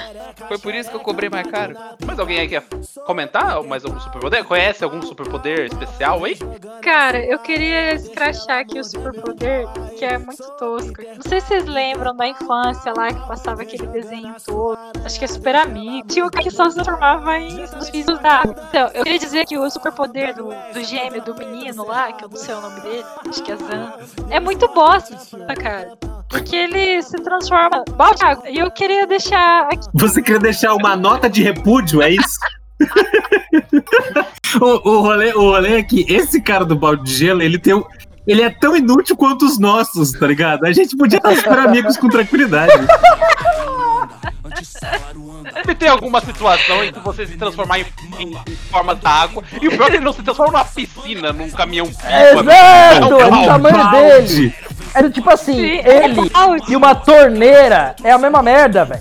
Foi 0.48 0.58
por 0.58 0.74
isso 0.74 0.90
que 0.90 0.96
eu 0.96 1.00
cobrei 1.00 1.28
mais 1.28 1.46
caro. 1.46 1.74
Mas 2.04 2.18
alguém 2.18 2.38
aí 2.38 2.48
quer 2.48 2.62
comentar 3.04 3.62
mais 3.62 3.84
algum 3.84 4.00
superpoder? 4.00 4.44
Conhece 4.44 4.84
algum 4.84 5.02
superpoder 5.02 5.66
especial 5.66 6.24
aí? 6.24 6.36
Cara, 6.82 7.18
eu 7.24 7.38
queria 7.38 7.94
escrachar 7.94 8.60
aqui 8.60 8.78
o 8.78 8.84
superpoder, 8.84 9.66
que 9.98 10.04
é 10.04 10.18
muito 10.18 10.42
tosco. 10.56 11.02
Não 11.02 11.22
sei 11.22 11.40
se 11.40 11.48
vocês 11.48 11.66
lembram 11.66 12.14
da 12.14 12.28
infância 12.28 12.92
lá 12.96 13.12
que 13.12 13.26
passava 13.26 13.62
aquele 13.62 13.86
desenho 13.88 14.34
todo. 14.44 14.78
Acho 15.04 15.18
que 15.18 15.24
é 15.24 15.28
super 15.28 15.54
amigo. 15.54 16.06
Tinha 16.08 16.26
o 16.26 16.30
cara 16.30 16.44
que 16.44 16.50
só 16.50 16.68
se 16.68 16.76
transformava 16.76 17.38
em 17.38 17.66
filhos 17.90 18.18
da 18.20 18.40
água. 18.40 18.56
Então, 18.68 18.90
eu 18.94 19.04
queria 19.04 19.18
dizer 19.18 19.46
que 19.46 19.58
o 19.58 19.68
superpoder 19.70 20.34
do, 20.34 20.48
do 20.72 20.84
gêmeo, 20.84 21.22
do 21.22 21.34
menino 21.34 21.86
lá, 21.86 22.12
que 22.12 22.24
eu 22.24 22.28
não 22.28 22.36
sei 22.36 22.54
o 22.54 22.60
nome 22.60 22.80
dele, 22.80 23.04
acho 23.28 23.42
que 23.42 23.52
é 23.52 23.56
Zan, 23.56 23.92
é 24.30 24.40
muito 24.40 24.61
bosta, 24.68 25.16
cara. 25.60 25.92
Porque 26.28 26.56
ele 26.56 27.02
se 27.02 27.16
transforma. 27.18 27.84
Água. 27.98 28.48
E 28.48 28.58
eu 28.58 28.70
queria 28.70 29.06
deixar 29.06 29.68
aqui. 29.70 29.86
Você 29.94 30.22
quer 30.22 30.38
deixar 30.38 30.74
uma 30.74 30.96
nota 30.96 31.28
de 31.28 31.42
repúdio, 31.42 32.00
é 32.00 32.10
isso? 32.10 32.38
o, 34.60 34.90
o, 34.90 35.00
rolê, 35.02 35.32
o 35.34 35.40
rolê 35.50 35.78
é 35.78 35.82
que 35.82 36.04
esse 36.12 36.40
cara 36.40 36.64
do 36.64 36.74
balde 36.76 37.04
de 37.04 37.14
gelo, 37.14 37.42
ele 37.42 37.58
tem 37.58 37.74
um- 37.74 37.84
Ele 38.26 38.42
é 38.42 38.50
tão 38.50 38.76
inútil 38.76 39.16
quanto 39.16 39.44
os 39.44 39.58
nossos, 39.58 40.12
tá 40.12 40.26
ligado? 40.26 40.64
A 40.64 40.72
gente 40.72 40.96
podia 40.96 41.18
estar 41.18 41.34
super 41.36 41.58
amigos 41.58 41.96
com 41.96 42.08
tranquilidade. 42.08 42.72
Deve 45.54 45.74
ter 45.74 45.88
alguma 45.88 46.20
situação 46.20 46.84
em 46.84 46.92
que 46.92 47.00
você 47.00 47.26
se 47.26 47.36
transformar 47.36 47.80
em, 47.80 47.86
em, 48.18 48.30
em 48.32 48.56
formas 48.70 48.98
da 49.00 49.10
água 49.10 49.42
e 49.60 49.68
o 49.68 49.76
brother 49.76 50.00
não 50.00 50.12
se 50.12 50.22
transforma 50.22 50.52
numa 50.52 50.64
piscina, 50.64 51.32
num 51.32 51.50
caminhão 51.50 51.86
pipa. 51.86 52.08
Exato! 52.10 52.50
É 52.50 52.96
É 52.96 53.00
do 53.00 53.46
tamanho 53.46 53.76
balde. 53.76 54.50
dele. 54.50 54.54
É 54.94 55.02
do 55.02 55.10
tipo 55.10 55.30
assim, 55.30 55.54
Sim, 55.54 55.80
ele 55.84 56.20
é 56.20 56.70
e 56.70 56.76
uma 56.76 56.94
torneira 56.94 57.94
é 58.04 58.10
a 58.10 58.18
mesma 58.18 58.42
merda, 58.42 58.84
velho. 58.84 59.00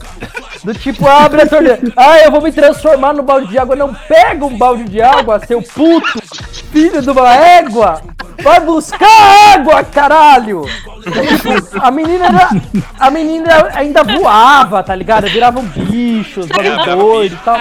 Do 0.63 0.73
tipo, 0.73 1.07
abre 1.07 1.41
a 1.41 1.47
torneira. 1.47 1.79
Ah, 1.97 2.19
eu 2.19 2.31
vou 2.31 2.41
me 2.41 2.51
transformar 2.51 3.13
no 3.13 3.23
balde 3.23 3.47
de 3.47 3.57
água. 3.57 3.75
Não 3.75 3.93
pega 3.93 4.45
um 4.45 4.57
balde 4.57 4.83
de 4.83 5.01
água, 5.01 5.39
seu 5.45 5.61
puto, 5.61 6.21
filho 6.71 7.01
de 7.01 7.09
uma 7.09 7.33
égua. 7.33 8.01
Vai 8.41 8.59
buscar 8.59 9.53
água, 9.53 9.83
caralho! 9.83 10.63
Tipo, 11.03 11.79
a 11.79 11.91
menina 11.91 12.25
era, 12.25 12.49
A 12.99 13.11
menina 13.11 13.69
ainda 13.73 14.03
voava, 14.03 14.81
tá 14.83 14.95
ligado? 14.95 15.27
Virava 15.27 15.59
um 15.59 15.63
bicho, 15.63 16.41
os 16.41 16.47
bagulho 16.47 16.83
doido 16.85 17.35
e 17.35 17.37
tal. 17.43 17.57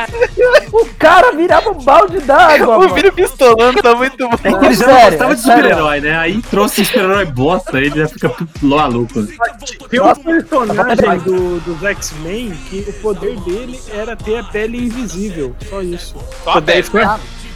O 0.72 0.86
cara 0.98 1.32
virava 1.32 1.70
um 1.70 1.82
balde 1.82 2.20
d'água, 2.20 2.78
O. 2.78 2.88
Vini 2.94 3.10
pistolando 3.10 3.82
tá 3.82 3.94
muito 3.94 4.16
bom. 4.28 4.36
É 4.42 4.52
que 4.52 4.64
ele 4.66 4.74
já 4.74 4.84
Sério, 4.86 5.10
gostava 5.10 5.32
é 5.32 5.34
de 5.34 5.42
super-herói, 5.42 6.00
né? 6.00 6.18
Aí 6.18 6.42
trouxe 6.42 6.84
super-herói 6.84 7.24
bosta, 7.26 7.78
ele 7.78 7.98
já 7.98 8.08
fica 8.20 8.48
maluco. 8.62 9.26
Tem 9.88 10.00
um 10.00 10.14
personagem 10.14 11.18
do, 11.20 11.60
dos 11.60 11.82
X-Men 11.82 12.50
que 12.68 12.84
o 12.88 12.92
poder 12.94 13.38
dele 13.40 13.80
era 13.92 14.14
ter 14.14 14.38
a 14.38 14.44
pele 14.44 14.78
invisível. 14.86 15.54
Só 15.68 15.80
isso. 15.82 16.16
Só 16.44 16.50
a 16.58 16.62
pele. 16.62 16.84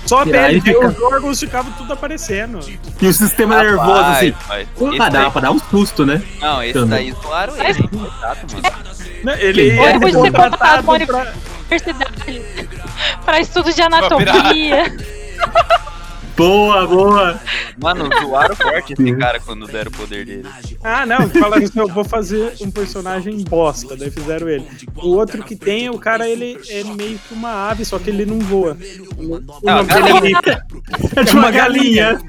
Só 0.06 0.20
a 0.20 0.26
pele, 0.26 0.60
fica- 0.60 0.86
os 0.86 1.00
órgãos 1.00 1.40
ficavam 1.40 1.72
tudo 1.72 1.92
aparecendo. 1.94 2.60
E 3.00 3.06
o 3.06 3.12
sistema 3.12 3.62
nervoso, 3.62 3.92
assim. 4.00 4.30
Rapaz, 4.30 4.68
Pô, 4.76 4.90
dá 4.96 5.08
daí- 5.08 5.30
pra 5.30 5.40
dar 5.40 5.50
um 5.50 5.58
susto, 5.58 6.04
né? 6.04 6.22
Não, 6.40 6.62
esse 6.62 6.74
Também. 6.74 7.10
daí 7.12 7.22
zoaram 7.22 7.56
ele. 7.56 7.78
hein? 7.80 7.90
Exato, 7.92 8.46
mano. 8.52 8.94
Né, 9.24 9.36
Ele 9.42 9.70
é 9.70 9.90
ele 9.90 10.00
pode 10.00 10.12
ser 10.12 10.20
contratado 10.20 10.82
contratado 10.82 11.06
pra 11.06 11.06
pra... 11.06 11.32
universidade 11.70 12.42
pra 13.24 13.40
estudo 13.40 13.72
de 13.72 13.80
anatomia. 13.80 14.94
Boa, 16.36 16.86
boa. 16.86 17.40
Mano, 17.80 18.08
zoaram 18.20 18.56
forte 18.56 18.92
esse 18.94 19.16
cara 19.16 19.38
quando 19.40 19.66
deram 19.66 19.90
o 19.90 19.94
poder 19.94 20.24
dele. 20.26 20.48
Ah, 20.82 21.06
não, 21.06 21.28
falaram 21.30 21.62
assim, 21.64 21.78
eu 21.78 21.88
vou 21.88 22.04
fazer 22.04 22.54
um 22.60 22.70
personagem 22.70 23.36
bosta, 23.44 23.96
daí 23.96 24.10
fizeram 24.10 24.48
ele. 24.48 24.66
O 24.96 25.08
outro 25.10 25.42
que 25.42 25.54
tem, 25.54 25.88
o 25.90 25.98
cara, 25.98 26.28
ele 26.28 26.58
é 26.68 26.82
meio 26.84 27.18
que 27.18 27.34
uma 27.34 27.70
ave, 27.70 27.84
só 27.84 27.98
que 27.98 28.10
ele 28.10 28.26
não 28.26 28.38
voa. 28.40 28.76
O 29.16 29.40
Não, 29.62 29.76
nome 29.76 29.88
dele 29.94 30.08
é 30.08 30.20
Mica. 30.20 30.66
É 31.16 31.22
de 31.22 31.32
uma 31.36 31.50
galinha. 31.50 32.20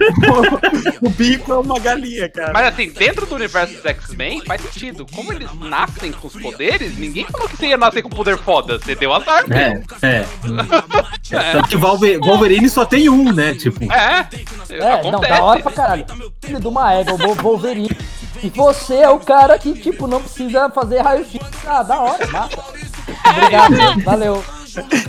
o 1.02 1.10
bico 1.10 1.52
é 1.54 1.58
uma 1.58 1.80
galinha, 1.80 2.30
cara. 2.30 2.54
Mas 2.54 2.68
assim, 2.68 2.90
dentro 2.90 3.26
do 3.26 3.36
universo 3.36 3.74
dos 3.76 3.86
X-Men, 3.86 4.42
faz 4.46 4.62
sentido. 4.62 5.06
Como 5.14 5.34
eles 5.34 5.50
nascem 5.60 6.12
com 6.12 6.28
os 6.28 6.34
poderes, 6.36 6.98
ninguém 6.98 7.26
falou 7.26 7.48
que 7.50 7.58
você 7.58 7.68
ia 7.68 7.78
nascer 7.78 8.02
com 8.04 8.10
poder 8.10 8.38
foda. 8.38 8.78
Você 8.80 8.96
deu 8.96 9.14
azar. 9.14 9.44
É, 9.52 9.82
é. 10.08 10.26
Tanto 11.54 11.70
que 11.70 11.76
Wolver- 11.78 12.20
Wolverine 12.20 12.70
só 12.70 12.86
tem 12.86 13.10
um, 13.10 13.32
né? 13.34 13.54
Tipo, 13.56 13.80
É, 13.96 14.28
É, 14.78 14.92
acontece. 14.94 15.12
não, 15.12 15.20
da 15.22 15.44
hora 15.44 15.60
pra 15.64 15.72
caralho. 15.72 16.06
Filho 16.44 16.60
de 16.60 16.68
uma 16.68 16.94
égua, 16.94 17.14
o 17.14 17.36
Wolverine. 17.36 17.98
E 18.44 18.50
você 18.50 18.96
é 18.98 19.10
o 19.10 19.20
cara 19.20 19.58
que, 19.58 19.74
tipo, 19.74 20.06
não 20.08 20.22
precisa 20.22 20.70
fazer 20.70 21.00
raio-x. 21.02 21.40
Ah, 21.66 21.82
da 21.84 22.00
hora, 22.02 22.28
massa. 22.28 22.58
Obrigado, 23.30 24.04
valeu. 24.04 24.44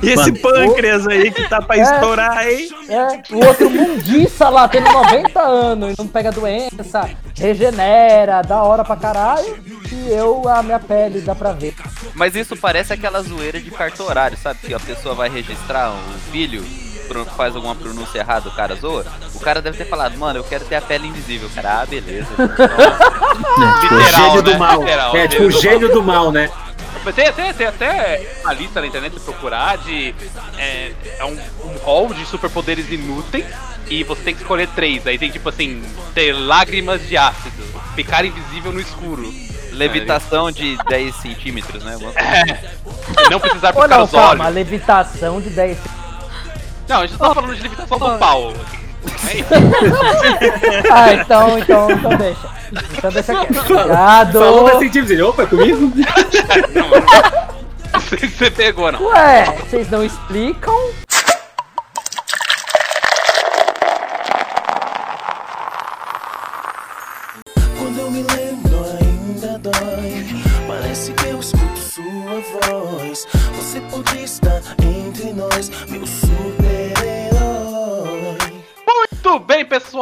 E 0.00 0.10
esse 0.10 0.30
Mano. 0.30 0.38
pâncreas 0.38 1.08
aí 1.08 1.30
que 1.32 1.48
tá 1.48 1.60
pra 1.60 1.76
É. 1.76 1.80
estourar, 1.80 2.46
hein? 2.48 2.68
É, 2.88 3.34
o 3.34 3.44
outro 3.44 3.68
mundiça 3.68 4.48
lá, 4.48 4.68
tendo 4.68 4.88
90 4.92 5.40
anos 5.42 5.94
e 5.94 5.98
não 5.98 6.06
pega 6.06 6.30
doença, 6.30 7.10
regenera, 7.36 8.42
da 8.42 8.62
hora 8.62 8.84
pra 8.84 8.94
caralho. 8.94 9.58
E 9.90 10.12
eu, 10.12 10.48
a 10.48 10.62
minha 10.62 10.78
pele, 10.78 11.20
dá 11.20 11.34
pra 11.34 11.50
ver. 11.52 11.74
Mas 12.14 12.36
isso 12.36 12.56
parece 12.56 12.92
aquela 12.92 13.20
zoeira 13.22 13.60
de 13.60 13.70
cartorário, 13.72 14.36
sabe? 14.38 14.60
Que 14.60 14.72
a 14.72 14.78
pessoa 14.78 15.16
vai 15.16 15.28
registrar 15.28 15.90
um 15.90 16.18
filho, 16.30 16.64
faz 17.36 17.54
alguma 17.56 17.74
pronúncia 17.74 18.18
errada, 18.18 18.48
o 18.48 18.52
cara 18.52 18.74
zoa. 18.74 19.04
O 19.34 19.40
cara 19.40 19.60
deve 19.62 19.78
ter 19.78 19.84
falado, 19.86 20.16
mano, 20.18 20.38
eu 20.38 20.44
quero 20.44 20.64
ter 20.64 20.76
a 20.76 20.80
pele 20.80 21.08
invisível. 21.08 21.48
Cara, 21.54 21.82
ah, 21.82 21.86
beleza. 21.86 22.28
tipo, 23.80 23.94
o 23.94 23.98
Literal, 23.98 24.22
gênio 24.22 24.42
né? 24.42 24.52
do 24.52 24.58
mal. 24.58 24.80
Literal, 24.80 25.16
é, 25.16 25.28
tipo, 25.28 25.42
o 25.42 25.48
literal. 25.48 25.62
gênio 25.62 25.92
do 25.92 26.02
mal, 26.02 26.32
né? 26.32 26.50
Tem, 27.14 27.32
tem, 27.32 27.54
tem 27.54 27.66
até 27.68 28.26
uma 28.42 28.52
lista 28.52 28.80
na 28.80 28.86
internet 28.86 29.12
pra 29.12 29.22
procurar 29.22 29.78
de. 29.78 30.14
É, 30.58 30.92
é 31.18 31.24
um, 31.24 31.38
um 31.64 31.78
hall 31.84 32.12
de 32.12 32.26
superpoderes 32.26 32.90
inúteis 32.90 33.46
e 33.88 34.02
você 34.02 34.22
tem 34.22 34.34
que 34.34 34.42
escolher 34.42 34.68
três. 34.74 35.06
Aí 35.06 35.16
tem 35.16 35.30
tipo 35.30 35.48
assim: 35.48 35.82
ter 36.14 36.32
lágrimas 36.32 37.06
de 37.06 37.16
ácido, 37.16 37.62
ficar 37.94 38.24
invisível 38.24 38.72
no 38.72 38.80
escuro, 38.80 39.32
Levitação 39.76 40.50
de 40.50 40.76
10 40.88 41.14
centímetros, 41.16 41.84
né? 41.84 41.98
É, 42.16 43.30
não 43.30 43.38
precisar 43.38 43.74
Ou 43.74 43.82
piscar 43.82 43.88
não, 43.88 44.04
os 44.04 44.10
calma, 44.10 44.44
olhos. 44.44 44.54
levitação 44.54 45.40
de 45.40 45.50
10. 45.50 45.78
Não, 46.88 47.00
a 47.00 47.06
gente 47.06 47.18
tá 47.18 47.34
falando 47.34 47.54
de 47.54 47.62
levitação 47.62 47.98
do 47.98 48.18
pau. 48.18 48.52
É 49.28 49.36
isso. 49.36 49.48
Ah, 50.92 51.12
então, 51.12 51.58
então, 51.58 51.90
então 51.90 52.16
deixa. 52.16 52.48
Então 52.96 53.10
deixa 53.12 53.34
quieto. 53.34 53.60
Obrigado. 53.60 54.38
Falou 54.38 54.64
da 54.64 54.78
centímetros. 54.78 55.10
Ele, 55.10 55.22
opa, 55.22 55.42
é 55.42 55.46
comigo? 55.46 55.92
Você 58.08 58.50
pegou, 58.50 58.90
não. 58.92 59.02
Ué, 59.06 59.44
vocês 59.68 59.90
não 59.90 60.04
explicam? 60.04 60.74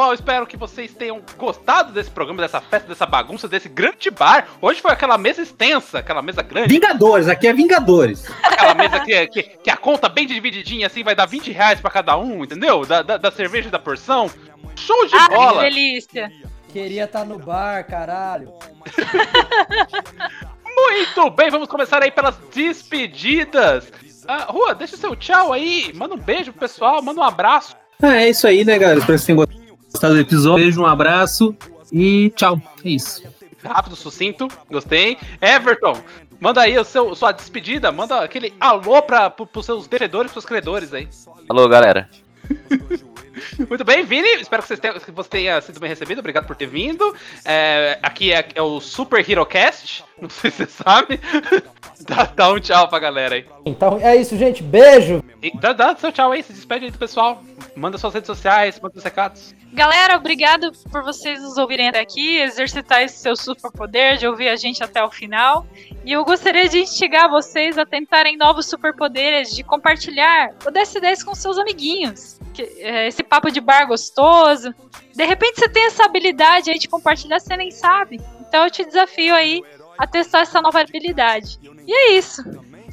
Pessoal. 0.05 0.13
Espero 0.13 0.45
que 0.47 0.57
vocês 0.57 0.93
tenham 0.93 1.21
gostado 1.37 1.91
desse 1.91 2.09
programa, 2.11 2.41
dessa 2.41 2.61
festa, 2.61 2.87
dessa 2.87 3.05
bagunça, 3.05 3.47
desse 3.47 3.67
grande 3.67 4.09
bar. 4.11 4.47
Hoje 4.61 4.81
foi 4.81 4.91
aquela 4.91 5.17
mesa 5.17 5.41
extensa, 5.41 5.99
aquela 5.99 6.21
mesa 6.21 6.41
grande, 6.41 6.67
Vingadores, 6.69 7.27
aqui 7.27 7.47
é 7.47 7.53
Vingadores. 7.53 8.25
aquela 8.43 8.73
mesa 8.73 8.99
que, 8.99 9.27
que, 9.27 9.43
que 9.43 9.69
a 9.69 9.77
conta 9.77 10.07
bem 10.07 10.27
divididinha, 10.27 10.87
assim, 10.87 11.03
vai 11.03 11.15
dar 11.15 11.25
20 11.25 11.51
reais 11.51 11.79
pra 11.79 11.89
cada 11.89 12.17
um, 12.17 12.43
entendeu? 12.43 12.85
Da, 12.85 13.01
da, 13.01 13.17
da 13.17 13.31
cerveja 13.31 13.67
e 13.67 13.71
da 13.71 13.79
porção. 13.79 14.29
Show 14.75 15.07
de 15.07 15.15
Ah, 15.15 15.27
que 15.29 15.35
bola! 15.35 15.61
delícia. 15.63 16.31
Queria 16.71 17.05
estar 17.05 17.23
no 17.25 17.39
bar, 17.39 17.85
caralho. 17.85 18.51
Muito 20.77 21.29
bem, 21.31 21.49
vamos 21.49 21.69
começar 21.69 22.03
aí 22.03 22.11
pelas 22.11 22.35
despedidas. 22.53 23.91
Ah, 24.27 24.45
Rua, 24.49 24.75
deixa 24.75 24.95
o 24.95 24.99
seu 24.99 25.15
tchau 25.15 25.53
aí. 25.53 25.91
Manda 25.95 26.15
um 26.15 26.19
beijo 26.19 26.51
pro 26.51 26.59
pessoal, 26.61 27.01
manda 27.01 27.21
um 27.21 27.23
abraço. 27.23 27.75
Ah, 28.01 28.17
é 28.17 28.29
isso 28.29 28.45
aí, 28.45 28.65
né, 28.65 28.77
galera? 28.77 28.99
Espero 28.99 29.17
que 29.17 29.23
vocês 29.23 29.25
tenham 29.25 29.37
gostado 29.37 29.64
do 29.99 30.19
episódio. 30.19 30.63
Beijo, 30.63 30.81
um 30.81 30.85
abraço 30.85 31.55
e 31.91 32.31
tchau. 32.35 32.61
É 32.83 32.89
isso. 32.89 33.23
Rápido, 33.63 33.95
sucinto, 33.95 34.47
gostei. 34.69 35.17
Everton, 35.41 35.97
manda 36.39 36.61
aí 36.61 36.77
o 36.77 36.83
seu, 36.83 37.15
sua 37.15 37.31
despedida, 37.31 37.91
manda 37.91 38.21
aquele 38.21 38.53
alô 38.59 39.01
pra, 39.01 39.29
pro, 39.29 39.47
pros 39.47 39.65
seus 39.65 39.87
devedores, 39.87 40.31
pros 40.31 40.45
credores 40.45 40.93
aí. 40.93 41.07
Alô, 41.49 41.67
galera. 41.67 42.09
Muito 43.69 43.83
bem, 43.83 44.03
Vini, 44.05 44.27
espero 44.41 44.61
que 44.61 44.67
você 44.67 44.77
tenha, 44.77 44.93
que 44.93 45.11
você 45.11 45.29
tenha 45.29 45.61
sido 45.61 45.79
bem 45.79 45.89
recebido, 45.89 46.19
obrigado 46.19 46.45
por 46.45 46.55
ter 46.55 46.67
vindo. 46.67 47.15
É, 47.43 47.99
aqui 48.01 48.31
é, 48.31 48.47
é 48.55 48.61
o 48.61 48.79
Super 48.79 49.29
Hero 49.29 49.45
Cast, 49.45 50.03
não 50.21 50.29
sei 50.29 50.51
se 50.51 50.65
você 50.65 50.83
sabe. 50.83 51.19
dá, 52.07 52.25
dá 52.35 52.51
um 52.51 52.59
tchau 52.59 52.87
pra 52.87 52.99
galera 52.99 53.35
aí. 53.35 53.45
Então 53.65 53.99
é 54.01 54.15
isso, 54.15 54.37
gente. 54.37 54.63
Beijo. 54.63 55.23
E 55.41 55.51
dá, 55.57 55.73
dá 55.73 55.95
seu 55.95 56.11
tchau 56.11 56.31
aí, 56.31 56.43
se 56.43 56.53
despede 56.53 56.85
aí 56.85 56.91
do 56.91 56.97
pessoal. 56.97 57.43
Manda 57.75 57.97
suas 57.97 58.13
redes 58.13 58.27
sociais, 58.27 58.79
manda 58.79 58.93
seus 58.93 59.03
recados. 59.03 59.53
Galera, 59.75 60.15
obrigado 60.15 60.71
por 60.89 61.03
vocês 61.03 61.41
nos 61.41 61.57
ouvirem 61.57 61.89
até 61.89 61.99
aqui, 61.99 62.37
exercitar 62.37 63.01
esse 63.01 63.17
seu 63.17 63.35
superpoder 63.35 64.15
de 64.15 64.25
ouvir 64.25 64.47
a 64.47 64.55
gente 64.55 64.81
até 64.81 65.03
o 65.03 65.11
final. 65.11 65.67
E 66.05 66.13
eu 66.13 66.23
gostaria 66.23 66.69
de 66.69 66.79
instigar 66.79 67.29
vocês 67.29 67.77
a 67.77 67.85
tentarem 67.85 68.37
novos 68.37 68.67
superpoderes, 68.67 69.53
de 69.53 69.63
compartilhar 69.63 70.51
o 70.65 70.71
DS10 70.71 71.25
com 71.25 71.35
seus 71.35 71.57
amiguinhos. 71.57 72.39
É, 72.57 73.07
esse 73.07 73.21
papo 73.21 73.51
de 73.51 73.59
bar 73.59 73.85
gostoso. 73.85 74.73
De 75.13 75.25
repente 75.25 75.59
você 75.59 75.67
tem 75.67 75.87
essa 75.87 76.05
habilidade 76.05 76.71
aí 76.71 76.79
de 76.79 76.87
compartilhar, 76.87 77.41
você 77.41 77.57
nem 77.57 77.69
sabe. 77.69 78.21
Então 78.47 78.63
eu 78.63 78.71
te 78.71 78.85
desafio 78.85 79.35
aí 79.35 79.61
a 79.97 80.07
testar 80.07 80.39
essa 80.39 80.61
nova 80.61 80.79
habilidade. 80.79 81.59
E 81.85 81.93
é 81.93 82.11
isso. 82.13 82.41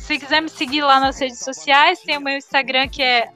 Se 0.02 0.18
quiser 0.18 0.42
me 0.42 0.48
seguir 0.48 0.82
lá 0.82 0.98
nas 0.98 1.16
redes 1.20 1.38
sociais, 1.38 2.00
tem 2.00 2.18
o 2.18 2.20
meu 2.20 2.36
Instagram 2.36 2.88
que 2.88 3.00
é 3.00 3.28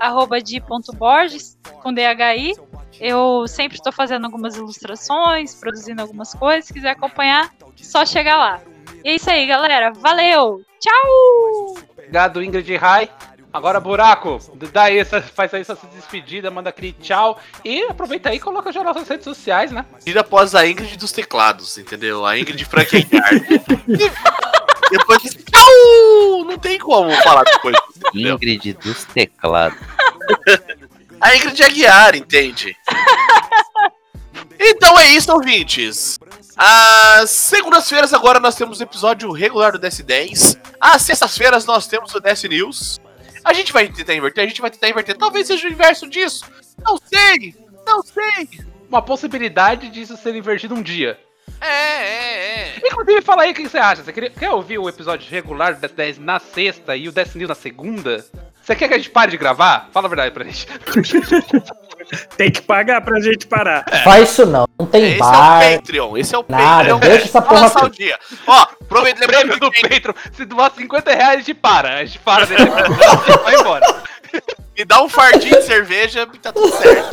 di.borges, 0.43 1.57
com 1.81 1.95
DHI. 1.95 2.55
Eu 3.01 3.47
sempre 3.47 3.77
estou 3.77 3.93
fazendo 3.93 4.25
algumas 4.25 4.57
ilustrações, 4.57 5.55
produzindo 5.55 6.01
algumas 6.03 6.33
coisas. 6.35 6.67
Se 6.67 6.73
quiser 6.73 6.91
acompanhar, 6.91 7.53
só 7.77 8.05
chegar 8.05 8.37
lá. 8.37 8.61
E 9.05 9.11
é 9.11 9.15
isso 9.15 9.31
aí, 9.31 9.47
galera. 9.47 9.93
Valeu! 9.93 10.63
Tchau! 10.81 11.75
Obrigado, 11.93 12.43
Ingrid 12.43 12.77
Rai. 12.77 13.11
Agora, 13.53 13.81
Buraco, 13.81 14.39
dá 14.71 14.85
aí 14.85 14.99
essa, 14.99 15.23
faz 15.23 15.55
aí 15.55 15.63
essa 15.63 15.79
despedida, 15.95 16.51
manda 16.51 16.69
aquele 16.69 16.93
tchau. 16.93 17.39
E 17.65 17.85
aproveita 17.85 18.29
aí 18.29 18.37
e 18.37 18.41
coloca 18.41 18.71
já 18.71 18.85
nas 18.85 19.09
redes 19.09 19.25
sociais, 19.25 19.73
né? 19.73 19.85
Tira 20.05 20.21
após 20.21 20.55
a 20.55 20.67
Ingrid 20.67 20.97
dos 20.99 21.11
teclados, 21.11 21.79
entendeu? 21.79 22.27
A 22.27 22.39
Ingrid 22.39 22.63
Frankenstein. 22.67 23.21
Depois 24.91 25.23
que. 25.23 25.43
Tchau! 25.43 26.45
Não 26.45 26.59
tem 26.59 26.79
como 26.79 27.11
falar 27.23 27.45
depois. 27.45 27.77
Ingrid 28.15 28.75
dos 28.75 29.05
teclados. 29.05 29.79
A 31.21 31.35
Ingrid 31.37 31.63
Aguiar, 31.63 32.15
entende? 32.17 32.77
Então 34.59 34.99
é 34.99 35.09
isso, 35.11 35.33
ouvintes. 35.33 36.19
Às 36.57 37.31
segundas-feiras 37.31 38.15
agora 38.15 38.41
nós 38.41 38.55
temos 38.55 38.81
o 38.81 38.83
episódio 38.83 39.31
regular 39.33 39.73
do 39.73 39.79
DS10. 39.79 40.59
Às 40.81 41.03
sextas-feiras 41.03 41.65
nós 41.67 41.87
temos 41.87 42.15
o 42.15 42.21
DS 42.21 42.45
News. 42.45 43.01
A 43.45 43.53
gente 43.53 43.73
vai 43.73 43.89
tentar 43.89 44.15
inverter, 44.15 44.45
a 44.45 44.49
gente 44.49 44.61
vai 44.61 44.71
tentar 44.71 44.89
inverter. 44.89 45.17
Talvez 45.17 45.47
seja 45.47 45.69
o 45.69 45.71
inverso 45.71 46.09
disso. 46.09 46.45
Não 46.85 46.99
sei, 46.99 47.55
não 47.87 48.03
sei. 48.03 48.49
Uma 48.89 49.03
possibilidade 49.03 49.89
disso 49.91 50.17
ser 50.17 50.35
invertido 50.35 50.75
um 50.75 50.83
dia. 50.83 51.19
É, 51.61 51.67
é, 51.69 52.59
é. 52.77 52.77
Inclusive, 52.85 53.23
fala 53.23 53.43
aí 53.43 53.53
o 53.53 53.55
que 53.55 53.69
você 53.69 53.79
acha. 53.79 54.03
Você 54.03 54.13
queria- 54.13 54.31
quer 54.31 54.51
ouvir 54.51 54.79
o 54.79 54.89
episódio 54.89 55.29
regular 55.31 55.75
do 55.75 55.81
DS10 55.89 56.19
na 56.19 56.39
sexta 56.39 56.97
e 56.97 57.09
o 57.09 57.13
DS 57.13 57.35
News 57.35 57.49
na 57.49 57.55
segunda? 57.55 58.25
Você 58.67 58.75
quer 58.75 58.89
que 58.89 58.95
a 58.95 58.99
gente 58.99 59.11
pare 59.11 59.31
de 59.31 59.37
gravar? 59.37 59.89
Fala 59.93 60.07
a 60.07 60.09
verdade 60.09 60.33
pra 60.33 60.43
gente. 60.43 60.67
Tem 62.37 62.51
que 62.51 62.61
pagar 62.61 63.01
pra 63.01 63.21
gente 63.21 63.47
parar. 63.47 63.85
Faz 64.03 64.29
isso 64.31 64.45
não. 64.45 64.67
Não 64.79 64.87
tem 64.87 65.11
Esse 65.11 65.19
bar. 65.21 65.63
é 65.63 65.75
o 65.75 65.79
Patreon, 65.79 66.17
esse 66.17 66.35
é 66.35 66.39
o 66.39 66.45
Nada, 66.49 66.77
Patreon. 66.95 66.99
deixa 66.99 67.25
essa 67.27 67.43
porra 67.43 67.61
Nossa, 67.63 67.79
aqui. 67.79 67.87
o 67.87 67.91
dia. 67.91 68.19
Ó, 68.47 68.63
aproveita 68.63 69.21
lembrando 69.21 69.57
Prêmio 69.57 69.61
do 69.61 69.73
Patreon. 69.73 70.15
Se 70.33 70.45
doar 70.45 70.73
50 70.77 71.15
reais, 71.15 71.35
a 71.35 71.37
gente 71.39 71.55
para. 71.55 71.95
A 71.99 72.05
gente 72.05 72.19
para 72.19 72.45
gente 72.45 72.59
vai 73.45 73.55
embora. 73.55 74.03
Me 74.77 74.85
dá 74.85 75.01
um 75.03 75.09
fardinho 75.09 75.59
de 75.61 75.63
cerveja 75.63 76.29
e 76.33 76.39
tá 76.39 76.53
tudo 76.53 76.77
certo. 76.77 77.11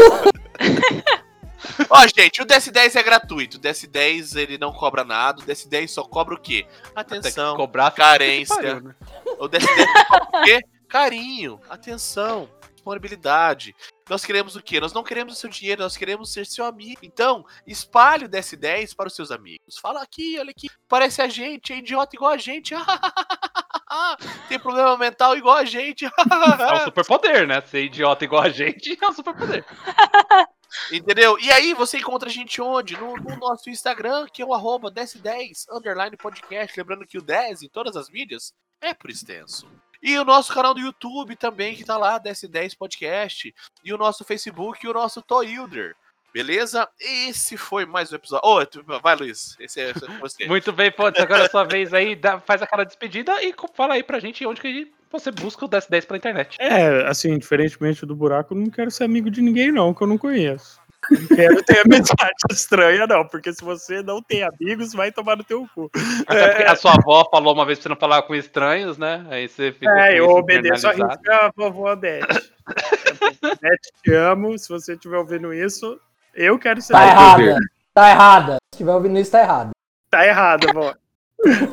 Ó, 1.89 2.07
gente, 2.15 2.41
o 2.41 2.45
DS10 2.45 2.95
é 2.95 3.03
gratuito. 3.03 3.57
O 3.57 3.59
DS10 3.59 4.35
ele 4.37 4.57
não 4.57 4.71
cobra 4.73 5.03
nada. 5.03 5.41
O 5.41 5.45
DS10 5.45 5.87
só 5.87 6.03
cobra 6.03 6.33
o 6.33 6.39
quê? 6.39 6.65
Atenção, 6.95 7.51
que 7.51 7.57
cobrar 7.57 7.91
carência. 7.91 8.55
Pariu, 8.55 8.81
né? 8.81 8.95
O 9.39 9.47
DS10 9.47 9.85
cobra 10.07 10.39
o 10.41 10.43
quê? 10.43 10.59
Carinho, 10.93 11.59
atenção, 11.71 12.47
disponibilidade. 12.71 13.75
Nós 14.07 14.23
queremos 14.23 14.55
o 14.55 14.61
quê? 14.61 14.79
Nós 14.79 14.93
não 14.93 15.03
queremos 15.03 15.33
o 15.33 15.35
seu 15.35 15.49
dinheiro, 15.49 15.81
nós 15.81 15.97
queremos 15.97 16.31
ser 16.31 16.45
seu 16.45 16.63
amigo. 16.65 16.99
Então, 17.01 17.43
espalhe 17.65 18.25
o 18.25 18.29
DS10 18.29 18.95
para 18.95 19.07
os 19.07 19.15
seus 19.15 19.31
amigos. 19.31 19.79
Fala 19.81 20.03
aqui, 20.03 20.37
olha 20.37 20.51
aqui, 20.51 20.69
parece 20.87 21.19
a 21.19 21.27
gente, 21.27 21.73
é 21.73 21.77
idiota 21.77 22.15
igual 22.15 22.31
a 22.31 22.37
gente. 22.37 22.75
Tem 24.47 24.59
problema 24.59 24.95
mental 24.95 25.35
igual 25.35 25.57
a 25.57 25.65
gente. 25.65 26.05
É 26.05 26.73
um 26.75 26.83
superpoder, 26.85 27.47
né? 27.47 27.59
Ser 27.61 27.85
idiota 27.85 28.23
igual 28.23 28.43
a 28.43 28.49
gente 28.49 28.95
é 29.01 29.07
um 29.07 29.13
superpoder. 29.13 29.65
Entendeu? 30.93 31.39
E 31.39 31.51
aí 31.51 31.73
você 31.73 31.97
encontra 31.97 32.29
a 32.29 32.31
gente 32.31 32.61
onde? 32.61 32.95
No, 32.97 33.15
no 33.15 33.35
nosso 33.37 33.67
Instagram, 33.67 34.27
que 34.31 34.43
é 34.43 34.45
o 34.45 34.53
arroba 34.53 34.91
1010 34.91 35.65
underline 35.71 36.15
podcast. 36.17 36.79
Lembrando 36.79 37.07
que 37.07 37.17
o 37.17 37.21
10 37.23 37.63
em 37.63 37.69
todas 37.69 37.95
as 37.95 38.11
mídias 38.11 38.53
é 38.79 38.93
por 38.93 39.09
extenso. 39.09 39.67
E 40.03 40.17
o 40.19 40.25
nosso 40.25 40.53
canal 40.53 40.73
do 40.73 40.81
YouTube 40.81 41.33
também, 41.37 41.75
que 41.75 41.85
tá 41.85 41.97
lá, 41.97 42.19
1010 42.21 42.75
podcast. 42.75 43.55
E 43.85 43.93
o 43.93 43.97
nosso 43.97 44.25
Facebook 44.25 44.85
e 44.85 44.89
o 44.89 44.93
nosso 44.93 45.21
Toilder. 45.21 45.95
Beleza? 46.33 46.89
Esse 46.99 47.55
foi 47.55 47.85
mais 47.85 48.11
um 48.11 48.15
episódio. 48.17 48.49
Ô, 48.49 48.65
tu- 48.65 48.83
vai, 49.01 49.15
Luiz. 49.15 49.55
Esse 49.59 49.79
é 49.79 49.91
esse 49.91 50.03
é 50.03 50.07
você. 50.19 50.45
Muito 50.47 50.73
bem, 50.73 50.91
Pontes. 50.91 51.21
Agora 51.21 51.43
é 51.43 51.45
a 51.45 51.49
sua 51.49 51.63
vez 51.63 51.93
aí. 51.93 52.15
dá- 52.15 52.39
faz 52.39 52.61
aquela 52.61 52.83
despedida 52.83 53.41
e 53.41 53.53
fala 53.73 53.93
aí 53.93 54.03
pra 54.03 54.19
gente 54.19 54.45
onde 54.45 54.59
que 54.59 54.91
você 55.11 55.31
busca 55.31 55.63
o 55.63 55.69
DS10 55.69 56.05
pela 56.07 56.17
internet. 56.17 56.57
É, 56.59 57.07
assim, 57.07 57.37
diferentemente 57.37 58.05
do 58.05 58.15
buraco, 58.15 58.53
eu 58.53 58.59
não 58.59 58.69
quero 58.69 58.89
ser 58.91 59.03
amigo 59.05 59.29
de 59.29 59.41
ninguém, 59.41 59.71
não, 59.71 59.93
que 59.93 60.01
eu 60.01 60.07
não 60.07 60.17
conheço. 60.17 60.81
Não 61.11 61.27
quero 61.27 61.63
ter 61.63 61.81
amizade 61.85 62.33
estranha, 62.51 63.05
não, 63.07 63.27
porque 63.27 63.53
se 63.53 63.63
você 63.63 64.01
não 64.01 64.21
tem 64.21 64.43
amigos, 64.43 64.93
vai 64.93 65.11
tomar 65.11 65.35
no 65.35 65.43
teu 65.43 65.67
cu. 65.73 65.89
Até 66.27 66.47
porque 66.49 66.63
a 66.63 66.75
sua 66.75 66.93
avó 66.93 67.27
falou 67.29 67.53
uma 67.53 67.65
vez 67.65 67.79
pra 67.79 67.83
você 67.83 67.89
não 67.89 67.95
falar 67.95 68.21
com 68.23 68.35
estranhos, 68.35 68.97
né? 68.97 69.25
Aí 69.29 69.47
você 69.47 69.71
fica. 69.71 69.91
É, 70.07 70.19
eu 70.19 70.29
obedeço 70.29 70.87
a 70.87 70.91
risca 70.91 71.35
a 71.35 71.51
vovó 71.55 71.95
Beth. 71.95 72.21
Beth, 73.61 73.81
te 74.03 74.13
amo. 74.13 74.57
Se 74.57 74.69
você 74.69 74.93
estiver 74.93 75.17
ouvindo 75.17 75.53
isso, 75.53 75.99
eu 76.33 76.57
quero 76.57 76.81
ser 76.81 76.93
Tá 76.93 77.05
errada. 77.05 77.35
Clover. 77.35 77.57
Tá 77.93 78.09
errada. 78.09 78.53
Se 78.53 78.75
estiver 78.75 78.93
ouvindo 78.93 79.19
isso, 79.19 79.31
tá 79.31 79.41
errado. 79.41 79.71
Tá 80.09 80.25
errado, 80.25 80.67
vó. 80.73 80.93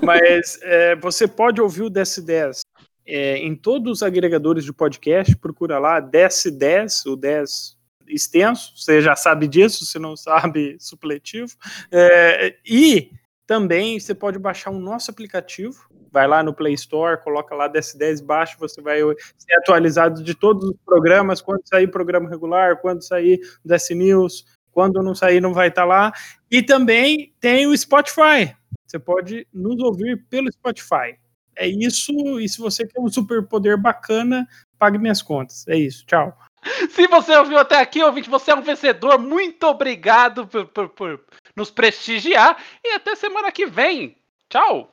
Mas 0.03 0.59
é, 0.63 0.97
você 0.97 1.29
pode 1.29 1.61
ouvir 1.61 1.83
o 1.83 1.91
DS10 1.91 2.61
é, 3.07 3.39
em 3.39 3.55
todos 3.55 3.93
os 3.93 4.03
agregadores 4.03 4.65
de 4.65 4.73
podcast. 4.73 5.37
Procura 5.37 5.79
lá, 5.79 6.01
DS10, 6.01 7.07
o 7.07 7.17
10 7.17 7.80
extenso. 8.13 8.73
Você 8.77 9.01
já 9.01 9.17
sabe 9.17 9.49
disso, 9.49 9.85
se 9.85 9.99
não 9.99 10.17
sabe, 10.17 10.77
supletivo. 10.81 11.53
É, 11.91 12.57
e 12.65 13.11
também 13.47 13.99
você 13.99 14.15
pode 14.15 14.39
baixar 14.39 14.71
o 14.71 14.79
nosso 14.79 15.11
aplicativo. 15.11 15.89
Vai 16.13 16.27
lá 16.27 16.43
no 16.43 16.55
Play 16.55 16.75
Store, 16.75 17.23
coloca 17.23 17.55
lá 17.55 17.69
DS10, 17.69 18.25
baixa, 18.25 18.57
você 18.59 18.81
vai 18.81 19.01
ser 19.39 19.55
atualizado 19.59 20.23
de 20.23 20.35
todos 20.35 20.69
os 20.71 20.77
programas, 20.85 21.41
quando 21.41 21.63
sair 21.65 21.89
programa 21.89 22.29
regular, 22.29 22.81
quando 22.81 23.03
sair 23.03 23.41
DS 23.65 23.91
News, 23.91 24.45
quando 24.73 25.03
não 25.03 25.15
sair 25.15 25.41
não 25.41 25.53
vai 25.53 25.69
estar 25.69 25.85
lá. 25.85 26.13
E 26.51 26.63
também 26.63 27.33
tem 27.41 27.67
o 27.67 27.77
Spotify. 27.77 28.55
Você 28.87 28.99
pode 28.99 29.47
nos 29.53 29.81
ouvir 29.81 30.25
pelo 30.29 30.51
Spotify. 30.53 31.17
É 31.57 31.67
isso, 31.67 32.41
e 32.41 32.49
se 32.49 32.59
você 32.59 32.87
quer 32.87 33.01
um 33.01 33.09
superpoder 33.09 33.77
bacana, 33.77 34.49
pague 34.79 34.99
minhas 34.99 35.21
contas. 35.21 35.67
É 35.69 35.77
isso, 35.77 36.05
tchau. 36.07 36.37
Se 36.91 37.07
você 37.07 37.35
ouviu 37.37 37.59
até 37.59 37.77
aqui, 37.79 38.03
ouvinte, 38.03 38.29
você 38.31 38.51
é 38.51 38.55
um 38.55 38.63
vencedor. 38.63 39.19
Muito 39.19 39.65
obrigado 39.67 40.47
por, 40.47 40.67
por- 40.67 40.89
por 40.91 41.25
nos 41.57 41.71
prestigiar. 41.71 42.57
E 42.85 42.93
até 42.95 43.15
semana 43.17 43.51
que 43.53 43.67
vem. 43.67 44.17
Tchau! 44.49 44.89